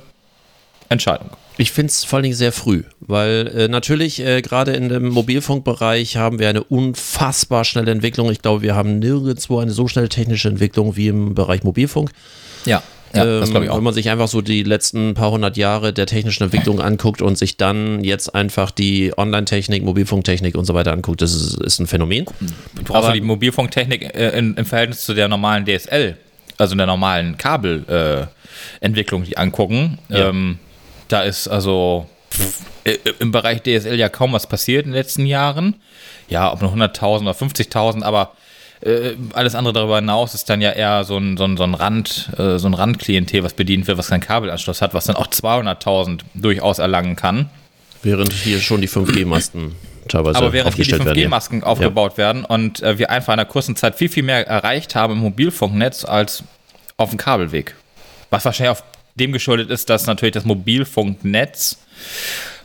Entscheidung. 0.88 1.30
Ich 1.58 1.70
finde 1.70 1.90
es 1.90 2.04
vor 2.04 2.16
allen 2.16 2.24
Dingen 2.24 2.34
sehr 2.34 2.52
früh, 2.52 2.84
weil 3.00 3.52
äh, 3.54 3.68
natürlich 3.68 4.20
äh, 4.20 4.40
gerade 4.40 4.72
in 4.72 4.88
dem 4.88 5.08
Mobilfunkbereich 5.08 6.16
haben 6.16 6.38
wir 6.38 6.48
eine 6.48 6.64
unfassbar 6.64 7.64
schnelle 7.64 7.90
Entwicklung. 7.90 8.30
Ich 8.30 8.40
glaube, 8.40 8.62
wir 8.62 8.74
haben 8.74 8.98
nirgendwo 8.98 9.58
eine 9.58 9.70
so 9.70 9.86
schnelle 9.86 10.08
technische 10.08 10.48
Entwicklung 10.48 10.96
wie 10.96 11.08
im 11.08 11.34
Bereich 11.34 11.62
Mobilfunk. 11.62 12.10
Ja. 12.64 12.82
Ja, 13.14 13.24
das 13.40 13.50
glaube 13.50 13.66
ich 13.66 13.70
auch. 13.70 13.76
Wenn 13.76 13.84
man 13.84 13.94
sich 13.94 14.10
einfach 14.10 14.28
so 14.28 14.40
die 14.40 14.62
letzten 14.62 15.14
paar 15.14 15.30
hundert 15.30 15.56
Jahre 15.56 15.92
der 15.92 16.06
technischen 16.06 16.44
Entwicklung 16.44 16.80
anguckt 16.80 17.20
und 17.22 17.36
sich 17.36 17.56
dann 17.56 18.02
jetzt 18.04 18.34
einfach 18.34 18.70
die 18.70 19.12
Online-Technik, 19.16 19.84
Mobilfunktechnik 19.84 20.54
und 20.54 20.64
so 20.64 20.74
weiter 20.74 20.92
anguckt, 20.92 21.20
das 21.20 21.34
ist, 21.34 21.60
ist 21.60 21.78
ein 21.78 21.86
Phänomen. 21.86 22.24
Du 22.74 22.82
brauchst 22.84 23.04
Aber, 23.04 23.12
die 23.12 23.20
Mobilfunktechnik 23.20 24.14
äh, 24.14 24.38
in, 24.38 24.54
im 24.54 24.64
Verhältnis 24.64 25.04
zu 25.04 25.14
der 25.14 25.28
normalen 25.28 25.66
DSL, 25.66 26.16
also 26.58 26.74
der 26.74 26.86
normalen 26.86 27.36
Kabelentwicklung, 27.36 29.22
äh, 29.22 29.26
die 29.26 29.36
angucken. 29.36 29.98
Ja. 30.08 30.28
Ähm, 30.28 30.58
da 31.08 31.22
ist 31.22 31.48
also 31.48 32.06
pff, 32.30 32.60
äh, 32.84 32.96
im 33.18 33.32
Bereich 33.32 33.62
DSL 33.62 33.98
ja 33.98 34.08
kaum 34.08 34.32
was 34.32 34.46
passiert 34.46 34.86
in 34.86 34.92
den 34.92 34.98
letzten 34.98 35.26
Jahren. 35.26 35.76
Ja, 36.28 36.52
ob 36.52 36.62
nur 36.62 36.72
100.000 36.72 37.22
oder 37.22 37.32
50.000, 37.32 38.02
aber 38.02 38.32
äh, 38.82 39.16
alles 39.32 39.54
andere 39.54 39.72
darüber 39.72 39.96
hinaus 39.96 40.34
ist 40.34 40.48
dann 40.48 40.60
ja 40.60 40.70
eher 40.70 41.04
so 41.04 41.16
ein, 41.16 41.36
so 41.36 41.44
ein, 41.44 41.56
so 41.56 41.62
ein 41.62 41.74
Rand, 41.74 42.30
äh, 42.38 42.58
so 42.58 42.68
ein 42.68 42.74
Randklientel, 42.74 43.44
was 43.44 43.54
bedient 43.54 43.86
wird, 43.86 43.98
was 43.98 44.08
keinen 44.08 44.20
Kabelanschluss 44.20 44.82
hat, 44.82 44.94
was 44.94 45.04
dann 45.04 45.16
auch 45.16 45.28
200.000 45.28 46.20
durchaus 46.34 46.78
erlangen 46.78 47.16
kann. 47.16 47.48
Während 48.02 48.32
hier 48.32 48.60
schon 48.60 48.80
die 48.80 48.88
5G-Masten 48.88 49.76
teilweise 50.08 50.38
Aber 50.38 50.52
während 50.52 50.74
hier 50.74 50.84
die 50.84 50.94
5G-Masken 50.94 51.62
aufgebaut 51.62 52.12
ja. 52.12 52.18
werden 52.18 52.44
und 52.44 52.82
äh, 52.82 52.98
wir 52.98 53.10
einfach 53.10 53.32
in 53.32 53.40
einer 53.40 53.48
kurzen 53.48 53.76
Zeit 53.76 53.94
viel, 53.94 54.08
viel 54.08 54.24
mehr 54.24 54.46
erreicht 54.46 54.94
haben 54.94 55.14
im 55.14 55.20
Mobilfunknetz 55.20 56.04
als 56.04 56.42
auf 56.96 57.10
dem 57.10 57.18
Kabelweg. 57.18 57.74
Was 58.30 58.44
wahrscheinlich 58.44 58.70
auf 58.70 58.84
dem 59.14 59.32
geschuldet 59.32 59.70
ist, 59.70 59.90
dass 59.90 60.06
natürlich 60.06 60.32
das 60.32 60.44
Mobilfunknetz 60.44 61.78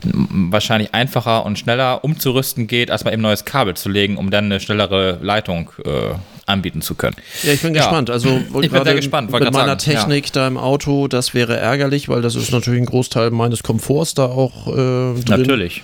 wahrscheinlich 0.02 0.94
einfacher 0.94 1.44
und 1.44 1.58
schneller 1.58 2.04
umzurüsten 2.04 2.66
geht, 2.66 2.90
als 2.90 3.04
mal 3.04 3.12
eben 3.12 3.22
neues 3.22 3.44
Kabel 3.44 3.74
zu 3.74 3.88
legen, 3.88 4.16
um 4.16 4.30
dann 4.30 4.46
eine 4.46 4.60
schnellere 4.60 5.18
Leitung 5.22 5.70
äh, 5.84 6.14
anbieten 6.46 6.80
zu 6.82 6.94
können. 6.94 7.16
Ja, 7.42 7.52
ich 7.52 7.62
bin 7.62 7.74
ja. 7.74 7.82
gespannt. 7.82 8.10
Also 8.10 8.28
ich 8.62 8.70
bin 8.70 8.84
sehr 8.84 8.94
gespannt. 8.94 9.30
Mit 9.30 9.52
meiner 9.52 9.78
sagen. 9.78 9.78
Technik 9.78 10.26
ja. 10.26 10.32
da 10.32 10.46
im 10.48 10.56
Auto, 10.56 11.08
das 11.08 11.34
wäre 11.34 11.56
ärgerlich, 11.56 12.08
weil 12.08 12.22
das 12.22 12.34
ist 12.34 12.52
natürlich 12.52 12.80
ein 12.80 12.86
Großteil 12.86 13.30
meines 13.30 13.62
Komforts 13.62 14.14
da 14.14 14.26
auch 14.26 14.66
äh, 14.68 14.70
drin. 14.70 15.24
Natürlich. 15.28 15.82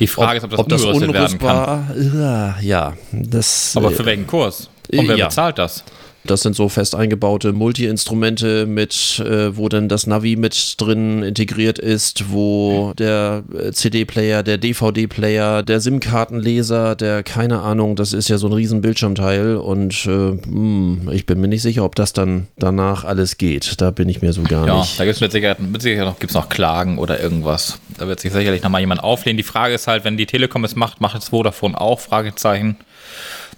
Die 0.00 0.06
Frage 0.06 0.42
ob, 0.42 0.52
ist, 0.52 0.58
ob 0.58 0.68
das, 0.68 0.84
ob 0.84 1.00
das 1.00 1.12
werden 1.12 1.38
kann. 1.38 2.56
Ja, 2.60 2.94
das. 3.12 3.76
Aber 3.76 3.90
für 3.90 4.02
äh, 4.02 4.06
welchen 4.06 4.26
Kurs? 4.26 4.68
Und 4.92 5.08
wer 5.08 5.16
bezahlt 5.16 5.58
das? 5.58 5.84
Das 6.26 6.40
sind 6.40 6.56
so 6.56 6.68
fest 6.68 6.94
eingebaute 6.94 7.52
Multi-Instrumente 7.52 8.66
mit, 8.66 9.18
äh, 9.20 9.56
wo 9.56 9.68
dann 9.68 9.88
das 9.88 10.06
Navi 10.06 10.36
mit 10.36 10.80
drin 10.80 11.22
integriert 11.22 11.78
ist, 11.78 12.30
wo 12.30 12.92
der 12.98 13.44
äh, 13.52 13.72
CD-Player, 13.72 14.42
der 14.42 14.58
DVD-Player, 14.58 15.62
der 15.62 15.80
SIM-Kartenleser, 15.80 16.96
der 16.96 17.22
keine 17.22 17.60
Ahnung, 17.60 17.96
das 17.96 18.12
ist 18.12 18.28
ja 18.28 18.38
so 18.38 18.46
ein 18.46 18.52
riesen 18.54 18.80
Bildschirmteil 18.80 19.56
und 19.56 20.06
äh, 20.06 20.08
mh, 20.08 20.40
hm, 20.44 21.10
ich 21.12 21.26
bin 21.26 21.40
mir 21.40 21.48
nicht 21.48 21.62
sicher, 21.62 21.84
ob 21.84 21.94
das 21.94 22.12
dann 22.12 22.48
danach 22.56 23.04
alles 23.04 23.36
geht. 23.36 23.80
Da 23.80 23.90
bin 23.90 24.08
ich 24.08 24.22
mir 24.22 24.32
so 24.32 24.42
gar 24.42 24.66
ja, 24.66 24.78
nicht. 24.78 24.92
Ja, 24.92 24.98
da 24.98 25.04
gibt 25.04 25.16
es 25.16 25.20
mit 25.20 25.32
Sicherheit, 25.32 25.60
mit 25.60 25.82
Sicherheit 25.82 26.06
noch, 26.06 26.18
gibt's 26.18 26.34
noch 26.34 26.48
Klagen 26.48 26.98
oder 26.98 27.20
irgendwas. 27.20 27.78
Da 27.98 28.08
wird 28.08 28.20
sich 28.20 28.32
sicherlich 28.32 28.62
nochmal 28.62 28.80
jemand 28.80 29.02
auflehnen. 29.02 29.36
Die 29.36 29.42
Frage 29.42 29.74
ist 29.74 29.86
halt, 29.86 30.04
wenn 30.04 30.16
die 30.16 30.26
Telekom 30.26 30.64
es 30.64 30.74
macht, 30.74 31.00
macht 31.00 31.18
es 31.18 31.28
Vodafone 31.28 31.78
auch? 31.78 32.00
Fragezeichen. 32.00 32.76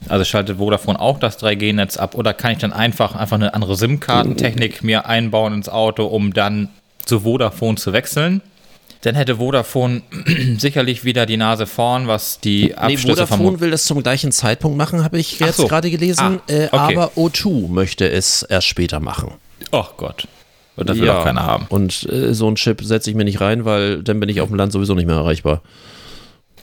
Also 0.09 0.25
schaltet 0.25 0.59
Vodafone 0.59 1.01
auch 1.01 1.19
das 1.19 1.39
3G-Netz 1.41 1.97
ab 1.97 2.15
oder 2.15 2.33
kann 2.35 2.53
ich 2.53 2.59
dann 2.59 2.73
einfach, 2.73 3.15
einfach 3.15 3.37
eine 3.37 3.55
andere 3.55 3.77
SIM-Kartentechnik 3.77 4.83
mir 4.83 5.07
einbauen 5.07 5.53
ins 5.53 5.69
Auto, 5.69 6.07
um 6.07 6.33
dann 6.33 6.69
zu 7.05 7.21
Vodafone 7.21 7.77
zu 7.77 7.93
wechseln? 7.93 8.43
Dann 9.03 9.15
hätte 9.15 9.37
Vodafone 9.37 10.03
sicherlich 10.59 11.05
wieder 11.05 11.27
die 11.27 11.37
Nase 11.37 11.67
vorn, 11.67 12.09
was 12.09 12.41
die 12.41 12.77
Abschlüsse 12.77 13.07
Nee, 13.07 13.15
Vodafone 13.15 13.61
will 13.61 13.71
das 13.71 13.85
zum 13.85 14.03
gleichen 14.03 14.33
Zeitpunkt 14.33 14.77
machen, 14.77 15.05
habe 15.05 15.19
ich 15.19 15.39
jetzt 15.39 15.59
so. 15.59 15.67
gerade 15.67 15.91
gelesen. 15.91 16.41
Ah, 16.49 16.53
äh, 16.53 16.67
okay. 16.67 16.97
aber 16.97 17.13
O2 17.17 17.69
möchte 17.69 18.09
es 18.11 18.43
erst 18.43 18.67
später 18.67 19.01
machen. 19.01 19.33
Ach 19.73 19.93
Gott. 19.97 20.27
Und 20.77 20.89
das 20.91 20.99
will 20.99 21.07
ja, 21.07 21.21
auch 21.21 21.25
keiner 21.25 21.45
haben. 21.45 21.67
Und 21.69 22.09
äh, 22.11 22.35
so 22.35 22.47
einen 22.47 22.57
Chip 22.57 22.83
setze 22.83 23.11
ich 23.11 23.17
mir 23.17 23.25
nicht 23.25 23.41
rein, 23.41 23.65
weil 23.65 24.03
dann 24.03 24.21
bin 24.21 24.29
ich 24.29 24.41
auf 24.41 24.49
dem 24.49 24.57
Land 24.57 24.73
sowieso 24.73 24.95
nicht 24.95 25.07
mehr 25.07 25.17
erreichbar. 25.17 25.63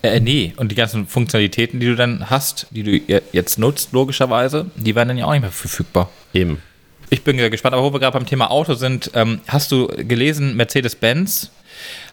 Äh, 0.04 0.20
nee, 0.20 0.54
und 0.58 0.70
die 0.70 0.76
ganzen 0.76 1.08
Funktionalitäten, 1.08 1.80
die 1.80 1.88
du 1.88 1.96
dann 1.96 2.30
hast, 2.30 2.68
die 2.72 2.84
du 2.84 3.22
jetzt 3.32 3.58
nutzt, 3.58 3.94
logischerweise, 3.94 4.70
die 4.76 4.96
werden 4.96 5.08
dann 5.08 5.18
ja 5.18 5.26
auch 5.26 5.32
nicht 5.32 5.42
mehr 5.42 5.52
verfügbar. 5.52 6.10
Eben. 6.34 6.62
Ich 7.10 7.24
bin 7.24 7.38
gespannt, 7.38 7.74
aber 7.74 7.84
wo 7.84 7.94
wir 7.94 8.00
gerade 8.00 8.18
beim 8.18 8.26
Thema 8.28 8.52
Auto 8.52 8.74
sind, 8.74 9.12
ähm, 9.14 9.40
hast 9.48 9.72
du 9.72 9.88
gelesen, 9.88 10.58
Mercedes-Benz 10.58 11.52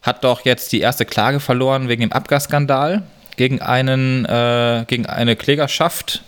hat 0.03 0.25
doch 0.25 0.45
jetzt 0.45 0.73
die 0.73 0.81
erste 0.81 1.05
Klage 1.05 1.41
verloren 1.41 1.89
wegen 1.89 2.03
dem 2.03 2.13
Abgasskandal 2.13 3.03
gegen 3.37 3.61
einen, 3.61 4.25
äh, 4.25 4.85
gegen 4.87 5.07
eine 5.07 5.35
Klägerschaft 5.35 6.23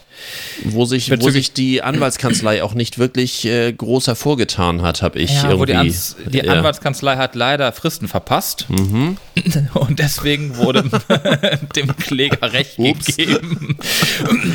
wo 0.64 0.84
sich, 0.84 1.10
wo 1.20 1.30
sich 1.30 1.52
die 1.52 1.82
Anwaltskanzlei 1.82 2.62
auch 2.62 2.74
nicht 2.74 2.98
wirklich 2.98 3.44
äh, 3.44 3.72
groß 3.72 4.06
hervorgetan 4.06 4.82
hat, 4.82 5.02
habe 5.02 5.18
ich 5.18 5.42
ja, 5.42 5.50
irgendwie. 5.50 5.72
die, 5.72 5.78
Ans 5.78 6.16
die 6.26 6.38
ja. 6.38 6.52
Anwaltskanzlei 6.52 7.16
hat 7.16 7.34
leider 7.34 7.72
Fristen 7.72 8.08
verpasst 8.08 8.66
mhm. 8.68 9.16
und 9.74 9.98
deswegen 9.98 10.56
wurde 10.56 10.84
dem 11.76 11.96
Kläger 11.96 12.52
Recht 12.52 12.78
Ups. 12.78 13.06
gegeben. 13.16 13.78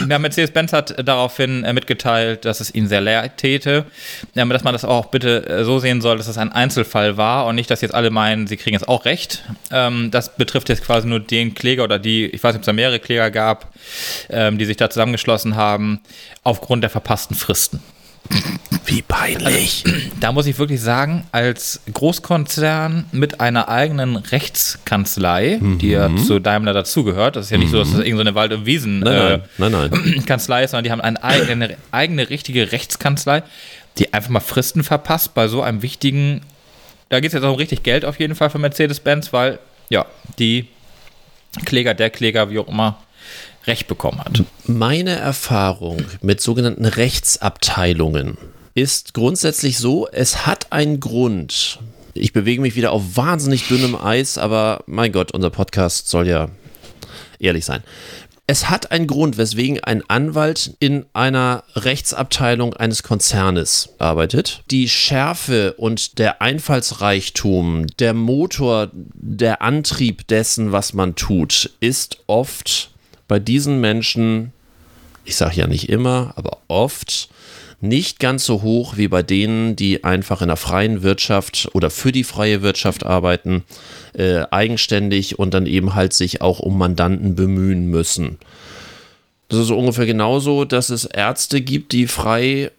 ja, 0.09 0.19
Mercedes-Benz 0.19 0.73
hat 0.73 1.07
daraufhin 1.07 1.63
äh, 1.63 1.73
mitgeteilt, 1.73 2.45
dass 2.45 2.59
es 2.59 2.73
ihnen 2.73 2.87
sehr 2.87 3.01
leid 3.01 3.37
täte, 3.37 3.85
dass 4.33 4.63
man 4.63 4.73
das 4.73 4.85
auch 4.85 5.07
bitte 5.07 5.47
äh, 5.47 5.63
so 5.63 5.79
sehen 5.79 6.01
soll, 6.01 6.17
dass 6.17 6.27
es 6.27 6.37
ein 6.37 6.51
Einzelfall 6.51 7.17
war 7.17 7.45
und 7.45 7.55
nicht, 7.55 7.69
dass 7.69 7.81
jetzt 7.81 7.93
alle 7.93 8.09
meinen, 8.09 8.47
sie 8.47 8.57
kriegen 8.57 8.73
jetzt 8.73 8.87
auch 8.87 9.05
Recht. 9.05 9.43
Ähm, 9.71 10.11
das 10.11 10.35
betrifft 10.35 10.69
jetzt 10.69 10.83
quasi 10.83 11.07
nur 11.07 11.19
den 11.19 11.53
Kläger 11.53 11.83
oder 11.83 11.99
die, 11.99 12.25
ich 12.25 12.43
weiß 12.43 12.53
nicht, 12.53 12.59
ob 12.59 12.61
es 12.61 12.65
da 12.65 12.73
mehrere 12.73 12.99
Kläger 12.99 13.31
gab, 13.31 13.73
ähm, 14.29 14.57
die 14.57 14.65
sich 14.65 14.77
da 14.77 14.89
zusammengeschlossen 14.89 15.55
haben, 15.57 15.99
aufgrund 16.43 16.83
der 16.83 16.89
verpassten 16.89 17.35
Fristen. 17.35 17.81
Wie 18.85 19.01
peinlich. 19.01 19.83
Also, 19.85 19.97
da 20.19 20.31
muss 20.31 20.47
ich 20.47 20.57
wirklich 20.59 20.81
sagen, 20.81 21.25
als 21.31 21.81
Großkonzern 21.93 23.05
mit 23.11 23.39
einer 23.39 23.69
eigenen 23.69 24.15
Rechtskanzlei, 24.15 25.57
mhm. 25.59 25.77
die 25.79 25.89
ja 25.89 26.09
zu 26.15 26.39
Daimler 26.39 26.73
dazugehört, 26.73 27.35
das 27.35 27.45
ist 27.45 27.51
ja 27.51 27.57
nicht 27.57 27.67
mhm. 27.67 27.71
so, 27.71 27.79
dass 27.79 27.91
das 27.91 27.99
irgendeine 28.01 28.35
Wald- 28.35 28.53
und 28.53 28.65
Wiesen-Kanzlei 28.65 29.41
nein. 29.57 30.63
ist, 30.63 30.71
sondern 30.71 30.83
die 30.83 30.91
haben 30.91 31.01
eine 31.01 31.23
eigene, 31.23 31.77
eigene 31.91 32.29
richtige 32.29 32.71
Rechtskanzlei, 32.71 33.43
die 33.97 34.13
einfach 34.13 34.29
mal 34.29 34.39
Fristen 34.39 34.83
verpasst 34.83 35.33
bei 35.33 35.47
so 35.47 35.61
einem 35.61 35.81
wichtigen, 35.81 36.41
da 37.09 37.19
geht 37.19 37.29
es 37.29 37.33
jetzt 37.33 37.43
auch 37.43 37.51
um 37.51 37.57
richtig 37.57 37.83
Geld 37.83 38.05
auf 38.05 38.19
jeden 38.19 38.35
Fall 38.35 38.49
für 38.49 38.59
Mercedes-Benz, 38.59 39.33
weil 39.33 39.59
ja, 39.89 40.05
die 40.39 40.67
Kläger, 41.65 41.93
der 41.93 42.09
Kläger, 42.09 42.49
wie 42.49 42.59
auch 42.59 42.67
immer, 42.67 42.97
Recht 43.67 43.87
bekommen 43.87 44.19
hat. 44.19 44.43
Meine 44.65 45.15
Erfahrung 45.15 46.03
mit 46.21 46.41
sogenannten 46.41 46.85
Rechtsabteilungen 46.85 48.37
ist 48.73 49.13
grundsätzlich 49.13 49.77
so, 49.77 50.07
es 50.11 50.45
hat 50.45 50.71
einen 50.71 50.99
Grund. 50.99 51.79
Ich 52.13 52.33
bewege 52.33 52.61
mich 52.61 52.75
wieder 52.75 52.91
auf 52.91 53.15
wahnsinnig 53.15 53.67
dünnem 53.67 53.95
Eis, 53.95 54.37
aber 54.37 54.83
mein 54.87 55.11
Gott, 55.11 55.33
unser 55.33 55.49
Podcast 55.49 56.07
soll 56.07 56.27
ja 56.27 56.49
ehrlich 57.39 57.65
sein. 57.65 57.83
Es 58.49 58.69
hat 58.69 58.91
einen 58.91 59.07
Grund, 59.07 59.37
weswegen 59.37 59.83
ein 59.83 60.09
Anwalt 60.09 60.77
in 60.79 61.05
einer 61.11 61.65
Rechtsabteilung 61.75 62.73
eines 62.75 63.03
Konzernes 63.03 63.89
arbeitet. 63.99 64.63
Die 64.71 64.87
Schärfe 64.87 65.73
und 65.73 66.17
der 66.17 66.41
Einfallsreichtum, 66.41 67.87
der 67.99 68.13
Motor, 68.13 68.89
der 68.93 69.61
Antrieb 69.61 70.25
dessen, 70.29 70.71
was 70.71 70.93
man 70.93 71.15
tut, 71.15 71.71
ist 71.81 72.19
oft 72.27 72.91
bei 73.27 73.39
diesen 73.39 73.81
Menschen, 73.81 74.53
ich 75.25 75.35
sage 75.35 75.55
ja 75.55 75.67
nicht 75.67 75.89
immer, 75.89 76.33
aber 76.35 76.59
oft 76.67 77.29
nicht 77.79 78.19
ganz 78.19 78.45
so 78.45 78.63
hoch 78.63 78.97
wie 78.97 79.07
bei 79.07 79.21
denen, 79.21 79.75
die 79.75 80.03
einfach 80.03 80.41
in 80.41 80.47
der 80.47 80.57
freien 80.57 81.03
Wirtschaft 81.03 81.69
oder 81.73 81.89
für 81.89 82.11
die 82.11 82.23
freie 82.23 82.61
Wirtschaft 82.63 83.05
arbeiten, 83.05 83.63
äh, 84.13 84.45
eigenständig 84.49 85.37
und 85.37 85.53
dann 85.53 85.67
eben 85.67 85.93
halt 85.93 86.13
sich 86.13 86.41
auch 86.41 86.59
um 86.59 86.77
Mandanten 86.77 87.35
bemühen 87.35 87.87
müssen. 87.87 88.39
Das 89.49 89.59
ist 89.59 89.71
ungefähr 89.71 90.05
genauso, 90.05 90.65
dass 90.65 90.89
es 90.89 91.05
Ärzte 91.05 91.61
gibt, 91.61 91.93
die 91.93 92.07
frei 92.07 92.69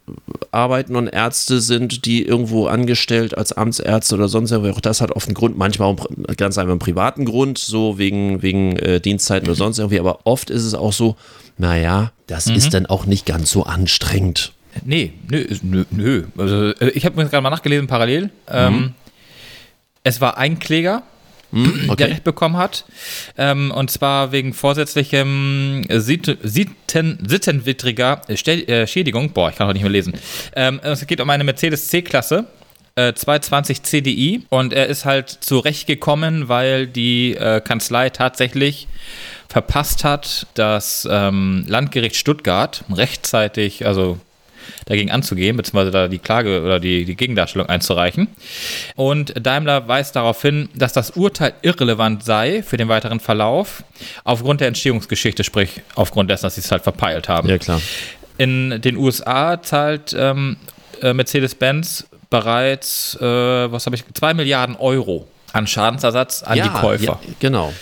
arbeiten 0.50 0.96
und 0.96 1.06
Ärzte 1.06 1.60
sind, 1.60 2.04
die 2.04 2.22
irgendwo 2.22 2.66
angestellt 2.66 3.36
als 3.38 3.52
Amtsärzte 3.52 4.14
oder 4.16 4.28
sonst 4.28 4.50
irgendwie. 4.50 4.72
Auch 4.72 4.80
das 4.80 5.00
hat 5.00 5.10
oft 5.12 5.28
einen 5.28 5.34
Grund, 5.34 5.56
manchmal 5.56 5.88
auch 5.88 6.06
ganz 6.36 6.58
einfach 6.58 6.72
einen 6.72 6.78
privaten 6.78 7.24
Grund, 7.24 7.56
so 7.56 7.96
wegen, 7.96 8.42
wegen 8.42 8.76
äh, 8.76 9.00
Dienstzeiten 9.00 9.48
oder 9.48 9.56
sonst 9.56 9.78
irgendwie. 9.78 9.98
Aber 9.98 10.20
oft 10.24 10.50
ist 10.50 10.64
es 10.64 10.74
auch 10.74 10.92
so, 10.92 11.16
naja, 11.56 12.12
das 12.26 12.46
mhm. 12.46 12.56
ist 12.56 12.74
dann 12.74 12.84
auch 12.84 13.06
nicht 13.06 13.24
ganz 13.24 13.50
so 13.50 13.64
anstrengend. 13.64 14.52
Nee, 14.84 15.14
nö, 15.30 15.46
nö, 15.62 15.84
nö. 15.90 16.24
Also, 16.36 16.72
äh, 16.80 16.90
ich 16.90 17.06
habe 17.06 17.16
mir 17.16 17.28
gerade 17.28 17.42
mal 17.42 17.50
nachgelesen, 17.50 17.86
parallel. 17.86 18.30
Ähm, 18.46 18.74
mhm. 18.74 18.94
es 20.04 20.20
war 20.20 20.36
ein 20.36 20.58
Kläger, 20.58 21.02
mhm, 21.50 21.84
okay. 21.88 21.96
der 21.96 22.08
Recht 22.10 22.24
bekommen 22.24 22.56
hat. 22.56 22.84
Ähm, 23.36 23.70
und 23.70 23.90
zwar 23.90 24.32
wegen 24.32 24.52
vorsätzlichem 24.52 25.86
Sitten, 25.88 27.18
sittenwidriger 27.26 28.22
äh, 28.28 28.86
Schädigung. 28.86 29.32
Boah, 29.32 29.50
ich 29.50 29.56
kann 29.56 29.66
heute 29.66 29.74
nicht 29.74 29.82
mehr 29.82 29.92
lesen. 29.92 30.14
Ähm, 30.54 30.80
es 30.82 31.06
geht 31.06 31.20
um 31.20 31.30
eine 31.30 31.44
Mercedes 31.44 31.88
C-Klasse. 31.88 32.46
220 33.14 33.84
CDI 33.84 34.42
und 34.48 34.72
er 34.72 34.88
ist 34.88 35.04
halt 35.04 35.28
zurechtgekommen, 35.28 36.48
weil 36.48 36.88
die 36.88 37.36
äh, 37.36 37.60
Kanzlei 37.60 38.10
tatsächlich 38.10 38.88
verpasst 39.48 40.02
hat, 40.02 40.48
das 40.54 41.06
ähm, 41.08 41.64
Landgericht 41.68 42.16
Stuttgart 42.16 42.84
rechtzeitig, 42.92 43.86
also 43.86 44.18
dagegen 44.86 45.10
anzugehen, 45.10 45.56
beziehungsweise 45.56 45.90
da 45.90 46.08
die 46.08 46.18
Klage 46.18 46.62
oder 46.62 46.80
die, 46.80 47.04
die 47.04 47.16
Gegendarstellung 47.16 47.68
einzureichen. 47.68 48.28
Und 48.96 49.34
Daimler 49.44 49.88
weist 49.88 50.16
darauf 50.16 50.40
hin, 50.42 50.68
dass 50.74 50.92
das 50.92 51.12
Urteil 51.12 51.54
irrelevant 51.62 52.24
sei 52.24 52.62
für 52.62 52.76
den 52.76 52.88
weiteren 52.88 53.20
Verlauf, 53.20 53.84
aufgrund 54.24 54.60
der 54.60 54.68
Entstehungsgeschichte, 54.68 55.44
sprich 55.44 55.82
aufgrund 55.94 56.30
dessen, 56.30 56.44
dass 56.44 56.54
sie 56.54 56.60
es 56.60 56.70
halt 56.70 56.82
verpeilt 56.82 57.28
haben. 57.28 57.48
Ja, 57.48 57.58
klar. 57.58 57.80
In 58.36 58.80
den 58.80 58.96
USA 58.96 59.60
zahlt 59.60 60.14
ähm, 60.16 60.56
äh, 61.02 61.12
Mercedes-Benz 61.12 62.06
bereits, 62.30 63.16
äh, 63.20 63.24
was 63.24 63.86
habe 63.86 63.96
ich, 63.96 64.04
2 64.14 64.34
Milliarden 64.34 64.76
Euro 64.76 65.26
an 65.52 65.66
Schadensersatz 65.66 66.42
an 66.42 66.58
ja, 66.58 66.64
die 66.64 66.70
Käufer. 66.70 67.04
Ja, 67.04 67.18
genau. 67.40 67.72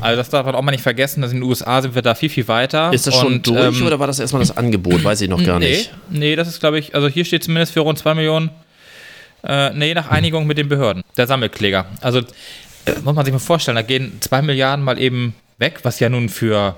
Also 0.00 0.16
das 0.16 0.28
darf 0.30 0.46
man 0.46 0.54
auch 0.54 0.62
mal 0.62 0.72
nicht 0.72 0.82
vergessen, 0.82 1.22
dass 1.22 1.32
in 1.32 1.38
den 1.38 1.48
USA 1.48 1.80
sind 1.80 1.94
wir 1.94 2.02
da 2.02 2.14
viel, 2.14 2.28
viel 2.28 2.48
weiter. 2.48 2.92
Ist 2.92 3.06
das 3.06 3.14
schon 3.14 3.34
und, 3.34 3.46
durch 3.46 3.80
ähm, 3.80 3.86
oder 3.86 3.98
war 3.98 4.06
das 4.06 4.18
erstmal 4.18 4.40
das 4.40 4.56
Angebot? 4.56 5.02
Weiß 5.02 5.20
ich 5.20 5.28
noch 5.28 5.42
gar 5.44 5.58
nee, 5.58 5.70
nicht. 5.70 5.92
Nee, 6.10 6.36
das 6.36 6.48
ist, 6.48 6.60
glaube 6.60 6.78
ich, 6.78 6.94
also 6.94 7.08
hier 7.08 7.24
steht 7.24 7.44
zumindest 7.44 7.72
für 7.72 7.80
rund 7.80 7.98
2 7.98 8.14
Millionen. 8.14 8.50
Äh, 9.44 9.70
nee, 9.70 9.94
nach 9.94 10.10
Einigung 10.10 10.46
mit 10.46 10.58
den 10.58 10.68
Behörden. 10.68 11.02
Der 11.16 11.26
Sammelkläger. 11.26 11.86
Also 12.00 12.18
äh, 12.18 12.92
muss 13.04 13.14
man 13.14 13.24
sich 13.24 13.32
mal 13.32 13.38
vorstellen, 13.38 13.76
da 13.76 13.82
gehen 13.82 14.18
2 14.20 14.42
Milliarden 14.42 14.84
mal 14.84 14.98
eben 14.98 15.34
weg, 15.58 15.80
was 15.82 16.00
ja 16.00 16.08
nun 16.08 16.28
für 16.28 16.76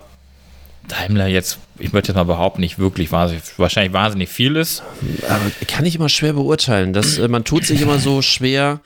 Daimler 0.89 1.27
jetzt, 1.27 1.59
ich 1.79 1.93
würde 1.93 2.09
jetzt 2.09 2.17
mal 2.17 2.25
behaupten, 2.25 2.61
nicht 2.61 2.79
wirklich 2.79 3.13
wahnsinnig, 3.13 3.45
wahrscheinlich 3.59 3.93
wahnsinnig 3.93 4.29
viel 4.29 4.57
ist. 4.57 4.83
Aber 5.29 5.41
kann 5.67 5.85
ich 5.87 5.97
immer 5.97 6.09
schwer 6.09 6.33
beurteilen. 6.33 6.93
Das, 6.93 7.19
äh, 7.19 7.29
man 7.29 7.45
tut 7.45 7.65
sich 7.65 7.81
immer 7.81 7.99
so 7.99 8.23
schwer, 8.23 8.81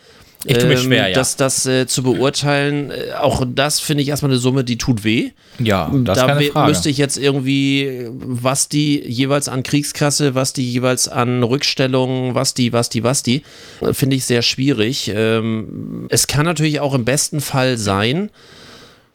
ich 0.44 0.58
tue 0.58 0.68
mir 0.68 0.74
ähm, 0.74 0.80
schwer, 0.80 1.08
ja. 1.08 1.14
Das, 1.14 1.36
das 1.36 1.66
äh, 1.66 1.86
zu 1.86 2.02
beurteilen, 2.02 2.90
äh, 2.90 3.12
auch 3.18 3.44
das 3.46 3.80
finde 3.80 4.02
ich 4.02 4.08
erstmal 4.08 4.30
eine 4.32 4.38
Summe, 4.38 4.64
die 4.64 4.78
tut 4.78 5.04
weh. 5.04 5.30
Ja, 5.58 5.90
das 5.92 6.18
da 6.18 6.22
ist 6.22 6.28
keine 6.28 6.50
Frage. 6.50 6.68
müsste 6.68 6.90
ich 6.90 6.98
jetzt 6.98 7.16
irgendwie, 7.16 8.08
was 8.10 8.68
die 8.68 9.02
jeweils 9.06 9.48
an 9.48 9.62
Kriegskasse, 9.62 10.34
was 10.34 10.52
die 10.52 10.70
jeweils 10.70 11.08
an 11.08 11.42
Rückstellungen, 11.42 12.34
was 12.34 12.54
die, 12.54 12.72
was 12.72 12.88
die, 12.88 13.04
was 13.04 13.22
die, 13.22 13.42
äh, 13.80 13.92
finde 13.92 14.16
ich 14.16 14.24
sehr 14.24 14.42
schwierig. 14.42 15.12
Ähm, 15.14 16.06
es 16.08 16.26
kann 16.26 16.44
natürlich 16.44 16.80
auch 16.80 16.94
im 16.94 17.04
besten 17.04 17.40
Fall 17.40 17.78
sein, 17.78 18.30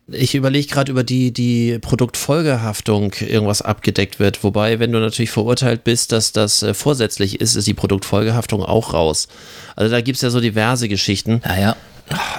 ich 0.09 0.35
überlege 0.35 0.67
gerade 0.67 0.91
über 0.91 1.03
die, 1.03 1.31
die 1.33 1.79
Produktfolgehaftung 1.79 3.13
irgendwas 3.19 3.61
abgedeckt 3.61 4.19
wird. 4.19 4.43
Wobei, 4.43 4.79
wenn 4.79 4.91
du 4.91 4.99
natürlich 4.99 5.31
verurteilt 5.31 5.83
bist, 5.83 6.11
dass 6.11 6.31
das 6.31 6.63
äh, 6.63 6.73
vorsätzlich 6.73 7.41
ist, 7.41 7.55
ist 7.55 7.67
die 7.67 7.73
Produktfolgehaftung 7.73 8.63
auch 8.63 8.93
raus. 8.93 9.27
Also 9.75 9.91
da 9.91 10.01
gibt 10.01 10.15
es 10.15 10.21
ja 10.21 10.29
so 10.29 10.39
diverse 10.39 10.87
Geschichten. 10.87 11.41
Naja. 11.43 11.75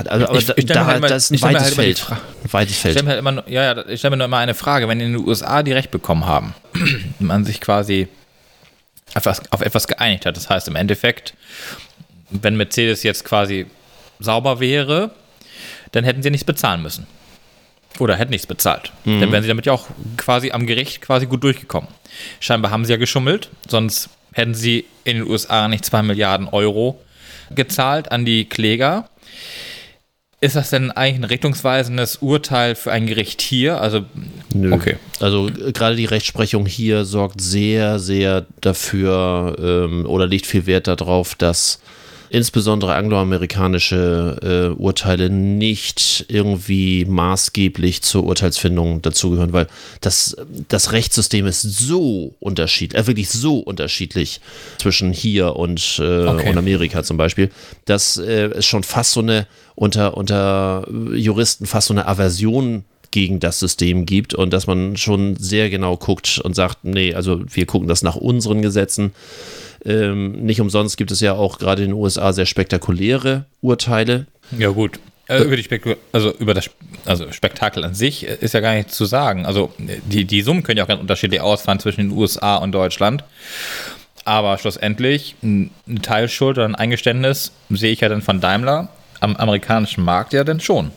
Also, 0.07 0.29
aber 0.29 0.39
ich, 0.39 0.49
ich 0.57 0.64
da, 0.64 0.87
halt 0.87 1.03
mal, 1.03 1.09
das 1.09 1.31
ist 1.31 1.33
ein 1.33 1.43
weites 1.43 1.64
halt 1.64 1.75
Feld. 1.75 2.07
Ein 2.11 2.53
weites 2.53 2.79
Feld. 2.79 2.95
Ich 2.97 3.03
stelle 3.03 3.21
mir, 3.21 3.37
halt 3.37 3.49
ja, 3.49 3.75
ja, 3.75 3.87
ich 3.87 3.99
stell 3.99 4.11
mir 4.11 4.16
nur 4.16 4.25
immer 4.25 4.39
eine 4.39 4.55
Frage. 4.55 4.89
Wenn 4.89 4.99
in 5.01 5.12
den 5.12 5.29
USA 5.29 5.62
die 5.62 5.73
Recht 5.73 5.91
bekommen 5.91 6.25
haben, 6.25 6.55
man 7.19 7.45
sich 7.45 7.61
quasi 7.61 8.09
auf, 9.14 9.27
auf 9.51 9.61
etwas 9.61 9.87
geeinigt 9.87 10.25
hat, 10.25 10.39
das 10.39 10.49
heißt 10.49 10.69
im 10.69 10.77
Endeffekt, 10.77 11.35
wenn 12.31 12.57
Mercedes 12.57 13.03
jetzt 13.03 13.27
quasi 13.27 13.66
sauber 14.21 14.59
wäre, 14.59 15.11
dann 15.93 16.05
hätten 16.05 16.23
sie 16.23 16.31
nichts 16.31 16.47
bezahlen 16.47 16.81
müssen. 16.81 17.07
Oder 18.01 18.16
hätten 18.16 18.30
nichts 18.30 18.46
bezahlt. 18.46 18.92
Mhm. 19.05 19.20
Dann 19.20 19.32
wären 19.32 19.42
sie 19.42 19.49
damit 19.49 19.66
ja 19.66 19.72
auch 19.72 19.86
quasi 20.16 20.51
am 20.51 20.66
Gericht 20.66 21.01
quasi 21.01 21.26
gut 21.26 21.42
durchgekommen. 21.42 21.88
Scheinbar 22.40 22.70
haben 22.70 22.84
sie 22.84 22.92
ja 22.92 22.99
geschummelt, 22.99 23.51
sonst 23.68 24.11
hätten 24.32 24.55
sie 24.55 24.84
in 25.05 25.18
den 25.18 25.26
USA 25.26 25.68
nicht 25.68 25.84
2 25.84 26.03
Milliarden 26.03 26.49
Euro 26.49 27.01
gezahlt 27.55 28.12
an 28.12 28.24
die 28.24 28.44
Kläger. 28.44 29.09
Ist 30.40 30.55
das 30.55 30.70
denn 30.70 30.92
eigentlich 30.92 31.16
ein 31.16 31.24
richtungsweisendes 31.24 32.16
Urteil 32.16 32.76
für 32.76 32.92
ein 32.92 33.09
Gericht 33.09 33.42
hier? 33.42 33.80
Also, 33.80 34.05
Nö. 34.55 34.72
okay. 34.72 34.96
Also, 35.18 35.51
gerade 35.72 35.96
die 35.96 36.05
Rechtsprechung 36.05 36.64
hier 36.64 37.05
sorgt 37.05 37.40
sehr, 37.40 37.99
sehr 37.99 38.46
dafür 38.61 39.57
ähm, 39.59 40.07
oder 40.07 40.28
legt 40.28 40.46
viel 40.46 40.66
Wert 40.66 40.86
darauf, 40.86 41.34
dass 41.34 41.80
insbesondere 42.31 42.95
angloamerikanische 42.95 44.74
äh, 44.76 44.81
Urteile 44.81 45.31
nicht 45.31 46.26
irgendwie 46.29 47.05
maßgeblich 47.05 48.03
zur 48.03 48.24
Urteilsfindung 48.24 49.03
dazugehören, 49.03 49.53
weil 49.53 49.66
das, 50.01 50.37
das 50.68 50.93
Rechtssystem 50.93 51.47
ist 51.47 51.62
so 51.62 52.35
unterschiedlich, 52.41 53.01
äh, 53.01 53.07
wirklich 53.07 53.31
so 53.31 53.59
unterschiedlich 53.59 54.41
zwischen 54.79 55.12
hier 55.12 55.57
und, 55.57 55.99
äh, 56.01 56.26
okay. 56.26 56.51
und 56.51 56.59
Amerika 56.59 57.03
zum 57.03 57.16
Beispiel, 57.16 57.51
dass 57.85 58.16
äh, 58.16 58.47
es 58.47 58.66
schon 58.66 58.83
fast 58.83 59.12
so 59.12 59.20
eine 59.20 59.47
unter, 59.74 60.16
unter 60.16 60.87
Juristen 61.14 61.66
fast 61.66 61.89
so 61.89 61.95
eine 61.95 62.07
Aversion 62.07 62.85
gegen 63.11 63.41
das 63.41 63.59
System 63.59 64.07
gibt 64.07 64.35
und 64.35 64.53
dass 64.53 64.66
man 64.66 64.97
schon 64.97 65.37
sehr 65.37 65.70
genau 65.70 65.97
guckt 65.97 66.41
und 66.43 66.55
sagt, 66.55 66.85
nee, 66.85 67.14
also 67.14 67.41
wir 67.49 67.66
gucken 67.66 67.89
das 67.89 68.03
nach 68.03 68.16
unseren 68.16 68.62
Gesetzen 68.62 69.12
ähm, 69.89 70.45
nicht 70.45 70.61
umsonst 70.61 70.97
gibt 70.97 71.11
es 71.11 71.20
ja 71.20 71.32
auch 71.32 71.59
gerade 71.59 71.82
in 71.82 71.91
den 71.91 71.99
USA 71.99 72.32
sehr 72.32 72.47
spektakuläre 72.47 73.47
Urteile. 73.62 74.26
Ja, 74.57 74.68
gut. 74.68 75.01
Also 75.28 75.45
über, 75.45 75.57
die 75.57 75.97
also 76.12 76.32
über 76.39 76.55
das 76.55 76.70
also 77.05 77.30
Spektakel 77.32 77.84
an 77.84 77.95
sich 77.95 78.24
ist 78.24 78.55
ja 78.55 78.61
gar 78.61 78.74
nichts 78.74 78.97
zu 78.97 79.05
sagen. 79.05 79.45
Also 79.45 79.72
die, 79.78 80.24
die 80.24 80.41
Summen 80.41 80.62
können 80.62 80.78
ja 80.78 80.84
auch 80.84 80.89
ganz 80.89 81.01
unterschiedlich 81.01 81.41
ausfallen 81.41 81.80
zwischen 81.80 82.09
den 82.09 82.16
USA 82.16 82.57
und 82.57 82.72
Deutschland. 82.72 83.24
Aber 84.24 84.57
schlussendlich 84.59 85.36
eine 85.43 85.70
Teilschuld 86.03 86.57
oder 86.57 86.66
ein 86.66 86.74
Eingeständnis 86.74 87.53
sehe 87.70 87.93
ich 87.93 88.01
ja 88.01 88.09
dann 88.09 88.22
von 88.22 88.41
Daimler 88.41 88.89
am 89.20 89.36
amerikanischen 89.36 90.05
Markt 90.05 90.32
ja 90.32 90.45
dann 90.45 90.61
schon. 90.61 90.93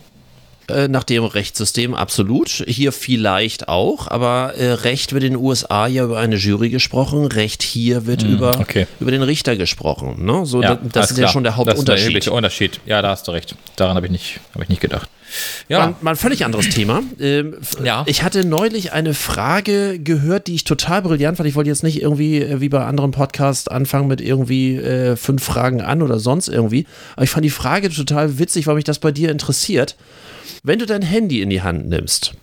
Äh, 0.68 0.88
nach 0.88 1.04
dem 1.04 1.24
Rechtssystem 1.24 1.94
absolut. 1.96 2.50
Hier 2.68 2.92
vielleicht 2.92 3.68
auch, 3.68 4.08
aber 4.08 4.54
äh, 4.56 4.72
Recht 4.72 5.14
wird 5.14 5.24
in 5.24 5.34
den 5.34 5.42
USA 5.42 5.88
ja 5.88 6.04
über 6.04 6.20
eine 6.20 6.36
Jury 6.36 6.70
gesprochen, 6.70 7.26
Recht 7.26 7.64
hier 7.64 8.06
wird 8.06 8.24
mm, 8.24 8.34
über, 8.34 8.60
okay. 8.60 8.88
über 9.00 9.12
den 9.12 9.24
Richter 9.24 9.56
gesprochen. 9.56 10.24
Ne? 10.24 10.46
So, 10.46 10.62
ja, 10.62 10.76
das, 10.76 10.92
das 10.92 11.12
ist 11.12 11.18
klar. 11.18 11.28
ja 11.28 11.34
schon 11.34 11.44
der 11.44 11.58
Hauptunterschied. 11.58 12.10
Das 12.10 12.20
ist 12.20 12.26
der 12.26 12.34
Unterschied. 12.34 12.80
Ja, 12.86 13.02
da 13.02 13.10
hast 13.10 13.28
du 13.28 13.32
recht. 13.32 13.56
Daran 13.76 13.96
habe 13.96 14.06
ich, 14.06 14.12
nicht, 14.12 14.40
hab 14.54 14.62
ich 14.62 14.70
nicht 14.70 14.82
gedacht. 14.82 15.10
Ja. 15.68 15.80
Mal, 15.80 15.96
mal 16.02 16.12
ein 16.12 16.18
völlig 16.18 16.46
anderes 16.46 16.70
Thema. 16.70 17.02
Ähm, 17.20 17.56
ja. 17.84 18.04
Ich 18.06 18.24
hatte 18.24 18.46
neulich 18.46 18.92
eine 18.94 19.14
Frage 19.14 20.00
gehört, 20.00 20.48
die 20.48 20.56
ich 20.56 20.64
total 20.64 21.02
brillant 21.02 21.38
fand. 21.38 21.48
Ich 21.48 21.56
wollte 21.56 21.70
jetzt 21.70 21.84
nicht 21.84 22.02
irgendwie 22.02 22.42
äh, 22.42 22.62
wie 22.62 22.70
bei 22.70 22.86
anderen 22.86 23.12
Podcasts 23.12 23.68
anfangen 23.68 24.08
mit 24.08 24.22
irgendwie 24.22 24.76
äh, 24.76 25.16
fünf 25.16 25.44
Fragen 25.44 25.82
an 25.82 26.02
oder 26.02 26.20
sonst 26.20 26.48
irgendwie. 26.50 26.86
Aber 27.16 27.24
ich 27.24 27.30
fand 27.30 27.46
die 27.46 27.50
Frage 27.50 27.90
total 27.90 28.40
witzig, 28.40 28.68
weil 28.68 28.76
mich 28.76 28.84
das 28.84 29.00
bei 29.00 29.12
dir 29.12 29.32
interessiert. 29.32 29.96
Wenn 30.64 30.80
du 30.80 30.86
dein 30.86 31.02
Handy 31.02 31.42
in 31.42 31.50
die 31.50 31.62
Hand 31.62 31.88
nimmst 31.88 32.34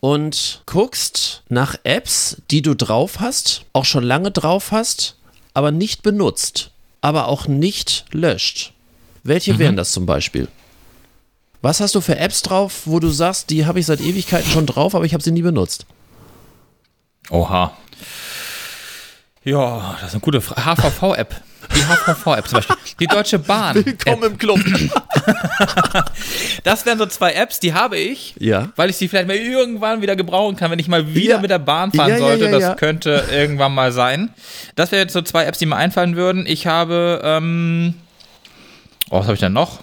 und 0.00 0.62
guckst 0.66 1.42
nach 1.48 1.76
Apps, 1.84 2.36
die 2.50 2.62
du 2.62 2.74
drauf 2.74 3.20
hast, 3.20 3.64
auch 3.72 3.84
schon 3.84 4.04
lange 4.04 4.30
drauf 4.30 4.70
hast, 4.70 5.16
aber 5.54 5.70
nicht 5.70 6.02
benutzt, 6.02 6.70
aber 7.00 7.28
auch 7.28 7.46
nicht 7.46 8.04
löscht, 8.12 8.72
welche 9.22 9.54
mhm. 9.54 9.58
wären 9.58 9.76
das 9.76 9.92
zum 9.92 10.06
Beispiel? 10.06 10.48
Was 11.62 11.80
hast 11.80 11.94
du 11.94 12.02
für 12.02 12.18
Apps 12.18 12.42
drauf, 12.42 12.82
wo 12.84 13.00
du 13.00 13.08
sagst, 13.08 13.48
die 13.48 13.64
habe 13.64 13.80
ich 13.80 13.86
seit 13.86 14.00
Ewigkeiten 14.00 14.50
schon 14.50 14.66
drauf, 14.66 14.94
aber 14.94 15.06
ich 15.06 15.14
habe 15.14 15.24
sie 15.24 15.32
nie 15.32 15.40
benutzt? 15.40 15.86
Oha. 17.30 17.74
Ja, 19.44 19.96
das 20.00 20.08
ist 20.08 20.14
eine 20.14 20.20
gute 20.20 20.40
Frage. 20.40 20.62
HVV-App. 20.62 21.34
Die 21.76 21.80
HVV-App 21.80 22.48
zum 22.48 22.56
Beispiel. 22.56 22.76
Die 22.98 23.06
Deutsche 23.06 23.38
Bahn. 23.38 23.84
Willkommen 23.84 24.22
im 24.22 24.38
Club. 24.38 24.58
das 26.64 26.86
wären 26.86 26.96
so 26.96 27.04
zwei 27.04 27.34
Apps, 27.34 27.60
die 27.60 27.74
habe 27.74 27.98
ich, 27.98 28.34
ja. 28.38 28.70
weil 28.76 28.88
ich 28.88 28.96
sie 28.96 29.06
vielleicht 29.06 29.28
mal 29.28 29.36
irgendwann 29.36 30.00
wieder 30.00 30.16
gebrauchen 30.16 30.56
kann, 30.56 30.70
wenn 30.70 30.78
ich 30.78 30.88
mal 30.88 31.14
wieder 31.14 31.34
ja. 31.34 31.40
mit 31.40 31.50
der 31.50 31.58
Bahn 31.58 31.92
fahren 31.92 32.08
ja, 32.08 32.18
sollte. 32.18 32.50
Das 32.50 32.76
könnte 32.78 33.24
irgendwann 33.30 33.74
mal 33.74 33.92
sein. 33.92 34.30
Das 34.76 34.92
wären 34.92 35.02
jetzt 35.02 35.12
so 35.12 35.20
zwei 35.20 35.44
Apps, 35.44 35.58
die 35.58 35.66
mir 35.66 35.76
einfallen 35.76 36.16
würden. 36.16 36.46
Ich 36.46 36.66
habe, 36.66 37.20
ähm, 37.22 37.94
oh, 39.10 39.18
was 39.18 39.24
habe 39.24 39.34
ich 39.34 39.40
denn 39.40 39.52
noch? 39.52 39.80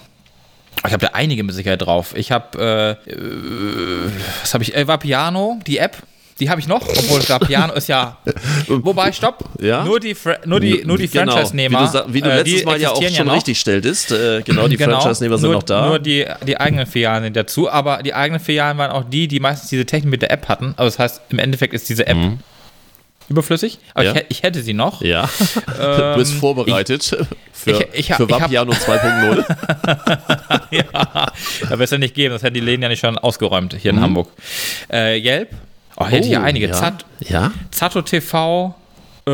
Ich 0.87 0.93
habe 0.93 1.05
da 1.05 1.11
einige 1.13 1.43
mit 1.43 1.53
Sicherheit 1.53 1.83
drauf. 1.83 2.15
Ich 2.15 2.31
habe, 2.31 2.97
äh, 3.05 3.11
äh, 3.11 4.09
was 4.41 4.55
habe 4.55 4.63
ich? 4.63 4.87
War 4.87 4.97
Piano, 4.97 5.59
die 5.67 5.77
App. 5.77 5.97
Die 6.41 6.49
habe 6.49 6.59
ich 6.59 6.67
noch, 6.67 6.81
obwohl 6.81 7.19
da 7.19 7.37
Piano 7.37 7.73
ist 7.73 7.87
ja. 7.87 8.17
Wobei, 8.67 9.11
stopp. 9.11 9.47
Ja? 9.59 9.85
Nur 9.85 9.99
die, 9.99 10.15
nur 10.45 10.59
die, 10.59 10.83
nur 10.83 10.97
die 10.97 11.07
genau. 11.07 11.33
Franchise-Nehmer. 11.33 11.93
Wie 11.93 11.97
du, 11.97 12.13
wie 12.13 12.21
du 12.21 12.29
letztes 12.29 12.65
Mal 12.65 12.81
ja 12.81 12.89
auch 12.89 13.03
schon 13.03 13.27
ja 13.27 13.33
richtig 13.33 13.59
stelltest. 13.59 14.11
Äh, 14.11 14.41
genau, 14.41 14.67
die 14.67 14.75
genau. 14.75 14.99
Franchise-Nehmer 14.99 15.37
sind 15.37 15.51
noch 15.51 15.61
da. 15.61 15.85
Nur 15.85 15.99
die, 15.99 16.25
die 16.47 16.59
eigenen 16.59 16.87
Filialen 16.87 17.25
sind 17.25 17.35
dazu. 17.35 17.69
Aber 17.69 18.01
die 18.01 18.15
eigenen 18.15 18.39
Filialen 18.39 18.75
waren 18.79 18.89
auch 18.89 19.03
die, 19.07 19.27
die 19.27 19.39
meistens 19.39 19.69
diese 19.69 19.85
Technik 19.85 20.09
mit 20.09 20.23
der 20.23 20.31
App 20.31 20.47
hatten. 20.47 20.73
Also, 20.77 20.97
das 20.97 20.97
heißt, 20.97 21.21
im 21.29 21.37
Endeffekt 21.37 21.75
ist 21.75 21.87
diese 21.89 22.07
App. 22.07 22.17
Mhm. 22.17 22.39
Überflüssig, 23.29 23.77
aber 23.93 24.03
ja. 24.03 24.15
ich, 24.15 24.25
ich, 24.29 24.43
hätte 24.43 24.61
sie 24.61 24.73
noch. 24.73 25.01
Ja. 25.11 25.29
Ähm, 25.79 25.97
du 25.97 26.15
bist 26.17 26.33
vorbereitet 26.33 27.03
ich, 27.03 27.27
für, 27.53 27.87
ich, 27.93 28.09
ich, 28.09 28.15
für 28.15 28.29
Vapiano 28.29 28.71
2.0. 28.71 29.45
ja, 30.71 30.83
da 30.91 31.69
wird 31.69 31.81
es 31.81 31.91
ja 31.91 31.97
nicht 31.97 32.15
geben, 32.15 32.33
das 32.33 32.43
hätten 32.43 32.55
die 32.55 32.61
Läden 32.61 32.81
ja 32.81 32.89
nicht 32.89 32.99
schon 32.99 33.17
ausgeräumt 33.17 33.75
hier 33.79 33.91
in 33.91 33.97
mhm. 33.97 34.01
Hamburg. 34.01 34.29
Äh, 34.91 35.17
Yelp, 35.19 35.49
Oh, 36.01 36.07
hätte 36.07 36.27
oh, 36.27 36.31
ja 36.31 36.43
einige. 36.43 36.67
Ja. 36.67 36.73
Zat 36.73 37.05
ja? 37.19 37.51
Zato 37.71 38.01
TV, 38.01 38.75
äh, 39.27 39.31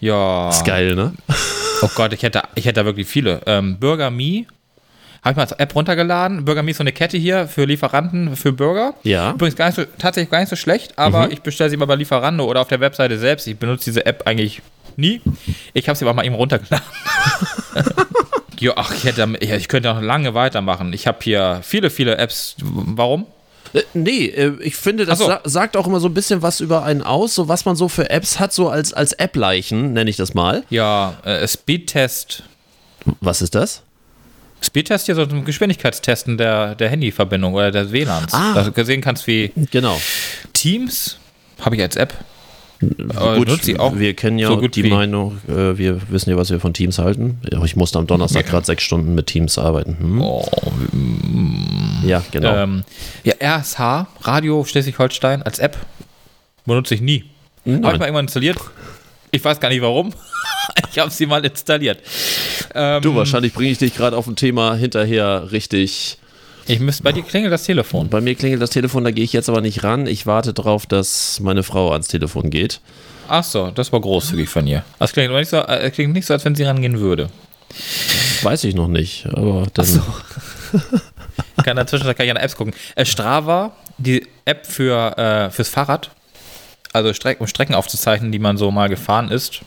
ja. 0.00 0.48
Ist 0.50 0.64
geil, 0.64 0.94
ne? 0.94 1.12
Oh 1.82 1.88
Gott, 1.94 2.12
ich 2.12 2.22
hätte, 2.22 2.42
ich 2.54 2.64
hätte 2.64 2.80
da 2.80 2.84
wirklich 2.84 3.06
viele. 3.06 3.40
Ähm, 3.46 3.78
Burger 3.78 4.10
Me, 4.10 4.46
habe 5.22 5.32
ich 5.32 5.36
mal 5.36 5.42
als 5.42 5.52
App 5.52 5.74
runtergeladen. 5.74 6.44
Burger 6.44 6.62
Me 6.62 6.70
ist 6.70 6.78
so 6.78 6.82
eine 6.82 6.92
Kette 6.92 7.16
hier 7.16 7.48
für 7.48 7.64
Lieferanten, 7.64 8.36
für 8.36 8.52
Burger. 8.52 8.94
Ja. 9.02 9.32
Übrigens 9.32 9.56
gar 9.56 9.66
nicht 9.66 9.76
so, 9.76 9.84
tatsächlich 9.98 10.30
gar 10.30 10.40
nicht 10.40 10.50
so 10.50 10.56
schlecht, 10.56 10.98
aber 10.98 11.26
mhm. 11.26 11.32
ich 11.32 11.40
bestelle 11.40 11.70
sie 11.70 11.76
immer 11.76 11.86
bei 11.86 11.96
Lieferando 11.96 12.44
oder 12.44 12.60
auf 12.60 12.68
der 12.68 12.80
Webseite 12.80 13.18
selbst. 13.18 13.46
Ich 13.46 13.58
benutze 13.58 13.86
diese 13.86 14.06
App 14.06 14.26
eigentlich 14.26 14.62
nie. 14.96 15.20
Ich 15.72 15.88
habe 15.88 15.98
sie 15.98 16.04
aber 16.04 16.14
mal 16.14 16.24
eben 16.24 16.34
runtergeladen. 16.34 16.86
jo, 18.58 18.72
ach, 18.76 18.94
ich, 18.94 19.04
hätte, 19.04 19.26
ich 19.40 19.68
könnte 19.68 19.88
noch 19.88 20.00
lange 20.00 20.34
weitermachen. 20.34 20.92
Ich 20.92 21.06
habe 21.06 21.18
hier 21.22 21.60
viele, 21.62 21.90
viele 21.90 22.18
Apps. 22.18 22.56
Warum? 22.60 23.26
Äh, 23.74 23.82
nee, 23.92 24.26
äh, 24.26 24.52
ich 24.60 24.76
finde, 24.76 25.04
das 25.04 25.18
so. 25.18 25.26
sa 25.26 25.40
sagt 25.44 25.76
auch 25.76 25.86
immer 25.86 26.00
so 26.00 26.08
ein 26.08 26.14
bisschen 26.14 26.40
was 26.42 26.60
über 26.60 26.84
einen 26.84 27.02
aus, 27.02 27.34
so 27.34 27.48
was 27.48 27.64
man 27.64 27.76
so 27.76 27.88
für 27.88 28.08
Apps 28.08 28.38
hat, 28.38 28.52
so 28.52 28.68
als, 28.68 28.94
als 28.94 29.12
App-Leichen, 29.12 29.92
nenne 29.92 30.08
ich 30.08 30.16
das 30.16 30.32
mal. 30.32 30.64
Ja, 30.70 31.18
äh, 31.24 31.46
Speedtest. 31.46 32.44
Was 33.20 33.42
ist 33.42 33.54
das? 33.54 33.82
Speedtest 34.62 35.06
hier 35.06 35.14
so 35.14 35.22
ein 35.22 35.44
Geschwindigkeitstesten 35.44 36.38
der, 36.38 36.74
der 36.74 36.88
Handyverbindung 36.88 37.52
oder 37.52 37.70
des 37.70 37.92
WLANs. 37.92 38.32
Ah. 38.32 38.54
Dass 38.54 38.66
du 38.66 38.72
gesehen 38.72 39.02
kannst, 39.02 39.26
wie 39.26 39.52
genau. 39.70 40.00
Teams 40.54 41.18
habe 41.60 41.76
ich 41.76 41.82
als 41.82 41.96
App. 41.96 42.14
Äh, 42.90 43.36
Gut, 43.36 43.62
sie 43.62 43.78
auch 43.78 43.96
wir 43.98 44.14
kennen 44.14 44.38
ja 44.38 44.48
so 44.48 44.66
die 44.68 44.84
Meinung, 44.84 45.38
äh, 45.48 45.76
wir 45.78 46.00
wissen 46.10 46.30
ja, 46.30 46.36
was 46.36 46.50
wir 46.50 46.60
von 46.60 46.74
Teams 46.74 46.98
halten. 46.98 47.38
Ich 47.64 47.76
musste 47.76 47.98
am 47.98 48.06
Donnerstag 48.06 48.44
ja. 48.44 48.50
gerade 48.50 48.66
sechs 48.66 48.82
Stunden 48.82 49.14
mit 49.14 49.26
Teams 49.26 49.58
arbeiten. 49.58 49.96
Hm? 49.98 50.20
Oh, 50.20 50.46
ja, 52.04 52.22
genau. 52.30 52.54
Ähm, 52.54 52.84
ja, 53.24 53.34
RSH, 53.40 54.06
Radio 54.22 54.64
Schleswig-Holstein 54.64 55.42
als 55.42 55.58
App 55.58 55.76
benutze 56.66 56.94
ich 56.94 57.00
nie. 57.00 57.24
Habe 57.66 57.76
ich 57.76 57.82
mal 57.82 58.06
irgendwann 58.06 58.26
installiert. 58.26 58.58
Ich 59.30 59.44
weiß 59.44 59.58
gar 59.58 59.68
nicht 59.68 59.82
warum. 59.82 60.12
ich 60.90 60.98
habe 60.98 61.10
sie 61.10 61.26
mal 61.26 61.44
installiert. 61.44 62.00
Ähm, 62.74 63.02
du, 63.02 63.14
wahrscheinlich 63.14 63.54
bringe 63.54 63.70
ich 63.70 63.78
dich 63.78 63.94
gerade 63.94 64.16
auf 64.16 64.26
ein 64.26 64.36
Thema 64.36 64.74
hinterher 64.74 65.50
richtig 65.50 66.18
ich 66.66 66.80
müsste, 66.80 67.02
bei 67.02 67.12
dir 67.12 67.22
klingelt 67.22 67.52
das 67.52 67.64
Telefon. 67.64 68.08
Bei 68.08 68.20
mir 68.20 68.34
klingelt 68.34 68.62
das 68.62 68.70
Telefon, 68.70 69.04
da 69.04 69.10
gehe 69.10 69.24
ich 69.24 69.32
jetzt 69.32 69.48
aber 69.48 69.60
nicht 69.60 69.84
ran. 69.84 70.06
Ich 70.06 70.26
warte 70.26 70.54
darauf, 70.54 70.86
dass 70.86 71.40
meine 71.40 71.62
Frau 71.62 71.92
ans 71.92 72.08
Telefon 72.08 72.50
geht. 72.50 72.80
Ach 73.28 73.44
so, 73.44 73.70
das 73.70 73.92
war 73.92 74.00
großzügig 74.00 74.48
von 74.48 74.66
ihr. 74.66 74.84
Das 74.98 75.12
klingt 75.12 75.32
nicht 75.32 75.48
so, 75.48 75.58
äh, 75.58 75.90
klingt 75.90 76.12
nicht 76.12 76.26
so 76.26 76.34
als 76.34 76.44
wenn 76.44 76.54
sie 76.54 76.64
rangehen 76.64 77.00
würde. 77.00 77.28
Weiß 78.42 78.64
ich 78.64 78.74
noch 78.74 78.88
nicht, 78.88 79.26
aber 79.32 79.66
dann. 79.74 79.86
Ach 79.86 80.22
so. 80.72 80.80
kann 81.64 81.76
dazwischen 81.76 82.14
kann 82.14 82.26
ich 82.26 82.30
an 82.30 82.36
Apps 82.36 82.56
gucken. 82.56 82.74
Äh, 82.94 83.04
Strava, 83.04 83.72
die 83.98 84.26
App 84.44 84.66
für, 84.66 85.16
äh, 85.18 85.50
fürs 85.50 85.68
Fahrrad, 85.68 86.10
also 86.92 87.12
Streck, 87.12 87.40
um 87.40 87.46
Strecken 87.46 87.74
aufzuzeichnen, 87.74 88.32
die 88.32 88.38
man 88.38 88.56
so 88.56 88.70
mal 88.70 88.88
gefahren 88.88 89.30
ist. 89.30 89.60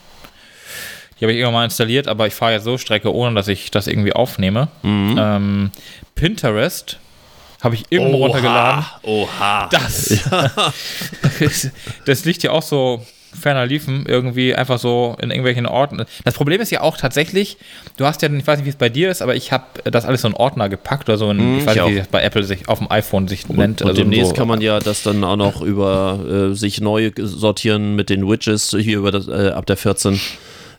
Die 1.18 1.24
habe 1.24 1.32
ich 1.32 1.38
irgendwann 1.38 1.54
mal 1.54 1.64
installiert, 1.64 2.06
aber 2.06 2.28
ich 2.28 2.34
fahre 2.34 2.52
jetzt 2.52 2.64
so 2.64 2.78
Strecke, 2.78 3.12
ohne 3.12 3.34
dass 3.34 3.48
ich 3.48 3.72
das 3.72 3.88
irgendwie 3.88 4.12
aufnehme. 4.12 4.68
Mhm. 4.82 5.16
Ähm, 5.18 5.70
Pinterest 6.18 6.98
habe 7.60 7.74
ich 7.74 7.84
irgendwo 7.90 8.18
oha, 8.18 8.26
runtergeladen. 8.26 8.84
Oha. 9.02 9.68
Das, 9.70 10.08
ja. 10.30 10.72
das 12.06 12.24
liegt 12.24 12.42
ja 12.42 12.50
auch 12.50 12.62
so 12.62 13.04
ferner 13.38 13.66
liefen, 13.66 14.04
irgendwie 14.06 14.54
einfach 14.54 14.78
so 14.78 15.16
in 15.20 15.30
irgendwelchen 15.30 15.66
Orten. 15.66 16.04
Das 16.24 16.34
Problem 16.34 16.60
ist 16.60 16.70
ja 16.70 16.80
auch 16.80 16.96
tatsächlich, 16.96 17.56
du 17.96 18.04
hast 18.04 18.22
ja, 18.22 18.30
ich 18.32 18.46
weiß 18.46 18.58
nicht, 18.58 18.66
wie 18.66 18.70
es 18.70 18.76
bei 18.76 18.88
dir 18.88 19.10
ist, 19.10 19.22
aber 19.22 19.36
ich 19.36 19.52
habe 19.52 19.64
das 19.84 20.06
alles 20.06 20.22
so 20.22 20.28
in 20.28 20.34
Ordner 20.34 20.68
gepackt 20.68 21.08
oder 21.08 21.18
so, 21.18 21.30
in, 21.30 21.36
mm, 21.36 21.58
ich 21.58 21.66
weiß 21.66 21.76
ich 21.76 21.82
nicht, 21.82 21.92
wie 21.92 21.98
das 21.98 22.08
bei 22.08 22.22
Apple 22.22 22.42
sich 22.42 22.68
auf 22.68 22.78
dem 22.78 22.90
iPhone 22.90 23.28
sich 23.28 23.48
und, 23.48 23.58
nennt. 23.58 23.82
Und 23.82 23.88
also 23.88 24.00
demnächst 24.00 24.30
so, 24.30 24.34
kann 24.34 24.48
man 24.48 24.60
ja 24.60 24.80
das 24.80 25.02
dann 25.02 25.22
auch 25.24 25.36
noch 25.36 25.60
über 25.60 26.50
äh, 26.50 26.54
sich 26.54 26.80
neu 26.80 27.12
sortieren 27.16 27.94
mit 27.96 28.10
den 28.10 28.28
Widgets 28.28 28.74
hier 28.78 28.98
über 28.98 29.12
das, 29.12 29.28
äh, 29.28 29.50
ab 29.50 29.66
der 29.66 29.76
14. 29.76 30.14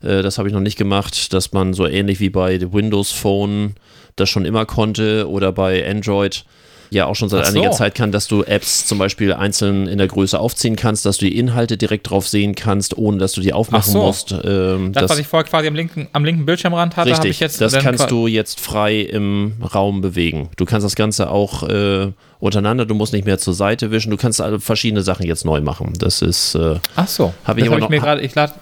Äh, 0.01 0.21
das 0.21 0.37
habe 0.37 0.47
ich 0.47 0.53
noch 0.53 0.61
nicht 0.61 0.77
gemacht, 0.77 1.33
dass 1.33 1.53
man 1.53 1.73
so 1.73 1.85
ähnlich 1.87 2.19
wie 2.19 2.29
bei 2.29 2.59
Windows 2.73 3.11
Phone 3.11 3.75
das 4.19 4.29
schon 4.29 4.45
immer 4.45 4.65
konnte 4.65 5.29
oder 5.29 5.51
bei 5.51 5.89
Android 5.89 6.43
ja 6.91 7.05
auch 7.05 7.15
schon 7.15 7.29
seit 7.29 7.45
so. 7.45 7.51
einiger 7.51 7.71
Zeit 7.71 7.95
kann, 7.95 8.11
dass 8.11 8.27
du 8.27 8.43
Apps 8.43 8.85
zum 8.85 8.97
Beispiel 8.97 9.33
einzeln 9.33 9.87
in 9.87 9.97
der 9.97 10.07
Größe 10.07 10.39
aufziehen 10.39 10.75
kannst, 10.75 11.05
dass 11.05 11.17
du 11.17 11.25
die 11.25 11.37
Inhalte 11.37 11.77
direkt 11.77 12.09
drauf 12.09 12.27
sehen 12.27 12.55
kannst, 12.55 12.97
ohne 12.97 13.17
dass 13.17 13.33
du 13.33 13.41
die 13.41 13.53
aufmachen 13.53 13.93
so. 13.93 14.01
musst. 14.01 14.31
Ähm, 14.31 14.91
das, 14.93 15.03
das, 15.03 15.11
was 15.11 15.19
ich 15.19 15.27
vorher 15.27 15.47
quasi 15.47 15.67
am 15.67 15.75
linken, 15.75 16.07
am 16.13 16.25
linken 16.25 16.45
Bildschirmrand 16.45 16.97
hatte, 16.97 17.15
habe 17.15 17.27
ich 17.27 17.39
jetzt. 17.39 17.61
Das 17.61 17.77
kannst 17.77 18.09
du 18.11 18.27
jetzt 18.27 18.59
frei 18.59 19.01
im 19.01 19.53
Raum 19.73 20.01
bewegen. 20.01 20.49
Du 20.57 20.65
kannst 20.65 20.85
das 20.85 20.95
Ganze 20.95 21.29
auch 21.29 21.63
äh, 21.67 22.11
untereinander, 22.39 22.85
du 22.85 22.95
musst 22.95 23.13
nicht 23.13 23.25
mehr 23.25 23.37
zur 23.37 23.53
Seite 23.53 23.91
wischen, 23.91 24.09
du 24.09 24.17
kannst 24.17 24.41
verschiedene 24.59 25.01
Sachen 25.01 25.25
jetzt 25.25 25.45
neu 25.45 25.61
machen. 25.61 25.93
Das 25.99 26.21
ist. 26.21 26.55
Äh, 26.55 26.79
Ach 26.95 27.07
so. 27.07 27.33
Habe 27.43 27.61
ich 27.61 27.69
hab. 27.69 27.79
Ich 27.79 27.89
mir 27.89 27.99
grad, 27.99 28.21
ich 28.21 28.33
lade 28.35 28.53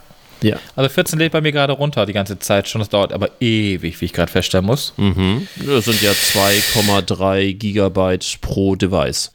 ja. 0.41 0.57
Also 0.75 0.89
14 0.89 1.19
lädt 1.19 1.31
bei 1.31 1.41
mir 1.41 1.51
gerade 1.51 1.73
runter 1.73 2.05
die 2.05 2.13
ganze 2.13 2.39
Zeit 2.39 2.67
schon. 2.67 2.79
Das 2.79 2.89
dauert 2.89 3.13
aber 3.13 3.29
ewig, 3.39 3.99
wie 4.01 4.05
ich 4.05 4.13
gerade 4.13 4.31
feststellen 4.31 4.65
muss. 4.65 4.93
Mhm. 4.97 5.47
Das 5.65 5.85
sind 5.85 6.01
ja 6.01 6.11
2,3 6.11 7.53
Gigabyte 7.53 8.39
pro 8.41 8.75
Device. 8.75 9.31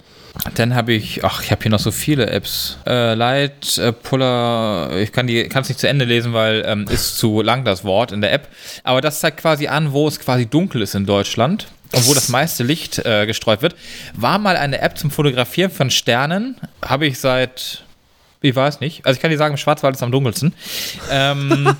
Dann 0.54 0.74
habe 0.74 0.94
ich, 0.94 1.24
ach, 1.24 1.42
ich 1.42 1.50
habe 1.50 1.62
hier 1.62 1.70
noch 1.70 1.78
so 1.78 1.90
viele 1.90 2.26
Apps. 2.30 2.78
Äh, 2.86 3.14
Light, 3.14 3.76
äh, 3.76 3.92
Puller, 3.92 4.90
ich 4.96 5.12
kann 5.12 5.26
die, 5.26 5.46
kann 5.48 5.62
es 5.62 5.68
nicht 5.68 5.78
zu 5.78 5.88
Ende 5.88 6.06
lesen, 6.06 6.32
weil 6.32 6.64
ähm, 6.66 6.86
ist 6.88 7.18
zu 7.18 7.42
lang 7.42 7.64
das 7.64 7.84
Wort 7.84 8.12
in 8.12 8.22
der 8.22 8.32
App. 8.32 8.48
Aber 8.82 9.00
das 9.02 9.20
zeigt 9.20 9.38
quasi 9.38 9.66
an, 9.66 9.92
wo 9.92 10.08
es 10.08 10.18
quasi 10.18 10.46
dunkel 10.46 10.80
ist 10.80 10.94
in 10.94 11.04
Deutschland 11.04 11.66
und 11.92 12.08
wo 12.08 12.14
das 12.14 12.30
meiste 12.30 12.64
Licht 12.64 13.04
äh, 13.04 13.26
gestreut 13.26 13.60
wird. 13.60 13.76
War 14.14 14.38
mal 14.38 14.56
eine 14.56 14.80
App 14.80 14.96
zum 14.96 15.10
Fotografieren 15.10 15.70
von 15.70 15.90
Sternen. 15.90 16.56
Habe 16.82 17.06
ich 17.06 17.18
seit 17.18 17.84
ich 18.42 18.56
weiß 18.56 18.80
nicht. 18.80 19.06
Also 19.06 19.16
ich 19.16 19.22
kann 19.22 19.30
dir 19.30 19.38
sagen, 19.38 19.54
im 19.54 19.58
Schwarzwald 19.58 19.96
ist 19.96 20.02
am 20.02 20.12
dunkelsten. 20.12 20.54
Ähm, 21.10 21.76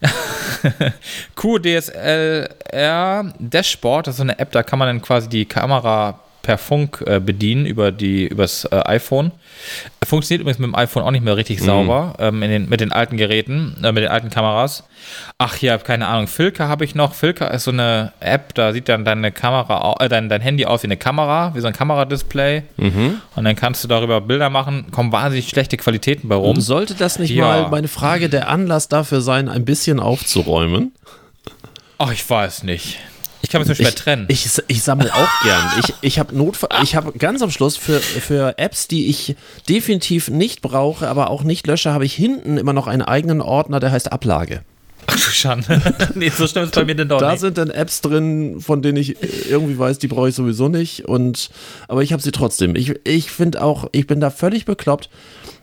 QDSLR 1.36 3.32
Dashboard, 3.38 4.06
das 4.06 4.14
ist 4.14 4.18
so 4.18 4.22
eine 4.22 4.38
App, 4.38 4.52
da 4.52 4.62
kann 4.62 4.78
man 4.78 4.88
dann 4.88 5.02
quasi 5.02 5.28
die 5.28 5.44
Kamera 5.44 6.20
per 6.48 6.56
Funk 6.56 7.04
äh, 7.06 7.20
bedienen 7.20 7.66
über 7.66 7.92
die 7.92 8.26
übers 8.26 8.64
äh, 8.64 8.80
iPhone. 8.86 9.32
Funktioniert 10.02 10.40
übrigens 10.40 10.58
mit 10.58 10.68
dem 10.68 10.74
iPhone 10.74 11.02
auch 11.02 11.10
nicht 11.10 11.22
mehr 11.22 11.36
richtig 11.36 11.60
mhm. 11.60 11.64
sauber 11.66 12.14
ähm, 12.18 12.42
in 12.42 12.50
den, 12.50 12.68
mit 12.70 12.80
den 12.80 12.90
alten 12.90 13.18
Geräten, 13.18 13.76
äh, 13.84 13.92
mit 13.92 14.02
den 14.02 14.10
alten 14.10 14.30
Kameras. 14.30 14.84
Ach 15.36 15.58
ja, 15.58 15.76
keine 15.76 16.06
Ahnung. 16.06 16.26
Filka 16.26 16.66
habe 16.66 16.86
ich 16.86 16.94
noch. 16.94 17.12
Filka 17.12 17.48
ist 17.48 17.64
so 17.64 17.70
eine 17.70 18.14
App, 18.20 18.54
da 18.54 18.72
sieht 18.72 18.88
dann 18.88 19.04
deine 19.04 19.30
Kamera, 19.30 19.96
äh, 20.00 20.08
dein, 20.08 20.30
dein 20.30 20.40
Handy 20.40 20.64
aus 20.64 20.84
wie 20.84 20.86
eine 20.86 20.96
Kamera, 20.96 21.54
wie 21.54 21.60
so 21.60 21.66
ein 21.66 21.74
Kameradisplay. 21.74 22.62
Mhm. 22.78 23.20
Und 23.36 23.44
dann 23.44 23.54
kannst 23.54 23.84
du 23.84 23.88
darüber 23.88 24.22
Bilder 24.22 24.48
machen. 24.48 24.86
Kommen 24.90 25.12
wahnsinnig 25.12 25.50
schlechte 25.50 25.76
Qualitäten 25.76 26.30
bei 26.30 26.36
rum. 26.36 26.58
Sollte 26.62 26.94
das 26.94 27.18
nicht 27.18 27.32
ja. 27.32 27.44
mal 27.44 27.68
meine 27.68 27.88
Frage 27.88 28.30
der 28.30 28.48
Anlass 28.48 28.88
dafür 28.88 29.20
sein, 29.20 29.50
ein 29.50 29.66
bisschen 29.66 30.00
aufzuräumen? 30.00 30.92
Ach, 31.98 32.10
ich 32.10 32.30
weiß 32.30 32.62
nicht. 32.62 33.00
Ich 33.48 33.52
kann 33.52 33.66
mich 33.66 33.78
schwer 33.78 33.88
ich, 33.88 33.94
trennen. 33.94 34.26
Ich, 34.28 34.46
ich 34.66 34.82
sammle 34.82 35.10
auch 35.14 35.28
gern. 35.42 35.70
Ich, 35.80 35.94
ich 36.02 36.18
habe 36.18 36.36
Notfall, 36.36 36.68
ich 36.82 36.94
habe 36.94 37.12
ganz 37.12 37.40
am 37.40 37.50
Schluss 37.50 37.78
für, 37.78 37.98
für 37.98 38.58
Apps, 38.58 38.88
die 38.88 39.08
ich 39.08 39.36
definitiv 39.70 40.28
nicht 40.28 40.60
brauche, 40.60 41.08
aber 41.08 41.30
auch 41.30 41.44
nicht 41.44 41.66
lösche, 41.66 41.94
habe 41.94 42.04
ich 42.04 42.12
hinten 42.12 42.58
immer 42.58 42.74
noch 42.74 42.86
einen 42.86 43.00
eigenen 43.00 43.40
Ordner, 43.40 43.80
der 43.80 43.90
heißt 43.90 44.12
Ablage. 44.12 44.64
Ach 45.10 45.14
du 45.14 45.18
Schande. 45.30 45.80
nee, 46.14 46.28
so 46.28 46.46
stimmt 46.46 46.66
es 46.66 46.72
bei 46.72 46.84
mir 46.84 46.94
denn 46.94 47.08
doch 47.08 47.18
Da 47.18 47.30
nicht. 47.32 47.40
sind 47.40 47.56
dann 47.56 47.70
Apps 47.70 48.02
drin, 48.02 48.60
von 48.60 48.82
denen 48.82 48.98
ich 48.98 49.16
irgendwie 49.50 49.78
weiß, 49.78 49.98
die 49.98 50.08
brauche 50.08 50.28
ich 50.28 50.34
sowieso 50.34 50.68
nicht. 50.68 51.06
Und, 51.06 51.50
aber 51.88 52.02
ich 52.02 52.12
habe 52.12 52.22
sie 52.22 52.30
trotzdem. 52.30 52.76
Ich, 52.76 52.94
ich 53.04 53.30
finde 53.30 53.62
auch, 53.62 53.88
ich 53.92 54.06
bin 54.06 54.20
da 54.20 54.30
völlig 54.30 54.66
bekloppt. 54.66 55.08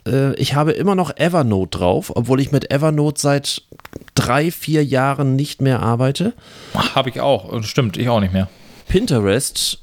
Äh, 0.07 0.33
ich 0.35 0.55
habe 0.55 0.71
immer 0.71 0.95
noch 0.95 1.15
Evernote 1.17 1.77
drauf, 1.77 2.11
obwohl 2.15 2.41
ich 2.41 2.51
mit 2.51 2.71
Evernote 2.71 3.21
seit 3.21 3.61
drei, 4.15 4.49
vier 4.51 4.83
Jahren 4.83 5.35
nicht 5.35 5.61
mehr 5.61 5.79
arbeite. 5.81 6.33
Habe 6.95 7.09
ich 7.09 7.19
auch. 7.21 7.63
Stimmt, 7.63 7.97
ich 7.97 8.09
auch 8.09 8.19
nicht 8.19 8.33
mehr. 8.33 8.49
Pinterest 8.87 9.79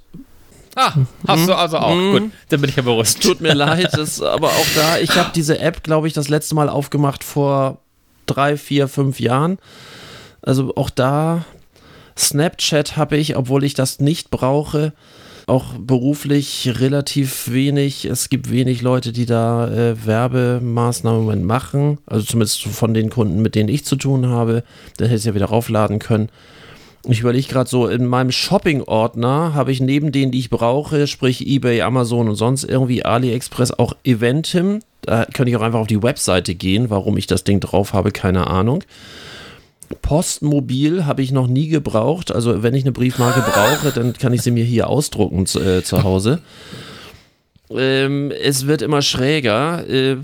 Ah, 0.75 0.95
hast 1.29 1.49
du 1.49 1.55
also 1.55 1.79
auch. 1.79 1.95
Gut, 1.95 2.31
dann 2.49 2.61
bin 2.63 2.71
ich 2.71 2.77
ja 2.77 2.83
beruhigt. 2.83 3.23
Tut 3.23 3.41
mir 3.43 3.53
leid, 3.53 3.91
das, 3.93 4.23
aber 4.23 4.49
auch 4.49 4.67
da, 4.75 4.99
ich 4.99 5.15
habe 5.17 5.31
diese 5.35 5.59
App, 5.59 5.83
glaube 5.83 6.07
ich, 6.09 6.15
das 6.15 6.31
letzte 6.31 6.55
Mal 6.55 6.69
aufgemacht 6.71 7.25
vor 7.25 7.82
drei, 8.33 8.57
vier, 8.57 8.89
fünf 8.89 9.21
Jahren. 9.21 9.59
Also 10.43 10.75
auch 10.77 10.91
da, 10.91 11.45
Snapchat 12.17 12.97
habe 12.97 13.17
ich, 13.17 13.37
obwohl 13.37 13.65
ich 13.65 13.75
das 13.75 14.01
nicht 14.01 14.31
brauche, 14.31 14.93
auch 15.47 15.75
beruflich 15.79 16.71
relativ 16.79 17.51
wenig. 17.51 18.05
Es 18.05 18.29
gibt 18.29 18.51
wenig 18.51 18.83
Leute, 18.83 19.13
die 19.13 19.27
da 19.27 19.69
äh, 19.69 20.07
Werbemaßnahmen 20.07 21.45
machen. 21.45 21.99
Also 22.07 22.25
zumindest 22.25 22.63
von 22.63 22.95
den 22.95 23.11
Kunden, 23.11 23.43
mit 23.43 23.55
denen 23.55 23.69
ich 23.69 23.85
zu 23.85 23.97
tun 23.97 24.27
habe. 24.29 24.63
Dann 24.97 25.09
hätte 25.09 25.17
ich 25.17 25.23
es 25.23 25.25
ja 25.25 25.35
wieder 25.35 25.47
raufladen 25.47 25.99
können. 25.99 26.29
Ich 27.09 27.21
überlege 27.21 27.49
gerade 27.49 27.69
so, 27.69 27.89
in 27.89 28.07
meinem 28.07 28.31
Shopping-Ordner 28.31 29.55
habe 29.55 29.73
ich 29.73 29.81
neben 29.81 30.13
denen, 30.13 30.31
die 30.31 30.39
ich 30.39 30.51
brauche, 30.51 31.09
sprich 31.09 31.47
eBay, 31.47 31.83
Amazon 31.83 32.29
und 32.29 32.37
sonst 32.37 32.63
irgendwie 32.63 33.05
AliExpress 33.05 33.73
auch 33.73 33.95
Eventim. 34.05 34.81
Da 35.01 35.25
könnte 35.25 35.51
ich 35.51 35.57
auch 35.57 35.63
einfach 35.63 35.81
auf 35.81 35.89
die 35.89 36.03
Webseite 36.03 36.55
gehen, 36.55 36.91
warum 36.91 37.17
ich 37.17 37.27
das 37.27 37.43
Ding 37.43 37.59
drauf 37.59 37.93
habe, 37.93 38.13
keine 38.13 38.47
Ahnung. 38.47 38.85
Postmobil 40.01 41.05
habe 41.05 41.23
ich 41.23 41.33
noch 41.33 41.49
nie 41.49 41.69
gebraucht. 41.69 42.33
Also 42.33 42.63
wenn 42.63 42.75
ich 42.75 42.85
eine 42.85 42.93
Briefmarke 42.93 43.41
brauche, 43.53 43.91
dann 43.91 44.13
kann 44.13 44.33
ich 44.33 44.43
sie 44.43 44.53
mir 44.53 44.65
hier 44.65 44.89
ausdrucken 44.89 45.47
zu, 45.47 45.61
äh, 45.61 45.83
zu 45.83 46.05
Hause. 46.05 46.41
Ähm, 47.71 48.31
es 48.31 48.67
wird 48.67 48.81
immer 48.81 49.03
schräger. 49.03 49.89
Äh, 49.89 50.19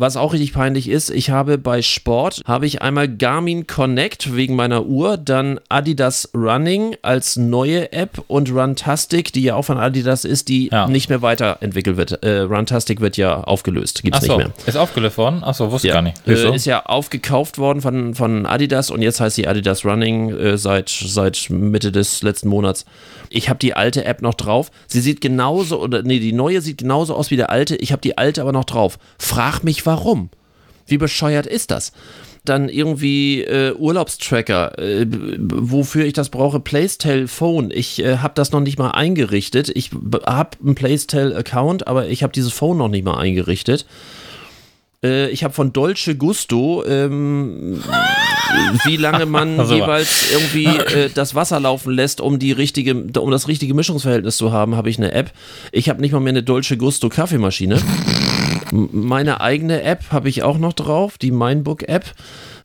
was 0.00 0.16
auch 0.16 0.32
richtig 0.32 0.52
peinlich 0.54 0.88
ist, 0.88 1.10
ich 1.10 1.30
habe 1.30 1.58
bei 1.58 1.82
Sport, 1.82 2.40
habe 2.46 2.66
ich 2.66 2.82
einmal 2.82 3.06
Garmin 3.08 3.66
Connect 3.66 4.34
wegen 4.34 4.56
meiner 4.56 4.86
Uhr, 4.86 5.16
dann 5.18 5.60
Adidas 5.68 6.30
Running 6.34 6.96
als 7.02 7.36
neue 7.36 7.92
App 7.92 8.22
und 8.26 8.50
Runtastic, 8.50 9.32
die 9.32 9.42
ja 9.42 9.54
auch 9.56 9.64
von 9.64 9.78
Adidas 9.78 10.24
ist, 10.24 10.48
die 10.48 10.68
Ja. 10.72 10.86
nicht 10.88 11.08
mehr 11.10 11.22
weiterentwickelt 11.22 11.96
wird. 11.96 12.22
Äh, 12.24 12.40
Runtastic 12.40 13.00
wird 13.00 13.16
ja 13.16 13.42
aufgelöst, 13.44 14.02
gibt 14.02 14.16
es 14.16 14.22
nicht 14.22 14.36
mehr. 14.36 14.50
ist 14.66 14.76
aufgelöst 14.76 15.18
worden? 15.18 15.44
Achso, 15.44 15.70
wusste 15.70 15.88
ich 15.88 15.92
gar 15.94 16.02
nicht. 16.02 16.16
Äh, 16.26 16.54
ist 16.54 16.64
ja 16.64 16.86
aufgekauft 16.86 17.58
worden 17.58 17.82
von, 17.82 18.14
von 18.14 18.46
Adidas 18.46 18.90
und 18.90 19.02
jetzt 19.02 19.20
heißt 19.20 19.36
sie 19.36 19.46
Adidas 19.46 19.84
Running 19.84 20.30
äh, 20.30 20.56
seit, 20.58 20.88
seit 20.88 21.48
Mitte 21.50 21.92
des 21.92 22.22
letzten 22.22 22.48
Monats. 22.48 22.84
Ich 23.28 23.48
habe 23.48 23.58
die 23.58 23.74
alte 23.74 24.04
App 24.04 24.22
noch 24.22 24.34
drauf. 24.34 24.70
Sie 24.86 25.00
sieht 25.00 25.20
genauso, 25.20 25.80
oder 25.80 26.02
nee, 26.02 26.18
die 26.18 26.32
neue 26.32 26.60
sieht 26.60 26.78
genauso 26.78 27.14
aus 27.14 27.30
wie 27.30 27.36
der 27.36 27.50
alte. 27.50 27.76
Ich 27.76 27.92
habe 27.92 28.00
die 28.02 28.18
alte 28.18 28.40
aber 28.42 28.52
noch 28.52 28.64
drauf. 28.64 28.98
Frag 29.18 29.62
mich 29.62 29.82
warum. 29.90 30.30
Wie 30.86 30.98
bescheuert 30.98 31.46
ist 31.46 31.72
das? 31.72 31.92
Dann 32.44 32.68
irgendwie 32.68 33.42
äh, 33.42 33.74
Urlaubstracker, 33.74 34.78
äh, 34.78 35.04
wofür 35.08 36.04
ich 36.04 36.12
das 36.12 36.30
brauche, 36.30 36.60
Playstyle 36.60 37.26
Phone. 37.26 37.70
Ich 37.70 38.02
äh, 38.02 38.18
habe 38.18 38.34
das 38.34 38.52
noch 38.52 38.60
nicht 38.60 38.78
mal 38.78 38.92
eingerichtet. 38.92 39.70
Ich 39.74 39.90
habe 40.24 40.50
einen 40.64 40.76
Playstyle 40.76 41.36
Account, 41.36 41.88
aber 41.88 42.06
ich 42.08 42.22
habe 42.22 42.32
dieses 42.32 42.52
Phone 42.52 42.78
noch 42.78 42.88
nicht 42.88 43.04
mal 43.04 43.18
eingerichtet. 43.18 43.84
Äh, 45.02 45.28
ich 45.30 45.44
habe 45.44 45.52
von 45.52 45.72
Dolce 45.72 46.14
Gusto, 46.14 46.84
ähm, 46.86 47.82
wie 48.84 48.96
lange 48.96 49.26
man 49.26 49.58
jeweils 49.68 50.30
irgendwie 50.32 50.66
äh, 50.94 51.10
das 51.12 51.34
Wasser 51.34 51.60
laufen 51.60 51.92
lässt, 51.92 52.20
um 52.20 52.38
die 52.38 52.52
richtige, 52.52 52.94
um 53.20 53.30
das 53.30 53.48
richtige 53.48 53.74
Mischungsverhältnis 53.74 54.36
zu 54.36 54.52
haben, 54.52 54.76
habe 54.76 54.88
ich 54.88 54.98
eine 54.98 55.12
App. 55.12 55.32
Ich 55.72 55.88
habe 55.88 56.00
nicht 56.00 56.12
mal 56.12 56.20
mehr 56.20 56.30
eine 56.30 56.42
Dolce 56.42 56.76
Gusto 56.76 57.08
Kaffeemaschine. 57.08 57.80
Meine 58.72 59.40
eigene 59.40 59.82
App 59.82 60.04
habe 60.10 60.28
ich 60.28 60.42
auch 60.42 60.58
noch 60.58 60.72
drauf, 60.72 61.18
die 61.18 61.30
Mindbook 61.30 61.88
App. 61.88 62.04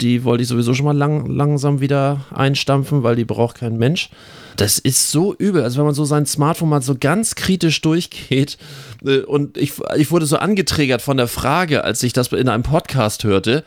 Die 0.01 0.23
wollte 0.23 0.43
ich 0.43 0.49
sowieso 0.49 0.73
schon 0.73 0.85
mal 0.85 0.97
lang, 0.97 1.25
langsam 1.27 1.79
wieder 1.81 2.25
einstampfen, 2.33 3.03
weil 3.03 3.15
die 3.15 3.25
braucht 3.25 3.57
kein 3.57 3.77
Mensch. 3.77 4.09
Das 4.55 4.79
ist 4.79 5.11
so 5.11 5.33
übel. 5.35 5.63
Also 5.63 5.77
wenn 5.77 5.85
man 5.85 5.95
so 5.95 6.05
sein 6.05 6.25
Smartphone 6.25 6.69
mal 6.69 6.81
so 6.81 6.95
ganz 6.99 7.35
kritisch 7.35 7.81
durchgeht 7.81 8.57
äh, 9.05 9.19
und 9.19 9.57
ich, 9.57 9.73
ich 9.97 10.11
wurde 10.11 10.25
so 10.25 10.37
angetriggert 10.37 11.01
von 11.01 11.17
der 11.17 11.27
Frage, 11.27 11.83
als 11.83 12.03
ich 12.03 12.13
das 12.13 12.31
in 12.31 12.49
einem 12.49 12.63
Podcast 12.63 13.23
hörte. 13.23 13.63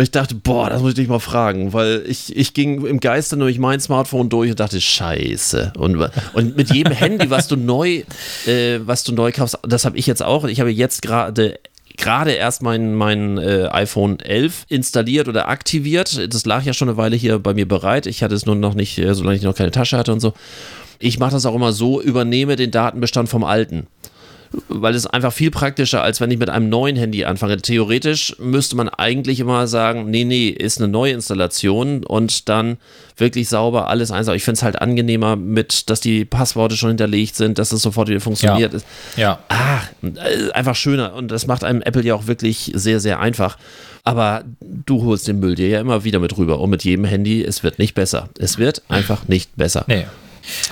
Und 0.00 0.04
ich 0.04 0.12
dachte, 0.12 0.34
boah, 0.34 0.70
das 0.70 0.80
muss 0.80 0.92
ich 0.92 0.94
dich 0.94 1.08
mal 1.08 1.18
fragen, 1.18 1.74
weil 1.74 2.02
ich, 2.06 2.34
ich 2.34 2.54
ging 2.54 2.86
im 2.86 3.00
Geiste 3.00 3.36
durch 3.36 3.58
mein 3.58 3.80
Smartphone 3.80 4.30
durch 4.30 4.48
und 4.48 4.58
dachte, 4.58 4.80
scheiße. 4.80 5.74
Und, 5.76 6.02
und 6.32 6.56
mit 6.56 6.72
jedem 6.72 6.94
Handy, 6.94 7.28
was 7.28 7.48
du 7.48 7.56
neu, 7.56 8.04
äh, 8.46 8.78
was 8.82 9.04
du 9.04 9.12
neu 9.12 9.30
kaufst, 9.30 9.58
das 9.60 9.84
habe 9.84 9.98
ich 9.98 10.06
jetzt 10.06 10.22
auch. 10.22 10.46
Ich 10.46 10.58
habe 10.58 10.70
jetzt 10.70 11.02
gerade 11.02 11.58
gerade 11.98 12.30
erst 12.30 12.62
mein, 12.62 12.94
mein 12.94 13.36
äh, 13.36 13.68
iPhone 13.72 14.20
11 14.20 14.64
installiert 14.68 15.28
oder 15.28 15.50
aktiviert. 15.50 16.32
Das 16.32 16.46
lag 16.46 16.62
ja 16.62 16.72
schon 16.72 16.88
eine 16.88 16.96
Weile 16.96 17.16
hier 17.16 17.38
bei 17.38 17.52
mir 17.52 17.68
bereit. 17.68 18.06
Ich 18.06 18.22
hatte 18.22 18.34
es 18.34 18.46
nur 18.46 18.54
noch 18.54 18.72
nicht, 18.72 18.96
äh, 18.96 19.14
solange 19.14 19.36
ich 19.36 19.42
noch 19.42 19.54
keine 19.54 19.70
Tasche 19.70 19.98
hatte 19.98 20.14
und 20.14 20.20
so. 20.20 20.32
Ich 20.98 21.18
mache 21.18 21.32
das 21.32 21.44
auch 21.44 21.54
immer 21.54 21.74
so, 21.74 22.00
übernehme 22.00 22.56
den 22.56 22.70
Datenbestand 22.70 23.28
vom 23.28 23.44
alten 23.44 23.86
weil 24.68 24.94
es 24.94 25.06
einfach 25.06 25.32
viel 25.32 25.50
praktischer, 25.50 26.02
als 26.02 26.20
wenn 26.20 26.30
ich 26.30 26.38
mit 26.38 26.50
einem 26.50 26.68
neuen 26.68 26.96
Handy 26.96 27.24
anfange. 27.24 27.56
Theoretisch 27.58 28.34
müsste 28.38 28.76
man 28.76 28.88
eigentlich 28.88 29.38
immer 29.40 29.66
sagen, 29.66 30.10
nee, 30.10 30.24
nee, 30.24 30.48
ist 30.48 30.78
eine 30.78 30.88
Neuinstallation 30.88 32.04
und 32.04 32.48
dann 32.48 32.78
wirklich 33.16 33.48
sauber 33.48 33.88
alles 33.88 34.10
einsaugen. 34.10 34.36
Ich 34.36 34.44
finde 34.44 34.56
es 34.56 34.62
halt 34.62 34.80
angenehmer 34.80 35.36
mit, 35.36 35.88
dass 35.88 36.00
die 36.00 36.24
Passworte 36.24 36.76
schon 36.76 36.90
hinterlegt 36.90 37.36
sind, 37.36 37.58
dass 37.58 37.70
es 37.70 37.82
sofort 37.82 38.08
wieder 38.08 38.20
funktioniert. 38.20 38.74
ja. 39.16 39.38
Ah, 39.48 39.80
äh, 40.02 40.50
einfach 40.52 40.74
schöner 40.74 41.14
und 41.14 41.30
das 41.30 41.46
macht 41.46 41.62
einem 41.62 41.82
Apple 41.82 42.02
ja 42.02 42.14
auch 42.14 42.26
wirklich 42.26 42.72
sehr, 42.74 42.98
sehr 42.98 43.20
einfach. 43.20 43.56
Aber 44.02 44.44
du 44.60 45.04
holst 45.04 45.28
den 45.28 45.38
Müll 45.38 45.54
dir 45.54 45.68
ja 45.68 45.80
immer 45.80 46.04
wieder 46.04 46.18
mit 46.18 46.36
rüber 46.38 46.58
und 46.60 46.70
mit 46.70 46.84
jedem 46.84 47.04
Handy, 47.04 47.44
es 47.44 47.62
wird 47.62 47.78
nicht 47.78 47.94
besser. 47.94 48.30
Es 48.38 48.58
wird 48.58 48.82
einfach 48.88 49.28
nicht 49.28 49.54
besser. 49.56 49.84
Nee. 49.86 50.06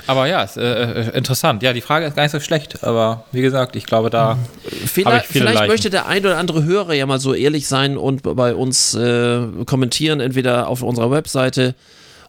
Aber 0.07 0.27
ja, 0.27 0.43
ist, 0.43 0.57
äh, 0.57 1.09
interessant. 1.11 1.63
Ja, 1.63 1.73
die 1.73 1.81
Frage 1.81 2.05
ist 2.05 2.15
gar 2.15 2.23
nicht 2.23 2.31
so 2.31 2.39
schlecht, 2.39 2.83
aber 2.83 3.25
wie 3.31 3.41
gesagt, 3.41 3.75
ich 3.75 3.85
glaube, 3.85 4.09
da 4.09 4.37
Vielleicht, 4.85 5.25
viele 5.27 5.47
vielleicht 5.47 5.67
möchte 5.67 5.89
der 5.89 6.07
ein 6.07 6.25
oder 6.25 6.37
andere 6.37 6.63
Hörer 6.63 6.93
ja 6.93 7.05
mal 7.05 7.19
so 7.19 7.33
ehrlich 7.33 7.67
sein 7.67 7.97
und 7.97 8.23
bei 8.23 8.53
uns 8.55 8.95
äh, 8.95 9.41
kommentieren, 9.65 10.19
entweder 10.19 10.67
auf 10.67 10.81
unserer 10.81 11.11
Webseite 11.11 11.75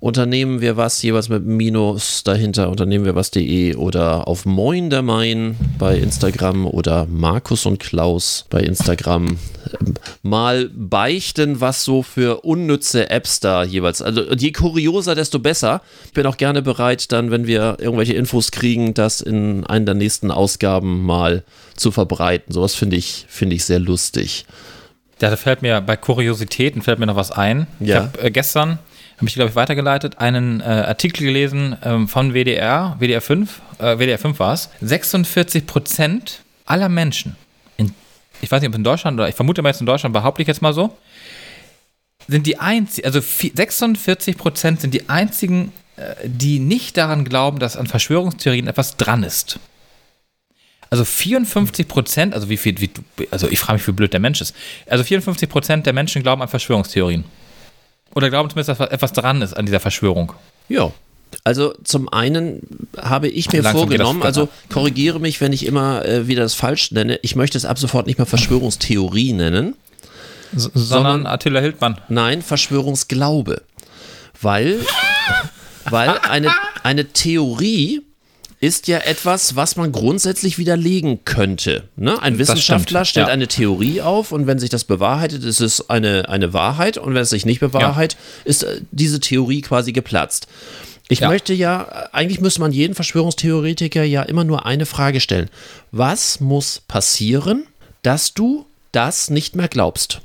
unternehmen 0.01 0.61
wir 0.63 0.77
was, 0.77 1.03
jeweils 1.03 1.29
mit 1.29 1.45
Minus 1.45 2.25
dahinter, 2.25 2.71
unternehmen 2.71 3.05
wir 3.05 3.15
was.de 3.15 3.75
oder 3.77 4.27
auf 4.27 4.47
Moin 4.47 4.89
der 4.91 5.03
Main 5.03 5.57
bei 5.79 5.97
Instagram 5.97 6.67
oder 6.67 7.07
Markus 7.07 7.67
und 7.67 7.79
Klaus 7.79 8.47
bei 8.49 8.61
Instagram. 8.61 9.39
Mal 10.23 10.71
beichten, 10.75 11.61
was 11.61 11.85
so 11.85 12.03
für 12.03 12.41
unnütze 12.45 13.11
Apps 13.11 13.41
da 13.41 13.63
jeweils. 13.63 14.01
Also 14.03 14.23
je 14.33 14.53
kurioser, 14.53 15.15
desto 15.15 15.39
besser. 15.39 15.83
Ich 16.07 16.13
bin 16.13 16.27
auch 16.27 16.39
gerne 16.39 16.63
bereit, 16.63 17.13
dann, 17.13 17.31
wenn 17.31 17.47
wir 17.47 17.77
irgendwelche 17.79 18.15
Infos 18.15 18.51
kriegen, 18.51 18.95
das 18.95 19.21
in 19.21 19.67
einer 19.67 19.85
der 19.85 19.95
nächsten 19.95 20.31
Ausgaben 20.31 21.05
mal 21.05 21.45
zu 21.77 21.91
verbreiten. 21.91 22.53
Sowas 22.53 22.75
finde 22.75 22.97
ich, 22.97 23.27
finde 23.29 23.57
ich 23.57 23.65
sehr 23.65 23.79
lustig. 23.79 24.47
Ja, 25.21 25.29
da 25.29 25.37
fällt 25.37 25.61
mir 25.61 25.83
bei 25.83 25.97
Kuriositäten 25.97 26.81
fällt 26.81 26.99
mir 26.99 27.07
noch 27.07 27.17
was 27.17 27.31
ein. 27.31 27.67
Ich 27.81 27.89
Ja. 27.89 28.05
habe 28.05 28.23
äh, 28.23 28.31
gestern, 28.31 28.79
habe 29.21 29.29
ich 29.29 29.35
glaube 29.35 29.51
ich 29.51 29.57
weitergeleitet, 29.57 30.19
einen 30.19 30.61
äh, 30.61 30.65
Artikel 30.65 31.25
gelesen 31.25 31.77
ähm, 31.85 32.09
von 32.09 32.33
WDR, 32.33 32.97
WDR 32.99 33.21
5, 33.21 33.61
äh, 33.79 33.97
WDR 33.99 34.19
5 34.19 34.39
war 34.39 34.55
es. 34.55 34.71
46 34.81 35.67
Prozent 35.67 36.41
aller 36.65 36.89
Menschen, 36.89 37.37
in, 37.77 37.93
ich 38.41 38.51
weiß 38.51 38.63
nicht 38.63 38.69
ob 38.71 38.75
in 38.75 38.85
Deutschland 38.85 39.19
oder 39.19 39.29
ich 39.29 39.35
vermute 39.35 39.61
mal 39.63 39.69
jetzt 39.71 39.81
in 39.81 39.87
Deutschland, 39.87 40.13
behaupte 40.15 40.41
ich 40.43 40.49
jetzt 40.49 40.63
mal 40.63 40.73
so, 40.73 40.97
sind 42.29 42.47
die 42.47 42.59
einzigen, 42.59 43.07
also 43.07 43.19
vi- 43.21 43.55
46 43.55 44.39
Prozent 44.39 44.81
sind 44.81 44.95
die 44.95 45.09
einzigen, 45.09 45.73
äh, 45.97 46.15
die 46.25 46.59
nicht 46.59 46.97
daran 46.97 47.25
glauben, 47.25 47.59
dass 47.59 47.77
an 47.77 47.87
Verschwörungstheorien 47.87 48.69
etwas 48.69 48.97
dran 48.97 49.23
ist. 49.23 49.59
Also 50.89 51.05
54 51.05 51.87
Prozent, 51.87 52.35
also 52.35 52.49
wie 52.49 52.57
viel, 52.57 52.81
wie, 52.81 52.91
also 53.31 53.49
ich 53.49 53.61
frage 53.61 53.79
mich, 53.79 53.87
wie 53.87 53.93
blöd 53.93 54.13
der 54.13 54.21
Mensch 54.21 54.41
ist. 54.41 54.57
Also 54.89 55.05
54 55.05 55.49
Prozent 55.49 55.87
der 55.87 55.93
Menschen 55.93 56.23
glauben 56.23 56.43
an 56.43 56.49
Verschwörungstheorien. 56.49 57.25
Oder 58.15 58.31
glauben 58.31 58.51
zumindest, 58.51 58.81
dass 58.81 58.91
etwas 58.91 59.13
dran 59.13 59.43
ist 59.43 59.55
an 59.55 59.67
dieser 59.67 59.81
Verschwörung. 59.81 60.33
Ja. 60.69 60.93
Also 61.45 61.75
zum 61.85 62.09
einen 62.09 62.61
habe 63.01 63.29
ich 63.29 63.53
mir 63.53 63.63
Langsam 63.63 63.83
vorgenommen, 63.83 64.23
also 64.23 64.49
korrigiere 64.69 65.21
mich, 65.21 65.41
wenn 65.41 65.53
ich 65.53 65.65
immer 65.65 66.05
äh, 66.05 66.27
wieder 66.27 66.43
das 66.43 66.55
falsch 66.55 66.91
nenne. 66.91 67.21
Ich 67.23 67.37
möchte 67.37 67.57
es 67.57 67.65
ab 67.65 67.79
sofort 67.79 68.07
nicht 68.07 68.19
mehr 68.19 68.27
Verschwörungstheorie 68.27 69.33
nennen. 69.33 69.77
S 70.55 70.71
sondern 70.75 71.27
Attila 71.27 71.61
Hildmann. 71.61 71.99
Nein, 72.09 72.43
Verschwörungsglaube. 72.43 73.63
Weil, 74.41 74.81
weil 75.89 76.19
eine, 76.29 76.51
eine 76.83 77.07
Theorie 77.07 78.03
ist 78.61 78.89
ja 78.89 78.99
etwas, 78.99 79.57
was 79.57 79.77
man 79.77 79.91
grundsätzlich 79.91 80.59
widerlegen 80.59 81.25
könnte. 81.25 81.85
Ne? 81.97 82.21
Ein 82.21 82.39
Wissenschaftler 82.39 83.07
stellt 83.07 83.29
ja. 83.29 83.33
eine 83.33 83.49
Theorie 83.49 84.03
auf 84.03 84.33
und 84.33 84.47
wenn 84.47 84.59
sich 84.59 84.69
das 84.69 84.85
bewahrheitet, 84.85 85.45
ist 85.45 85.61
es 85.61 85.89
eine, 85.89 86.29
eine 86.29 86.53
Wahrheit 86.53 86.99
und 86.99 87.15
wenn 87.15 87.23
es 87.23 87.31
sich 87.31 87.47
nicht 87.47 87.61
bewahrheitet, 87.61 88.19
ja. 88.21 88.51
ist 88.51 88.63
äh, 88.65 88.83
diese 88.91 89.19
Theorie 89.19 89.63
quasi 89.63 89.93
geplatzt. 89.93 90.47
Ich 91.09 91.21
ja. 91.21 91.29
möchte 91.29 91.55
ja, 91.55 92.09
eigentlich 92.13 92.41
müsste 92.41 92.61
man 92.61 92.71
jeden 92.71 92.95
Verschwörungstheoretiker 92.95 94.05
ja 94.05 94.23
immer 94.23 94.45
nur 94.45 94.67
eine 94.67 94.87
Frage 94.87 95.21
stellen. 95.21 95.49
Was 95.91 96.39
muss 96.39 96.83
passieren, 96.87 97.67
dass 98.03 98.35
du 98.35 98.67
das 98.93 99.31
nicht 99.31 99.57
mehr 99.57 99.69
glaubst? 99.69 100.21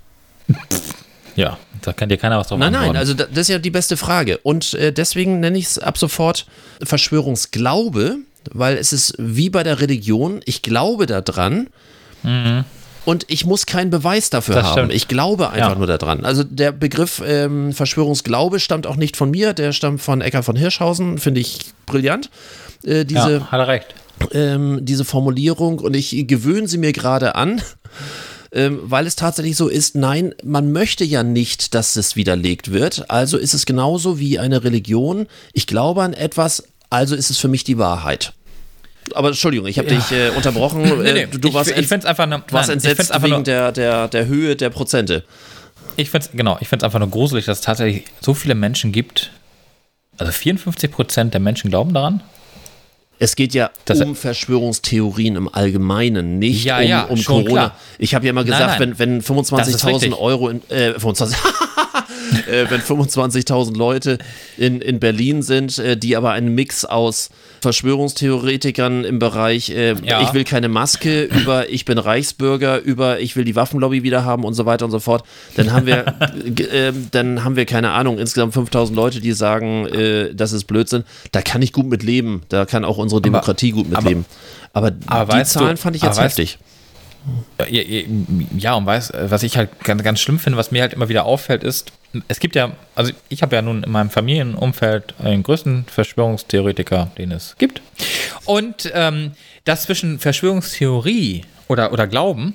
Ja, 1.35 1.57
da 1.81 1.93
kann 1.93 2.09
dir 2.09 2.17
keiner 2.17 2.37
was 2.37 2.47
drauf 2.47 2.59
Nein, 2.59 2.75
antworten. 2.75 2.93
nein, 2.93 2.99
also 2.99 3.13
das 3.13 3.29
ist 3.29 3.49
ja 3.49 3.59
die 3.59 3.71
beste 3.71 3.97
Frage. 3.97 4.37
Und 4.39 4.73
äh, 4.75 4.91
deswegen 4.91 5.39
nenne 5.39 5.57
ich 5.57 5.65
es 5.65 5.79
ab 5.79 5.97
sofort 5.97 6.45
Verschwörungsglaube, 6.83 8.17
weil 8.51 8.77
es 8.77 8.93
ist 8.93 9.15
wie 9.17 9.49
bei 9.49 9.63
der 9.63 9.79
Religion, 9.79 10.41
ich 10.45 10.61
glaube 10.61 11.05
daran. 11.05 11.67
Mhm. 12.23 12.65
Und 13.05 13.25
ich 13.27 13.45
muss 13.45 13.67
keinen 13.67 13.91
Beweis 13.91 14.31
dafür 14.31 14.55
das 14.55 14.65
haben. 14.65 14.73
Stimmt. 14.73 14.93
Ich 14.93 15.07
glaube 15.07 15.51
einfach 15.51 15.73
ja. 15.73 15.75
nur 15.75 15.85
daran. 15.85 16.25
Also 16.25 16.43
der 16.43 16.71
Begriff 16.71 17.21
ähm, 17.25 17.71
Verschwörungsglaube 17.71 18.59
stammt 18.59 18.87
auch 18.87 18.95
nicht 18.95 19.15
von 19.15 19.29
mir, 19.29 19.53
der 19.53 19.73
stammt 19.73 20.01
von 20.01 20.21
Ecker 20.21 20.41
von 20.41 20.55
Hirschhausen, 20.55 21.19
finde 21.19 21.41
ich 21.41 21.59
brillant. 21.85 22.31
Äh, 22.83 23.05
diese, 23.05 23.37
ja, 23.37 23.51
hat 23.51 23.59
er 23.59 23.67
recht. 23.67 23.93
Ähm, 24.31 24.79
diese 24.81 25.05
Formulierung 25.05 25.79
und 25.79 25.95
ich 25.95 26.27
gewöhne 26.27 26.67
sie 26.67 26.79
mir 26.79 26.93
gerade 26.93 27.35
an 27.35 27.61
ähm, 28.55 28.79
weil 28.83 29.05
es 29.05 29.17
tatsächlich 29.17 29.57
so 29.57 29.67
ist, 29.67 29.95
nein, 29.95 30.33
man 30.43 30.71
möchte 30.71 31.03
ja 31.03 31.23
nicht, 31.23 31.75
dass 31.75 31.97
es 31.97 32.15
widerlegt 32.15 32.71
wird. 32.71 33.09
Also 33.11 33.37
ist 33.37 33.53
es 33.53 33.65
genauso 33.65 34.17
wie 34.17 34.39
eine 34.39 34.63
Religion. 34.63 35.27
Ich 35.51 35.67
glaube 35.67 36.01
an 36.01 36.13
etwas, 36.13 36.63
also 36.89 37.15
ist 37.15 37.29
es 37.29 37.37
für 37.37 37.49
mich 37.49 37.65
die 37.65 37.77
Wahrheit. 37.77 38.31
Aber 39.13 39.27
Entschuldigung, 39.27 39.67
ich 39.67 39.77
habe 39.77 39.89
ja. 39.89 39.95
dich 39.95 40.11
äh, 40.11 40.29
unterbrochen. 40.29 40.81
nee, 41.03 41.13
nee, 41.13 41.27
du, 41.29 41.37
du, 41.37 41.53
warst, 41.53 41.69
ich, 41.69 41.77
ich 41.77 41.91
einfach 41.91 42.25
ne, 42.25 42.41
warst 42.49 42.69
nein, 42.69 42.77
entsetzt 42.77 43.13
wegen 43.21 43.35
nur, 43.35 43.43
der, 43.43 43.73
der, 43.73 44.07
der 44.07 44.25
Höhe 44.25 44.55
der 44.55 44.69
Prozente. 44.69 45.25
Ich 45.97 46.09
finde 46.09 46.27
es 46.27 46.31
genau, 46.31 46.57
einfach 46.57 46.99
nur 46.99 47.09
gruselig, 47.09 47.45
dass 47.45 47.59
es 47.59 47.63
tatsächlich 47.63 48.05
so 48.21 48.33
viele 48.33 48.55
Menschen 48.55 48.93
gibt. 48.93 49.31
Also 50.17 50.31
54 50.31 50.91
Prozent 50.91 51.33
der 51.33 51.41
Menschen 51.41 51.69
glauben 51.69 51.93
daran. 51.93 52.21
Es 53.17 53.35
geht 53.35 53.53
ja 53.53 53.71
das 53.85 54.01
um 54.01 54.15
Verschwörungstheorien 54.15 55.35
im 55.35 55.53
Allgemeinen, 55.53 56.39
nicht 56.39 56.65
ja, 56.65 57.03
um, 57.03 57.17
um 57.17 57.23
Corona. 57.23 57.47
Klar. 57.47 57.75
Ich 57.97 58.13
habe 58.13 58.25
ja 58.25 58.33
mal 58.33 58.43
gesagt, 58.43 58.79
nein, 58.79 58.89
nein. 58.89 58.99
wenn, 58.99 59.21
wenn 59.21 59.21
25.000 59.21 60.17
Euro 60.17 60.49
in, 60.49 60.61
äh, 60.69 60.91
25, 60.93 61.37
äh, 62.49 62.65
wenn 62.69 62.81
25.000 62.81 63.77
Leute 63.77 64.17
in, 64.57 64.81
in 64.81 64.99
Berlin 64.99 65.41
sind, 65.41 65.77
äh, 65.77 65.97
die 65.97 66.15
aber 66.15 66.31
einen 66.31 66.53
Mix 66.55 66.85
aus 66.85 67.29
Verschwörungstheoretikern 67.61 69.03
im 69.03 69.19
Bereich, 69.19 69.69
äh, 69.69 69.95
ja. 70.03 70.21
ich 70.21 70.33
will 70.33 70.43
keine 70.43 70.69
Maske, 70.69 71.23
über 71.23 71.69
ich 71.69 71.85
bin 71.85 71.97
Reichsbürger, 71.97 72.81
über 72.81 73.19
ich 73.19 73.35
will 73.35 73.45
die 73.45 73.55
Waffenlobby 73.55 74.03
wieder 74.03 74.25
haben 74.25 74.43
und 74.43 74.53
so 74.53 74.65
weiter 74.65 74.85
und 74.85 74.91
so 74.91 74.99
fort, 74.99 75.23
dann 75.55 75.71
haben 75.71 75.85
wir, 75.85 76.05
äh, 76.71 76.93
dann 77.11 77.43
haben 77.43 77.55
wir 77.55 77.65
keine 77.65 77.91
Ahnung, 77.91 78.17
insgesamt 78.17 78.53
5000 78.53 78.95
Leute, 78.95 79.21
die 79.21 79.31
sagen, 79.31 79.87
äh, 79.87 80.33
das 80.33 80.51
ist 80.51 80.65
Blödsinn. 80.65 81.03
Da 81.31 81.41
kann 81.41 81.61
ich 81.61 81.73
gut 81.73 81.87
mit 81.87 82.03
leben, 82.03 82.43
da 82.49 82.65
kann 82.65 82.85
auch 82.85 82.97
unsere 82.97 83.21
Demokratie 83.21 83.71
aber, 83.71 83.83
gut 83.83 83.89
mit 83.89 84.03
leben. 84.03 84.25
Aber, 84.73 84.91
aber 85.07 85.37
die 85.37 85.43
Zahlen 85.45 85.75
du, 85.75 85.81
fand 85.81 85.95
ich 85.95 86.01
jetzt 86.01 86.19
heftig. 86.19 86.57
Ja, 86.59 86.74
ja, 88.57 88.75
und 88.75 88.85
weiß, 88.85 89.13
was 89.27 89.43
ich 89.43 89.57
halt 89.57 89.69
ganz, 89.83 90.03
ganz 90.03 90.19
schlimm 90.19 90.39
finde, 90.39 90.57
was 90.57 90.71
mir 90.71 90.81
halt 90.81 90.93
immer 90.93 91.09
wieder 91.09 91.25
auffällt, 91.25 91.63
ist, 91.63 91.91
es 92.27 92.39
gibt 92.39 92.55
ja, 92.55 92.71
also 92.95 93.11
ich 93.29 93.41
habe 93.41 93.55
ja 93.55 93.61
nun 93.61 93.83
in 93.83 93.91
meinem 93.91 94.09
Familienumfeld 94.09 95.15
den 95.23 95.43
größten 95.43 95.85
Verschwörungstheoretiker, 95.85 97.11
den 97.17 97.31
es 97.31 97.55
gibt. 97.57 97.81
Und 98.45 98.91
ähm, 98.93 99.31
das 99.63 99.83
zwischen 99.83 100.19
Verschwörungstheorie 100.19 101.43
oder, 101.67 101.91
oder 101.91 102.07
Glauben 102.07 102.53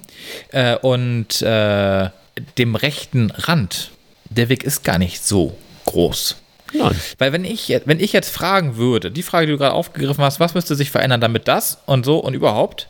äh, 0.53 0.77
und 0.77 1.43
äh, 1.43 2.11
dem 2.59 2.75
rechten 2.75 3.31
Rand, 3.31 3.91
der 4.31 4.49
Weg 4.49 4.63
ist 4.63 4.85
gar 4.85 4.99
nicht 4.99 5.25
so 5.25 5.57
groß. 5.87 6.37
Nein. 6.73 6.97
Weil 7.19 7.33
wenn 7.33 7.45
ich, 7.45 7.69
wenn 7.85 7.99
ich 7.99 8.13
jetzt 8.13 8.31
fragen 8.31 8.77
würde, 8.77 9.11
die 9.11 9.23
Frage, 9.23 9.47
die 9.47 9.53
du 9.53 9.59
gerade 9.59 9.75
aufgegriffen 9.75 10.23
hast, 10.23 10.39
was 10.39 10.55
müsste 10.55 10.77
sich 10.77 10.91
verändern, 10.91 11.21
damit 11.21 11.49
das 11.49 11.79
und 11.87 12.05
so 12.05 12.19
und 12.19 12.35
überhaupt, 12.35 12.90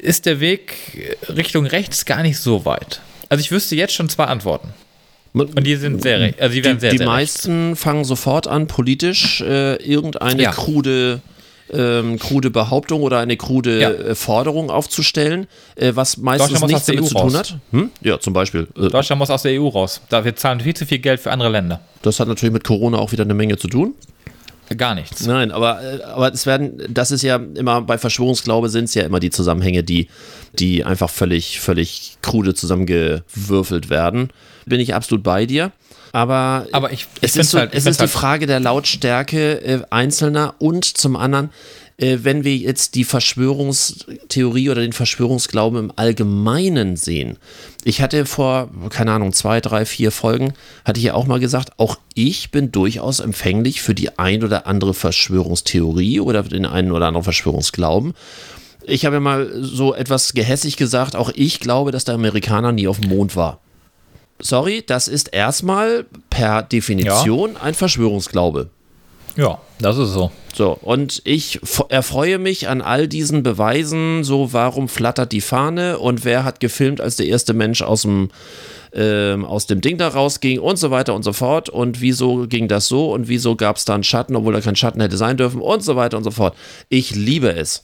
ist 0.00 0.26
der 0.26 0.40
Weg 0.40 1.18
Richtung 1.28 1.66
rechts 1.66 2.04
gar 2.04 2.22
nicht 2.22 2.38
so 2.38 2.64
weit. 2.64 3.00
Also 3.28 3.40
ich 3.40 3.50
wüsste 3.50 3.76
jetzt 3.76 3.94
schon 3.94 4.08
zwei 4.08 4.24
Antworten. 4.24 4.68
Und 5.32 5.64
die 5.64 5.76
sind 5.76 6.02
sehr, 6.02 6.34
also 6.40 6.54
die 6.54 6.64
werden 6.64 6.78
die, 6.78 6.80
sehr, 6.80 6.90
die 6.90 6.98
sehr 6.98 7.06
meisten 7.06 7.68
rechts. 7.68 7.82
fangen 7.82 8.04
sofort 8.04 8.48
an, 8.48 8.66
politisch 8.66 9.40
äh, 9.40 9.76
irgendeine 9.76 10.42
ja. 10.42 10.50
krude 10.50 11.20
ähm, 11.72 12.18
krude 12.18 12.50
Behauptung 12.50 13.02
oder 13.02 13.20
eine 13.20 13.36
krude 13.36 13.80
ja. 13.80 13.90
äh, 13.90 14.14
Forderung 14.14 14.70
aufzustellen, 14.70 15.46
äh, 15.76 15.92
was 15.94 16.16
meistens 16.16 16.60
nichts 16.62 16.86
damit 16.86 17.06
zu 17.06 17.14
tun 17.14 17.36
hat. 17.36 17.58
Hm? 17.70 17.90
Ja, 18.00 18.18
zum 18.18 18.32
Beispiel. 18.32 18.66
Äh, 18.76 18.88
Deutschland 18.88 19.18
muss 19.18 19.30
aus 19.30 19.42
der 19.42 19.60
EU 19.60 19.68
raus. 19.68 20.00
Da 20.08 20.24
wir 20.24 20.34
zahlen 20.36 20.60
viel 20.60 20.74
zu 20.74 20.86
viel 20.86 20.98
Geld 20.98 21.20
für 21.20 21.30
andere 21.30 21.48
Länder. 21.48 21.80
Das 22.02 22.18
hat 22.18 22.28
natürlich 22.28 22.52
mit 22.52 22.64
Corona 22.64 22.98
auch 22.98 23.12
wieder 23.12 23.24
eine 23.24 23.34
Menge 23.34 23.56
zu 23.56 23.68
tun. 23.68 23.94
Gar 24.76 24.94
nichts. 24.94 25.26
Nein, 25.26 25.50
aber, 25.50 25.82
äh, 25.82 26.02
aber 26.02 26.32
es 26.32 26.46
werden, 26.46 26.80
das 26.88 27.10
ist 27.10 27.22
ja 27.22 27.36
immer, 27.36 27.82
bei 27.82 27.98
Verschwörungsglaube 27.98 28.68
sind 28.68 28.84
es 28.84 28.94
ja 28.94 29.02
immer 29.02 29.18
die 29.18 29.30
Zusammenhänge, 29.30 29.82
die, 29.82 30.08
die 30.58 30.84
einfach 30.84 31.10
völlig, 31.10 31.60
völlig 31.60 32.18
krude 32.22 32.54
zusammengewürfelt 32.54 33.90
werden. 33.90 34.30
Bin 34.66 34.78
ich 34.78 34.94
absolut 34.94 35.24
bei 35.24 35.46
dir. 35.46 35.72
Aber, 36.12 36.66
aber 36.72 36.92
ich, 36.92 37.06
ich 37.20 37.30
es 37.30 37.36
ist, 37.36 37.50
so, 37.50 37.58
halt, 37.58 37.74
es 37.74 37.86
ist 37.86 38.00
halt 38.00 38.08
die 38.08 38.12
Frage 38.12 38.46
der 38.46 38.60
Lautstärke 38.60 39.60
äh, 39.62 39.80
Einzelner 39.90 40.54
und 40.58 40.84
zum 40.84 41.16
anderen, 41.16 41.50
äh, 42.00 42.18
wenn 42.22 42.44
wir 42.44 42.56
jetzt 42.56 42.94
die 42.94 43.04
Verschwörungstheorie 43.04 44.70
oder 44.70 44.80
den 44.80 44.92
Verschwörungsglauben 44.92 45.78
im 45.78 45.92
Allgemeinen 45.94 46.96
sehen. 46.96 47.36
Ich 47.84 48.00
hatte 48.00 48.26
vor, 48.26 48.70
keine 48.88 49.12
Ahnung, 49.12 49.32
zwei, 49.32 49.60
drei, 49.60 49.84
vier 49.84 50.10
Folgen, 50.10 50.54
hatte 50.84 50.98
ich 50.98 51.04
ja 51.04 51.14
auch 51.14 51.26
mal 51.26 51.40
gesagt, 51.40 51.78
auch 51.78 51.98
ich 52.14 52.50
bin 52.50 52.72
durchaus 52.72 53.20
empfänglich 53.20 53.82
für 53.82 53.94
die 53.94 54.18
ein 54.18 54.42
oder 54.42 54.66
andere 54.66 54.94
Verschwörungstheorie 54.94 56.20
oder 56.20 56.42
den 56.42 56.66
einen 56.66 56.92
oder 56.92 57.06
anderen 57.06 57.24
Verschwörungsglauben. 57.24 58.14
Ich 58.84 59.04
habe 59.04 59.16
ja 59.16 59.20
mal 59.20 59.50
so 59.60 59.94
etwas 59.94 60.32
gehässig 60.32 60.76
gesagt, 60.76 61.14
auch 61.14 61.30
ich 61.34 61.60
glaube, 61.60 61.92
dass 61.92 62.04
der 62.04 62.14
Amerikaner 62.14 62.72
nie 62.72 62.88
auf 62.88 62.98
dem 62.98 63.10
Mond 63.10 63.36
war. 63.36 63.60
Sorry, 64.38 64.82
das 64.86 65.06
ist 65.06 65.34
erstmal 65.34 66.06
per 66.30 66.62
Definition 66.62 67.52
ja. 67.54 67.60
ein 67.60 67.74
Verschwörungsglaube. 67.74 68.70
Ja, 69.40 69.58
das 69.80 69.96
ist 69.96 70.12
so. 70.12 70.30
So, 70.52 70.76
und 70.82 71.22
ich 71.24 71.60
erfreue 71.88 72.38
mich 72.38 72.68
an 72.68 72.82
all 72.82 73.08
diesen 73.08 73.42
Beweisen, 73.42 74.22
so 74.22 74.52
warum 74.52 74.88
flattert 74.88 75.32
die 75.32 75.40
Fahne 75.40 75.98
und 75.98 76.24
wer 76.26 76.44
hat 76.44 76.60
gefilmt, 76.60 77.00
als 77.00 77.16
der 77.16 77.26
erste 77.26 77.54
Mensch 77.54 77.80
aus 77.80 78.02
dem, 78.02 78.30
äh, 78.92 79.32
aus 79.32 79.66
dem 79.66 79.80
Ding 79.80 79.96
da 79.96 80.08
rausging 80.08 80.58
und 80.58 80.76
so 80.76 80.90
weiter 80.90 81.14
und 81.14 81.22
so 81.22 81.32
fort 81.32 81.70
und 81.70 82.02
wieso 82.02 82.48
ging 82.48 82.68
das 82.68 82.88
so 82.88 83.14
und 83.14 83.28
wieso 83.28 83.56
gab 83.56 83.76
es 83.76 83.86
da 83.86 83.94
einen 83.94 84.02
Schatten, 84.02 84.36
obwohl 84.36 84.52
da 84.52 84.60
kein 84.60 84.76
Schatten 84.76 85.00
hätte 85.00 85.16
sein 85.16 85.38
dürfen 85.38 85.62
und 85.62 85.82
so 85.82 85.96
weiter 85.96 86.18
und 86.18 86.24
so 86.24 86.32
fort. 86.32 86.54
Ich 86.90 87.14
liebe 87.14 87.54
es. 87.54 87.82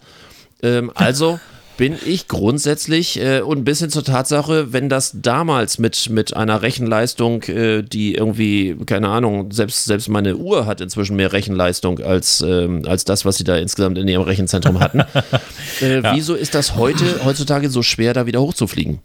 Ähm, 0.62 0.90
also 0.94 1.40
bin 1.76 1.96
ich 2.04 2.28
grundsätzlich 2.28 3.20
äh, 3.20 3.40
und 3.40 3.58
ein 3.58 3.64
bisschen 3.64 3.90
zur 3.90 4.04
Tatsache, 4.04 4.72
wenn 4.72 4.88
das 4.88 5.12
damals 5.14 5.78
mit, 5.78 6.08
mit 6.10 6.34
einer 6.34 6.62
Rechenleistung, 6.62 7.42
äh, 7.44 7.82
die 7.82 8.14
irgendwie, 8.14 8.76
keine 8.86 9.08
Ahnung, 9.08 9.52
selbst, 9.52 9.84
selbst 9.84 10.08
meine 10.08 10.36
Uhr 10.36 10.66
hat 10.66 10.80
inzwischen 10.80 11.16
mehr 11.16 11.32
Rechenleistung 11.32 12.00
als, 12.00 12.40
ähm, 12.40 12.82
als 12.86 13.04
das, 13.04 13.24
was 13.24 13.36
sie 13.36 13.44
da 13.44 13.56
insgesamt 13.56 13.98
in 13.98 14.08
ihrem 14.08 14.22
Rechenzentrum 14.22 14.80
hatten. 14.80 15.00
äh, 15.80 16.00
ja. 16.00 16.14
Wieso 16.14 16.34
ist 16.34 16.54
das 16.54 16.76
heute, 16.76 17.24
heutzutage 17.24 17.68
so 17.70 17.82
schwer, 17.82 18.14
da 18.14 18.26
wieder 18.26 18.40
hochzufliegen? 18.40 19.00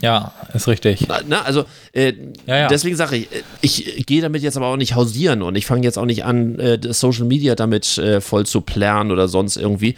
Ja, 0.00 0.32
ist 0.52 0.68
richtig. 0.68 1.06
Na, 1.08 1.20
na, 1.26 1.42
also 1.42 1.64
äh, 1.92 2.12
ja, 2.46 2.56
ja. 2.58 2.68
deswegen 2.68 2.96
sage 2.96 3.24
ich, 3.62 3.96
ich 3.96 4.06
gehe 4.06 4.20
damit 4.20 4.42
jetzt 4.42 4.56
aber 4.56 4.66
auch 4.66 4.76
nicht 4.76 4.94
hausieren 4.94 5.40
und 5.40 5.56
ich 5.56 5.64
fange 5.64 5.82
jetzt 5.84 5.98
auch 5.98 6.04
nicht 6.04 6.24
an, 6.24 6.58
äh, 6.58 6.78
Social 6.90 7.24
Media 7.24 7.54
damit 7.54 7.96
äh, 7.96 8.20
voll 8.20 8.44
zu 8.44 8.60
plären 8.60 9.10
oder 9.10 9.28
sonst 9.28 9.56
irgendwie. 9.56 9.96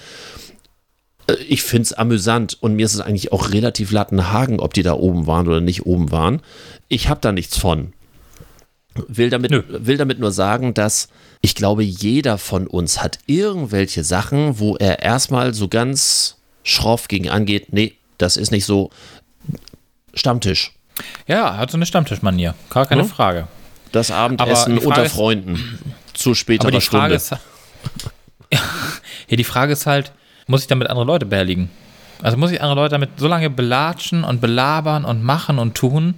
Äh, 1.26 1.34
ich 1.48 1.62
finde 1.62 1.82
es 1.82 1.92
amüsant 1.92 2.56
und 2.60 2.74
mir 2.74 2.86
ist 2.86 2.94
es 2.94 3.00
eigentlich 3.00 3.32
auch 3.32 3.52
relativ 3.52 3.92
Lattenhagen, 3.92 4.60
ob 4.60 4.74
die 4.74 4.82
da 4.82 4.94
oben 4.94 5.26
waren 5.26 5.46
oder 5.46 5.60
nicht 5.60 5.86
oben 5.86 6.10
waren. 6.12 6.40
Ich 6.88 7.08
habe 7.08 7.20
da 7.20 7.32
nichts 7.32 7.56
von. 7.56 7.92
Will 9.08 9.28
damit, 9.28 9.52
will 9.68 9.98
damit 9.98 10.18
nur 10.18 10.32
sagen, 10.32 10.72
dass 10.72 11.08
ich 11.42 11.54
glaube, 11.54 11.82
jeder 11.84 12.38
von 12.38 12.66
uns 12.66 13.02
hat 13.02 13.18
irgendwelche 13.26 14.04
Sachen, 14.04 14.58
wo 14.58 14.76
er 14.76 15.02
erstmal 15.02 15.52
so 15.52 15.68
ganz 15.68 16.38
schroff 16.62 17.08
gegen 17.08 17.28
angeht. 17.28 17.72
Nee, 17.72 17.94
das 18.18 18.36
ist 18.36 18.50
nicht 18.50 18.64
so. 18.64 18.90
Stammtisch. 20.14 20.72
Ja, 21.26 21.48
er 21.48 21.56
hat 21.58 21.70
so 21.70 21.76
eine 21.76 21.84
Stammtischmanier. 21.84 22.54
Gar 22.70 22.86
keine 22.86 23.02
ja? 23.02 23.08
Frage. 23.08 23.48
Das 23.92 24.10
Abendessen 24.10 24.78
unter 24.78 25.04
ist, 25.04 25.12
Freunden. 25.12 25.78
Zu 26.14 26.34
späterer 26.34 26.68
aber 26.68 26.78
die 26.78 26.84
Frage 26.84 27.20
Stunde. 27.20 27.38
Ist, 28.50 28.52
ja, 29.28 29.36
die 29.36 29.44
Frage 29.44 29.74
ist 29.74 29.86
halt, 29.86 30.12
muss 30.46 30.62
ich 30.62 30.66
damit 30.66 30.88
andere 30.88 31.06
Leute 31.06 31.26
behelligen? 31.26 31.70
Also 32.22 32.36
muss 32.36 32.50
ich 32.50 32.62
andere 32.62 32.80
Leute 32.80 32.92
damit 32.92 33.10
so 33.18 33.28
lange 33.28 33.50
belatschen 33.50 34.24
und 34.24 34.40
belabern 34.40 35.04
und 35.04 35.22
machen 35.22 35.58
und 35.58 35.74
tun, 35.74 36.14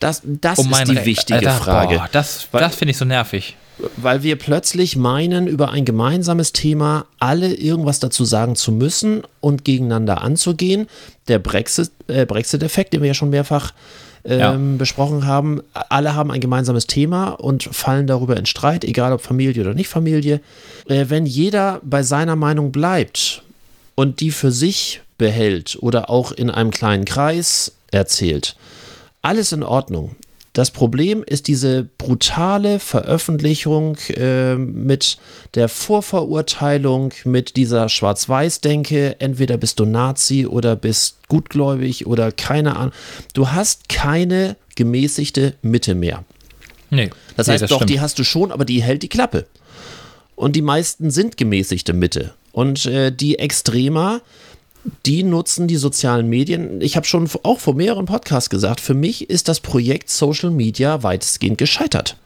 Das, 0.00 0.22
das 0.24 0.58
um 0.58 0.70
ist 0.70 0.88
die 0.88 0.96
Re 0.96 1.04
wichtige 1.04 1.38
Alter, 1.38 1.52
Frage. 1.52 1.96
Boah, 1.96 2.08
das 2.12 2.48
das 2.52 2.74
finde 2.74 2.90
ich 2.90 2.98
so 2.98 3.04
nervig. 3.04 3.56
Weil 3.96 4.22
wir 4.22 4.36
plötzlich 4.36 4.96
meinen, 4.96 5.46
über 5.48 5.70
ein 5.70 5.84
gemeinsames 5.84 6.52
Thema 6.52 7.06
alle 7.18 7.52
irgendwas 7.54 7.98
dazu 7.98 8.24
sagen 8.24 8.54
zu 8.54 8.70
müssen 8.70 9.22
und 9.40 9.64
gegeneinander 9.64 10.22
anzugehen. 10.22 10.86
Der 11.26 11.40
Brexit-Effekt, 11.40 12.10
äh, 12.10 12.26
Brexit 12.26 12.92
den 12.92 13.00
wir 13.00 13.08
ja 13.08 13.14
schon 13.14 13.30
mehrfach 13.30 13.72
ähm, 14.24 14.38
ja. 14.38 14.56
besprochen 14.78 15.26
haben, 15.26 15.60
alle 15.72 16.14
haben 16.14 16.30
ein 16.30 16.40
gemeinsames 16.40 16.86
Thema 16.86 17.30
und 17.30 17.64
fallen 17.64 18.06
darüber 18.06 18.36
in 18.36 18.46
Streit, 18.46 18.84
egal 18.84 19.12
ob 19.12 19.20
Familie 19.20 19.62
oder 19.62 19.74
nicht 19.74 19.88
Familie. 19.88 20.40
Äh, 20.88 21.06
wenn 21.08 21.26
jeder 21.26 21.80
bei 21.82 22.02
seiner 22.02 22.36
Meinung 22.36 22.72
bleibt 22.72 23.42
und 23.94 24.20
die 24.20 24.30
für 24.30 24.50
sich 24.50 25.02
behält 25.18 25.76
oder 25.80 26.10
auch 26.10 26.32
in 26.32 26.50
einem 26.50 26.70
kleinen 26.70 27.04
Kreis 27.04 27.72
erzählt, 27.90 28.56
alles 29.22 29.52
in 29.52 29.62
Ordnung. 29.62 30.16
Das 30.54 30.70
Problem 30.70 31.24
ist 31.26 31.48
diese 31.48 31.82
brutale 31.98 32.78
Veröffentlichung 32.78 33.96
äh, 34.10 34.54
mit 34.54 35.18
der 35.54 35.68
Vorverurteilung, 35.68 37.12
mit 37.24 37.56
dieser 37.56 37.88
Schwarz-Weiß-Denke, 37.88 39.20
entweder 39.20 39.56
bist 39.56 39.80
du 39.80 39.84
Nazi 39.84 40.46
oder 40.46 40.76
bist 40.76 41.26
gutgläubig 41.26 42.06
oder 42.06 42.30
keine 42.30 42.76
Ahnung. 42.76 42.92
Du 43.32 43.50
hast 43.50 43.88
keine 43.88 44.56
gemäßigte 44.76 45.54
Mitte 45.62 45.96
mehr. 45.96 46.24
Nee. 46.88 47.10
Das 47.36 47.48
heißt 47.48 47.56
nee, 47.56 47.64
das 47.64 47.70
doch, 47.70 47.78
stimmt. 47.78 47.90
die 47.90 48.00
hast 48.00 48.20
du 48.20 48.24
schon, 48.24 48.52
aber 48.52 48.64
die 48.64 48.80
hält 48.80 49.02
die 49.02 49.08
Klappe. 49.08 49.46
Und 50.36 50.54
die 50.54 50.62
meisten 50.62 51.10
sind 51.10 51.36
gemäßigte 51.36 51.92
Mitte. 51.92 52.32
Und 52.52 52.86
äh, 52.86 53.10
die 53.10 53.40
Extremer, 53.40 54.20
die 55.06 55.22
nutzen 55.22 55.66
die 55.66 55.76
sozialen 55.76 56.28
Medien. 56.28 56.80
Ich 56.80 56.96
habe 56.96 57.06
schon 57.06 57.28
auch 57.42 57.60
vor 57.60 57.74
mehreren 57.74 58.06
Podcasts 58.06 58.50
gesagt, 58.50 58.80
für 58.80 58.94
mich 58.94 59.30
ist 59.30 59.48
das 59.48 59.60
Projekt 59.60 60.10
Social 60.10 60.50
Media 60.50 61.02
weitestgehend 61.02 61.58
gescheitert. 61.58 62.16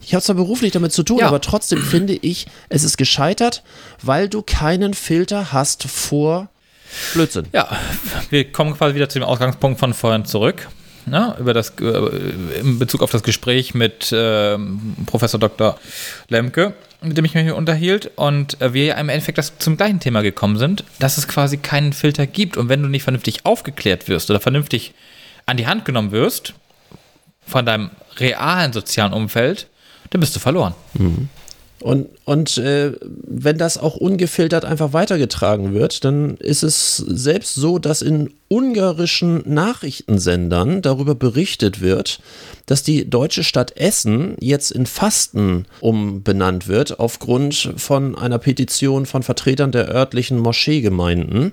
Ich 0.00 0.14
habe 0.14 0.22
zwar 0.22 0.36
beruflich 0.36 0.72
damit 0.72 0.92
zu 0.92 1.02
tun, 1.02 1.18
ja. 1.18 1.28
aber 1.28 1.40
trotzdem 1.40 1.80
finde 1.80 2.12
ich, 2.14 2.46
es 2.68 2.84
ist 2.84 2.98
gescheitert, 2.98 3.62
weil 4.02 4.28
du 4.28 4.42
keinen 4.42 4.92
Filter 4.92 5.52
hast 5.52 5.84
vor 5.84 6.50
Blödsinn. 7.14 7.46
Ja, 7.52 7.68
wir 8.30 8.52
kommen 8.52 8.76
quasi 8.76 8.94
wieder 8.94 9.08
zu 9.08 9.18
dem 9.18 9.26
Ausgangspunkt 9.26 9.80
von 9.80 9.94
vorhin 9.94 10.24
zurück. 10.24 10.68
Ne, 11.06 11.36
über 11.38 11.52
das, 11.52 11.74
äh, 11.80 12.60
in 12.60 12.78
Bezug 12.78 13.02
auf 13.02 13.10
das 13.10 13.22
Gespräch 13.22 13.74
mit 13.74 14.10
äh, 14.10 14.56
Professor 15.04 15.38
Dr. 15.38 15.78
Lemke 16.28 16.72
mit 17.04 17.16
dem 17.16 17.24
ich 17.24 17.34
mich 17.34 17.44
hier 17.44 17.56
unterhielt 17.56 18.10
und 18.16 18.60
äh, 18.60 18.72
wir 18.72 18.84
ja 18.84 18.94
im 18.96 19.08
Endeffekt 19.08 19.38
das 19.38 19.58
zum 19.58 19.76
gleichen 19.76 20.00
Thema 20.00 20.22
gekommen 20.22 20.56
sind, 20.56 20.84
dass 20.98 21.18
es 21.18 21.28
quasi 21.28 21.56
keinen 21.56 21.92
Filter 21.92 22.26
gibt 22.26 22.56
und 22.56 22.68
wenn 22.68 22.82
du 22.82 22.88
nicht 22.88 23.02
vernünftig 23.02 23.44
aufgeklärt 23.44 24.08
wirst 24.08 24.30
oder 24.30 24.40
vernünftig 24.40 24.94
an 25.46 25.56
die 25.56 25.66
Hand 25.66 25.84
genommen 25.84 26.10
wirst 26.10 26.54
von 27.46 27.66
deinem 27.66 27.90
realen 28.18 28.72
sozialen 28.72 29.12
Umfeld, 29.12 29.68
dann 30.10 30.20
bist 30.20 30.34
du 30.34 30.40
verloren. 30.40 30.74
Mhm. 30.94 31.28
Und, 31.80 32.08
und 32.24 32.56
äh, 32.56 32.92
wenn 33.02 33.58
das 33.58 33.76
auch 33.76 33.96
ungefiltert 33.96 34.64
einfach 34.64 34.92
weitergetragen 34.92 35.74
wird, 35.74 36.04
dann 36.04 36.36
ist 36.38 36.62
es 36.62 36.96
selbst 36.96 37.54
so, 37.56 37.78
dass 37.78 38.00
in 38.00 38.30
ungarischen 38.48 39.42
Nachrichtensendern 39.44 40.80
darüber 40.80 41.14
berichtet 41.14 41.80
wird, 41.80 42.20
dass 42.66 42.84
die 42.84 43.10
deutsche 43.10 43.44
Stadt 43.44 43.76
Essen 43.76 44.36
jetzt 44.40 44.70
in 44.70 44.86
Fasten 44.86 45.66
umbenannt 45.80 46.68
wird 46.68 47.00
aufgrund 47.00 47.74
von 47.76 48.16
einer 48.16 48.38
Petition 48.38 49.04
von 49.04 49.22
Vertretern 49.22 49.72
der 49.72 49.88
örtlichen 49.88 50.38
Moscheegemeinden. 50.38 51.52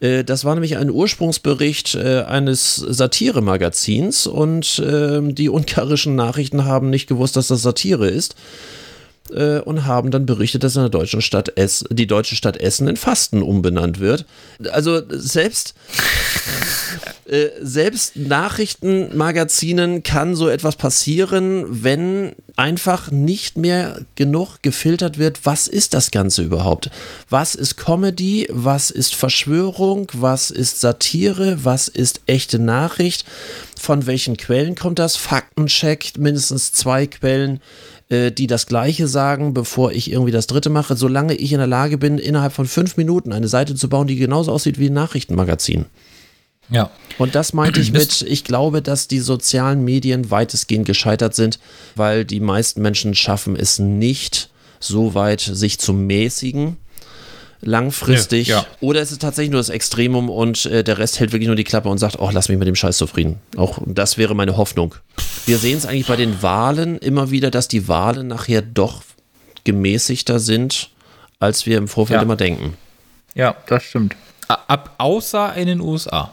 Äh, 0.00 0.24
das 0.24 0.44
war 0.44 0.54
nämlich 0.54 0.76
ein 0.78 0.90
Ursprungsbericht 0.90 1.94
äh, 1.94 2.22
eines 2.22 2.76
Satiremagazins 2.76 4.26
und 4.26 4.80
äh, 4.80 5.20
die 5.22 5.50
ungarischen 5.50 6.16
Nachrichten 6.16 6.64
haben 6.64 6.90
nicht 6.90 7.06
gewusst, 7.06 7.36
dass 7.36 7.48
das 7.48 7.62
Satire 7.62 8.08
ist 8.08 8.34
äh, 9.30 9.60
und 9.60 9.86
haben 9.86 10.10
dann 10.10 10.26
berichtet, 10.26 10.64
dass 10.64 10.76
in 10.76 10.82
der 10.82 10.90
deutschen 10.90 11.22
Stadt 11.22 11.52
es, 11.56 11.84
die 11.90 12.06
deutsche 12.06 12.36
Stadt 12.36 12.56
Essen 12.56 12.88
in 12.88 12.96
Fasten 12.96 13.42
umbenannt 13.42 14.00
wird. 14.00 14.26
Also 14.70 15.02
selbst, 15.08 15.74
äh, 17.26 17.48
selbst 17.60 18.16
Nachrichtenmagazinen 18.16 20.02
kann 20.02 20.34
so 20.34 20.48
etwas 20.48 20.76
passieren, 20.76 21.64
wenn 21.82 22.34
einfach 22.56 23.10
nicht 23.10 23.56
mehr 23.56 24.00
genug 24.16 24.62
gefiltert 24.62 25.18
wird, 25.18 25.46
was 25.46 25.68
ist 25.68 25.94
das 25.94 26.10
Ganze 26.10 26.42
überhaupt? 26.42 26.90
Was 27.30 27.54
ist 27.54 27.76
Comedy? 27.76 28.48
Was 28.50 28.90
ist 28.90 29.14
Verschwörung? 29.14 30.08
Was 30.12 30.50
ist 30.50 30.80
Satire? 30.80 31.64
Was 31.64 31.88
ist 31.88 32.20
echte 32.26 32.58
Nachricht? 32.58 33.24
Von 33.78 34.06
welchen 34.06 34.36
Quellen 34.36 34.74
kommt 34.74 34.98
das? 34.98 35.16
Faktencheck, 35.16 36.18
mindestens 36.18 36.72
zwei 36.72 37.06
Quellen 37.06 37.60
äh, 38.08 38.32
die 38.32 38.46
das 38.46 38.66
Gleiche 38.66 39.06
sagen, 39.06 39.54
bevor 39.54 39.92
ich 39.92 40.10
irgendwie 40.10 40.32
das 40.32 40.46
Dritte 40.46 40.70
mache, 40.70 40.96
solange 40.96 41.34
ich 41.34 41.52
in 41.52 41.58
der 41.58 41.66
Lage 41.66 41.98
bin, 41.98 42.18
innerhalb 42.18 42.52
von 42.52 42.66
fünf 42.66 42.96
Minuten 42.96 43.32
eine 43.32 43.48
Seite 43.48 43.74
zu 43.74 43.88
bauen, 43.88 44.06
die 44.06 44.16
genauso 44.16 44.52
aussieht 44.52 44.78
wie 44.78 44.88
ein 44.88 44.94
Nachrichtenmagazin. 44.94 45.86
Ja. 46.70 46.90
Und 47.18 47.34
das 47.34 47.52
meinte 47.52 47.80
ich 47.80 47.92
mit, 47.92 48.22
ich 48.22 48.44
glaube, 48.44 48.82
dass 48.82 49.08
die 49.08 49.20
sozialen 49.20 49.84
Medien 49.84 50.30
weitestgehend 50.30 50.86
gescheitert 50.86 51.34
sind, 51.34 51.58
weil 51.96 52.24
die 52.24 52.40
meisten 52.40 52.82
Menschen 52.82 53.14
schaffen 53.14 53.56
es 53.56 53.78
nicht, 53.78 54.50
so 54.80 55.14
weit 55.14 55.40
sich 55.40 55.78
zu 55.78 55.92
mäßigen 55.92 56.76
langfristig. 57.60 58.48
Ja, 58.48 58.58
ja. 58.58 58.66
Oder 58.80 59.00
ist 59.00 59.10
es 59.10 59.18
tatsächlich 59.18 59.50
nur 59.50 59.60
das 59.60 59.68
Extremum 59.68 60.30
und 60.30 60.66
äh, 60.66 60.84
der 60.84 60.98
Rest 60.98 61.20
hält 61.20 61.32
wirklich 61.32 61.48
nur 61.48 61.56
die 61.56 61.64
Klappe 61.64 61.88
und 61.88 61.98
sagt, 61.98 62.18
oh, 62.18 62.30
lass 62.32 62.48
mich 62.48 62.58
mit 62.58 62.68
dem 62.68 62.74
Scheiß 62.74 62.96
zufrieden. 62.96 63.40
Auch 63.56 63.80
das 63.84 64.18
wäre 64.18 64.34
meine 64.34 64.56
Hoffnung. 64.56 64.94
Wir 65.46 65.58
sehen 65.58 65.78
es 65.78 65.86
eigentlich 65.86 66.06
bei 66.06 66.16
den 66.16 66.42
Wahlen 66.42 66.98
immer 66.98 67.30
wieder, 67.30 67.50
dass 67.50 67.68
die 67.68 67.88
Wahlen 67.88 68.28
nachher 68.28 68.62
doch 68.62 69.02
gemäßigter 69.64 70.38
sind, 70.38 70.90
als 71.40 71.66
wir 71.66 71.78
im 71.78 71.88
Vorfeld 71.88 72.18
ja. 72.18 72.22
immer 72.22 72.36
denken. 72.36 72.76
Ja, 73.34 73.56
das 73.66 73.84
stimmt. 73.84 74.16
Ab, 74.48 74.94
außer 74.98 75.54
in 75.54 75.66
den 75.66 75.80
USA. 75.80 76.30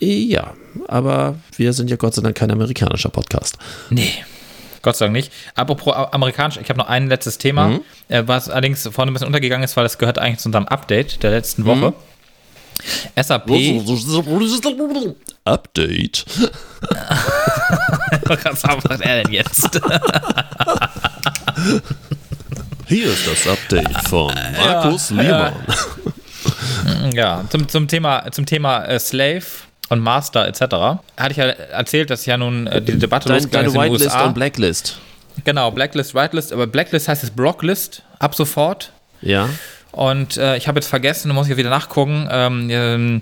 Ja, 0.00 0.54
aber 0.88 1.36
wir 1.56 1.72
sind 1.72 1.88
ja 1.88 1.96
Gott 1.96 2.14
sei 2.14 2.22
Dank 2.22 2.36
kein 2.36 2.50
amerikanischer 2.50 3.08
Podcast. 3.08 3.56
Nee. 3.90 4.12
Gott 4.84 4.96
sei 4.96 5.06
Dank 5.06 5.14
nicht. 5.14 5.32
Apropos 5.56 5.92
amerikanisch, 6.12 6.58
ich 6.62 6.68
habe 6.68 6.78
noch 6.78 6.88
ein 6.88 7.08
letztes 7.08 7.38
Thema, 7.38 7.68
mhm. 7.68 7.80
Äh, 8.08 8.22
was 8.26 8.48
allerdings 8.48 8.86
vorne 8.92 9.10
ein 9.10 9.14
bisschen 9.14 9.26
untergegangen 9.26 9.64
ist, 9.64 9.76
weil 9.76 9.84
das 9.84 9.98
gehört 9.98 10.18
eigentlich 10.18 10.38
zu 10.38 10.48
unserem 10.48 10.68
Update 10.68 11.22
der 11.22 11.30
letzten 11.32 11.64
Woche. 11.64 11.90
Mhm. 11.90 11.94
SAP. 13.20 13.50
Update. 15.44 16.24
was 18.24 18.62
macht 18.62 18.90
er 19.00 19.22
denn 19.22 19.32
jetzt? 19.32 19.80
Hier 22.86 23.06
ist 23.06 23.26
das 23.26 23.48
Update 23.48 24.08
von 24.08 24.34
Markus 24.58 25.10
ja, 25.10 25.16
Lehmann. 25.16 25.54
Ja, 27.14 27.44
zum, 27.48 27.68
zum 27.68 27.88
Thema, 27.88 28.30
zum 28.30 28.44
Thema 28.44 28.84
äh, 28.84 28.98
Slave 28.98 29.44
und 29.88 30.00
Master 30.00 30.46
etc. 30.46 30.60
Hatte 30.60 31.30
ich 31.30 31.36
ja 31.36 31.46
erzählt, 31.46 32.10
dass 32.10 32.26
ja 32.26 32.36
nun 32.36 32.66
äh, 32.66 32.80
die 32.80 32.98
Debatte 32.98 33.28
Dein, 33.28 33.38
losgegangen 33.38 33.68
ist 33.68 33.74
in 33.74 33.80
Whitelist 33.80 34.06
USA. 34.06 34.26
und 34.26 34.34
Blacklist. 34.34 34.98
Genau, 35.44 35.70
Blacklist, 35.70 36.14
Whitelist, 36.14 36.52
aber 36.52 36.66
Blacklist 36.66 37.08
heißt 37.08 37.22
jetzt 37.22 37.36
Blocklist 37.36 38.02
ab 38.18 38.34
sofort. 38.34 38.92
Ja. 39.20 39.48
Und 39.90 40.36
äh, 40.36 40.56
ich 40.56 40.66
habe 40.68 40.78
jetzt 40.78 40.88
vergessen, 40.88 41.28
da 41.28 41.34
muss 41.34 41.48
ich 41.48 41.56
wieder 41.56 41.70
nachgucken. 41.70 42.28
Ähm, 42.30 42.68
ähm, 42.70 43.20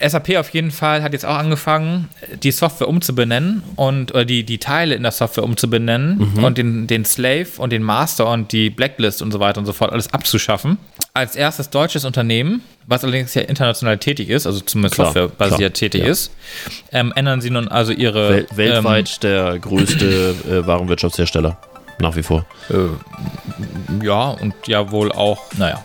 SAP 0.00 0.36
auf 0.36 0.50
jeden 0.50 0.70
Fall 0.70 1.02
hat 1.02 1.12
jetzt 1.12 1.26
auch 1.26 1.36
angefangen, 1.36 2.08
die 2.42 2.52
Software 2.52 2.88
umzubenennen 2.88 3.62
und 3.76 4.12
oder 4.12 4.24
die, 4.24 4.44
die 4.44 4.58
Teile 4.58 4.94
in 4.94 5.02
der 5.02 5.12
Software 5.12 5.44
umzubenennen 5.44 6.32
mhm. 6.34 6.44
und 6.44 6.58
den, 6.58 6.86
den 6.86 7.04
Slave 7.04 7.48
und 7.58 7.72
den 7.72 7.82
Master 7.82 8.30
und 8.30 8.52
die 8.52 8.70
Blacklist 8.70 9.22
und 9.22 9.32
so 9.32 9.40
weiter 9.40 9.58
und 9.58 9.66
so 9.66 9.72
fort 9.72 9.92
alles 9.92 10.12
abzuschaffen. 10.12 10.78
Als 11.14 11.34
erstes 11.34 11.70
deutsches 11.70 12.04
Unternehmen, 12.04 12.62
was 12.86 13.02
allerdings 13.02 13.34
ja 13.34 13.42
international 13.42 13.98
tätig 13.98 14.28
ist, 14.28 14.46
also 14.46 14.60
zumindest 14.60 14.96
softwarebasiert 14.96 15.74
tätig 15.74 16.02
ja. 16.02 16.10
ist, 16.10 16.30
ähm, 16.92 17.12
ändern 17.16 17.40
sie 17.40 17.50
nun 17.50 17.66
also 17.68 17.92
ihre. 17.92 18.30
Wel 18.30 18.46
weltweit 18.54 19.10
ähm, 19.10 19.20
der 19.22 19.58
größte 19.58 20.34
äh, 20.48 20.66
Warenwirtschaftshersteller. 20.66 21.58
Nach 22.00 22.14
wie 22.14 22.22
vor. 22.22 22.46
Äh, 22.70 24.04
ja, 24.04 24.30
und 24.30 24.54
ja 24.68 24.92
wohl 24.92 25.10
auch, 25.10 25.40
naja. 25.56 25.84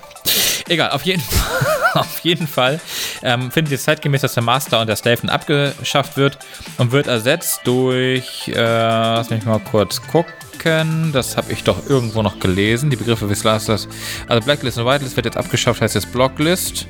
Egal, 0.70 0.92
auf 0.92 1.04
jeden 1.04 1.22
Fall. 1.22 1.83
auf 2.00 2.20
jeden 2.20 2.48
Fall 2.48 2.80
ähm, 3.22 3.52
findet 3.52 3.74
es 3.74 3.84
zeitgemäß, 3.84 4.22
dass 4.22 4.34
der 4.34 4.44
Master 4.44 4.82
und 4.82 4.88
der 4.88 4.96
Slaven 4.96 5.30
abgeschafft 5.30 6.18
wird 6.18 6.38
und 6.78 6.92
wird 6.92 7.08
ersetzt 7.08 7.62
durch, 7.66 8.48
äh, 8.48 8.54
lass 8.56 9.30
mich 9.30 9.46
mal 9.46 9.60
kurz 9.60 10.02
gucken, 10.02 11.12
das 11.12 11.36
habe 11.36 11.52
ich 11.52 11.64
doch 11.64 11.90
irgendwo 11.90 12.22
noch 12.22 12.40
gelesen, 12.40 12.90
die 12.90 12.96
Begriffe, 12.96 13.30
wie 13.30 13.36
das, 13.36 13.70
also 13.70 14.46
Blacklist 14.46 14.78
und 14.78 14.86
Whitelist 14.86 15.16
wird 15.16 15.26
jetzt 15.26 15.38
abgeschafft, 15.38 15.82
heißt 15.82 15.96
jetzt 15.96 16.12
Blocklist. 16.12 16.88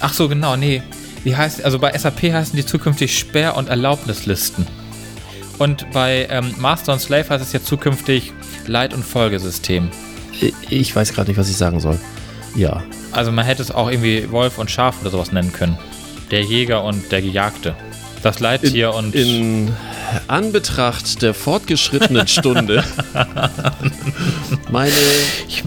Ach 0.00 0.12
so, 0.12 0.28
genau, 0.28 0.56
nee, 0.56 0.82
wie 1.22 1.36
heißt, 1.36 1.64
also 1.64 1.78
bei 1.78 1.96
SAP 1.96 2.32
heißen 2.32 2.56
die 2.56 2.66
zukünftig 2.66 3.18
Sperr- 3.18 3.56
und 3.56 3.68
Erlaubnislisten. 3.68 4.66
Und 5.58 5.90
bei 5.92 6.26
ähm, 6.30 6.54
Master 6.58 6.92
und 6.92 7.00
Slave 7.00 7.28
heißt 7.28 7.44
es 7.44 7.52
jetzt 7.52 7.66
zukünftig 7.66 8.32
Leit- 8.66 8.92
und 8.92 9.04
Folgesystem. 9.04 9.90
Ich 10.68 10.94
weiß 10.94 11.12
gerade 11.12 11.30
nicht, 11.30 11.38
was 11.38 11.48
ich 11.48 11.56
sagen 11.56 11.80
soll. 11.80 11.98
Ja. 12.56 12.82
Also 13.14 13.32
man 13.32 13.44
hätte 13.44 13.62
es 13.62 13.70
auch 13.70 13.90
irgendwie 13.90 14.30
Wolf 14.30 14.58
und 14.58 14.70
Schaf 14.70 15.00
oder 15.00 15.10
sowas 15.10 15.32
nennen 15.32 15.52
können. 15.52 15.78
Der 16.30 16.42
Jäger 16.42 16.82
und 16.84 17.12
der 17.12 17.22
Gejagte. 17.22 17.76
Das 18.22 18.40
Leittier 18.40 18.88
in, 18.90 18.94
und. 18.94 19.14
In 19.14 19.72
Anbetracht 20.28 21.22
der 21.22 21.34
fortgeschrittenen 21.34 22.26
Stunde. 22.26 22.84
meine 24.70 24.92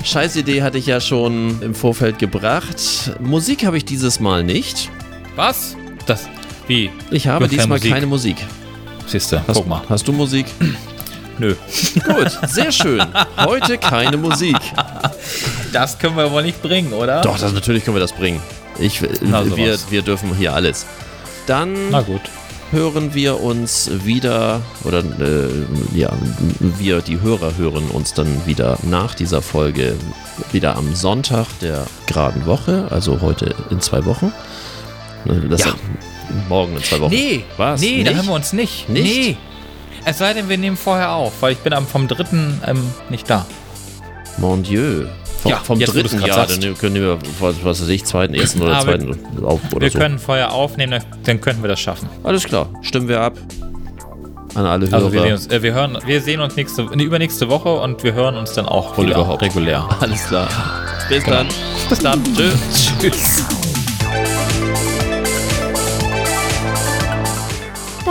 Scheißidee 0.04 0.62
hatte 0.62 0.78
ich 0.78 0.88
ja 0.88 1.00
schon 1.00 1.62
im 1.62 1.76
Vorfeld 1.76 2.20
gebracht. 2.20 3.12
Musik 3.20 3.66
habe 3.66 3.78
ich 3.78 3.86
dieses 3.86 4.20
Mal 4.20 4.44
nicht. 4.44 4.90
Was? 5.36 5.76
Das. 6.06 6.28
Wie? 6.68 6.90
Ich 7.12 7.28
habe 7.28 7.48
diesmal 7.48 7.78
Musik. 7.78 7.92
keine 7.92 8.08
Musik. 8.08 8.38
Siehst 9.08 9.32
du, 9.32 9.42
guck 9.48 9.68
mal. 9.68 9.82
Hast 9.88 10.08
du 10.08 10.12
Musik? 10.12 10.48
Nö. 11.40 11.56
Gut, 12.06 12.38
sehr 12.48 12.72
schön. 12.72 13.04
Heute 13.38 13.78
keine 13.78 14.18
Musik. 14.18 14.58
Das 15.72 16.00
können 16.00 16.16
wir 16.16 16.32
wohl 16.32 16.44
nicht 16.44 16.62
bringen, 16.62 16.94
oder? 16.94 17.22
Doch, 17.22 17.38
das, 17.38 17.54
natürlich 17.54 17.84
können 17.84 17.96
wir 17.96 18.02
das 18.02 18.14
bringen. 18.14 18.42
Ich, 18.80 19.02
Na, 19.22 19.46
wir, 19.56 19.78
wir 19.90 20.02
dürfen 20.02 20.36
hier 20.36 20.54
alles. 20.54 20.86
Dann 21.46 21.76
hören 22.72 23.14
wir 23.14 23.42
uns 23.42 23.90
wieder, 24.04 24.62
oder 24.84 25.00
äh, 25.00 25.50
ja, 25.98 26.12
wir, 26.60 27.02
die 27.02 27.22
Hörer, 27.22 27.58
hören 27.58 27.90
uns 27.90 28.14
dann 28.14 28.46
wieder 28.46 28.78
nach 28.84 29.16
dieser 29.16 29.42
Folge 29.42 29.96
wieder 30.52 30.76
am 30.76 30.94
Sonntag 30.94 31.48
der 31.62 31.86
geraden 32.06 32.46
Woche, 32.46 32.88
also 32.90 33.22
heute 33.22 33.56
in 33.70 33.80
zwei 33.82 34.06
Wochen. 34.06 34.34
Das 35.50 35.66
ja. 35.66 35.74
Morgen 36.50 36.76
in 36.76 36.84
zwei 36.84 37.00
Wochen. 37.00 37.14
Nee, 37.14 37.44
Was? 37.58 37.82
Nee, 37.82 38.04
nicht? 38.04 38.08
da 38.12 38.18
haben 38.18 38.28
wir 38.28 38.34
uns 38.34 38.54
nicht. 38.54 38.90
Nicht? 38.90 39.04
Nee. 39.04 39.38
Es 40.10 40.20
sei 40.20 40.34
denn, 40.34 40.48
wir 40.48 40.58
nehmen 40.58 40.78
vorher 40.78 41.12
auf, 41.12 41.34
weil 41.42 41.52
ich 41.52 41.58
bin 41.58 41.74
am, 41.74 41.86
vom 41.86 42.08
dritten 42.08 42.62
ähm, 42.66 42.82
nicht 43.10 43.30
da. 43.30 43.46
Mon 44.38 44.64
Dieu. 44.64 45.06
Vom, 45.42 45.52
ja, 45.52 45.58
vom 45.58 45.78
dritten 45.78 46.22
Jahr, 46.22 46.48
dann 46.48 46.78
können 46.78 46.96
wir, 46.96 47.20
was, 47.42 47.56
was 47.62 47.82
weiß 47.82 47.90
ich, 47.90 48.06
zweiten, 48.06 48.34
ersten 48.34 48.62
oder 48.62 48.78
Aber 48.78 48.86
zweiten 48.86 49.44
auf 49.44 49.60
oder 49.74 49.82
Wir 49.82 49.92
so. 49.92 50.00
können 50.00 50.18
vorher 50.18 50.54
aufnehmen, 50.54 51.04
dann 51.26 51.42
könnten 51.42 51.62
wir 51.62 51.68
das 51.68 51.82
schaffen. 51.82 52.08
Alles 52.24 52.46
klar, 52.46 52.70
stimmen 52.84 53.10
wir 53.10 53.20
ab. 53.20 53.34
An 54.56 54.66
alle 54.66 54.86
also 54.86 55.12
Hörer. 55.12 55.12
Wir 55.12 55.22
sehen, 55.24 55.34
uns, 55.34 55.48
äh, 55.48 55.62
wir, 55.62 55.74
hören, 55.74 55.98
wir 56.06 56.22
sehen 56.22 56.40
uns 56.40 56.56
nächste, 56.56 56.84
nee, 56.96 57.04
übernächste 57.04 57.50
Woche 57.50 57.74
und 57.74 58.02
wir 58.02 58.14
hören 58.14 58.38
uns 58.38 58.54
dann 58.54 58.66
auch 58.66 58.98
und 58.98 59.08
wieder 59.08 59.18
überhaupt. 59.18 59.42
regulär. 59.42 59.90
Alles 60.00 60.26
klar. 60.26 60.48
Bis 61.10 61.22
genau. 61.22 61.38
dann. 61.38 61.48
Bis 61.90 62.00
dann. 62.00 62.24
Tschüss. 62.34 62.94
Tschüss. 63.02 63.67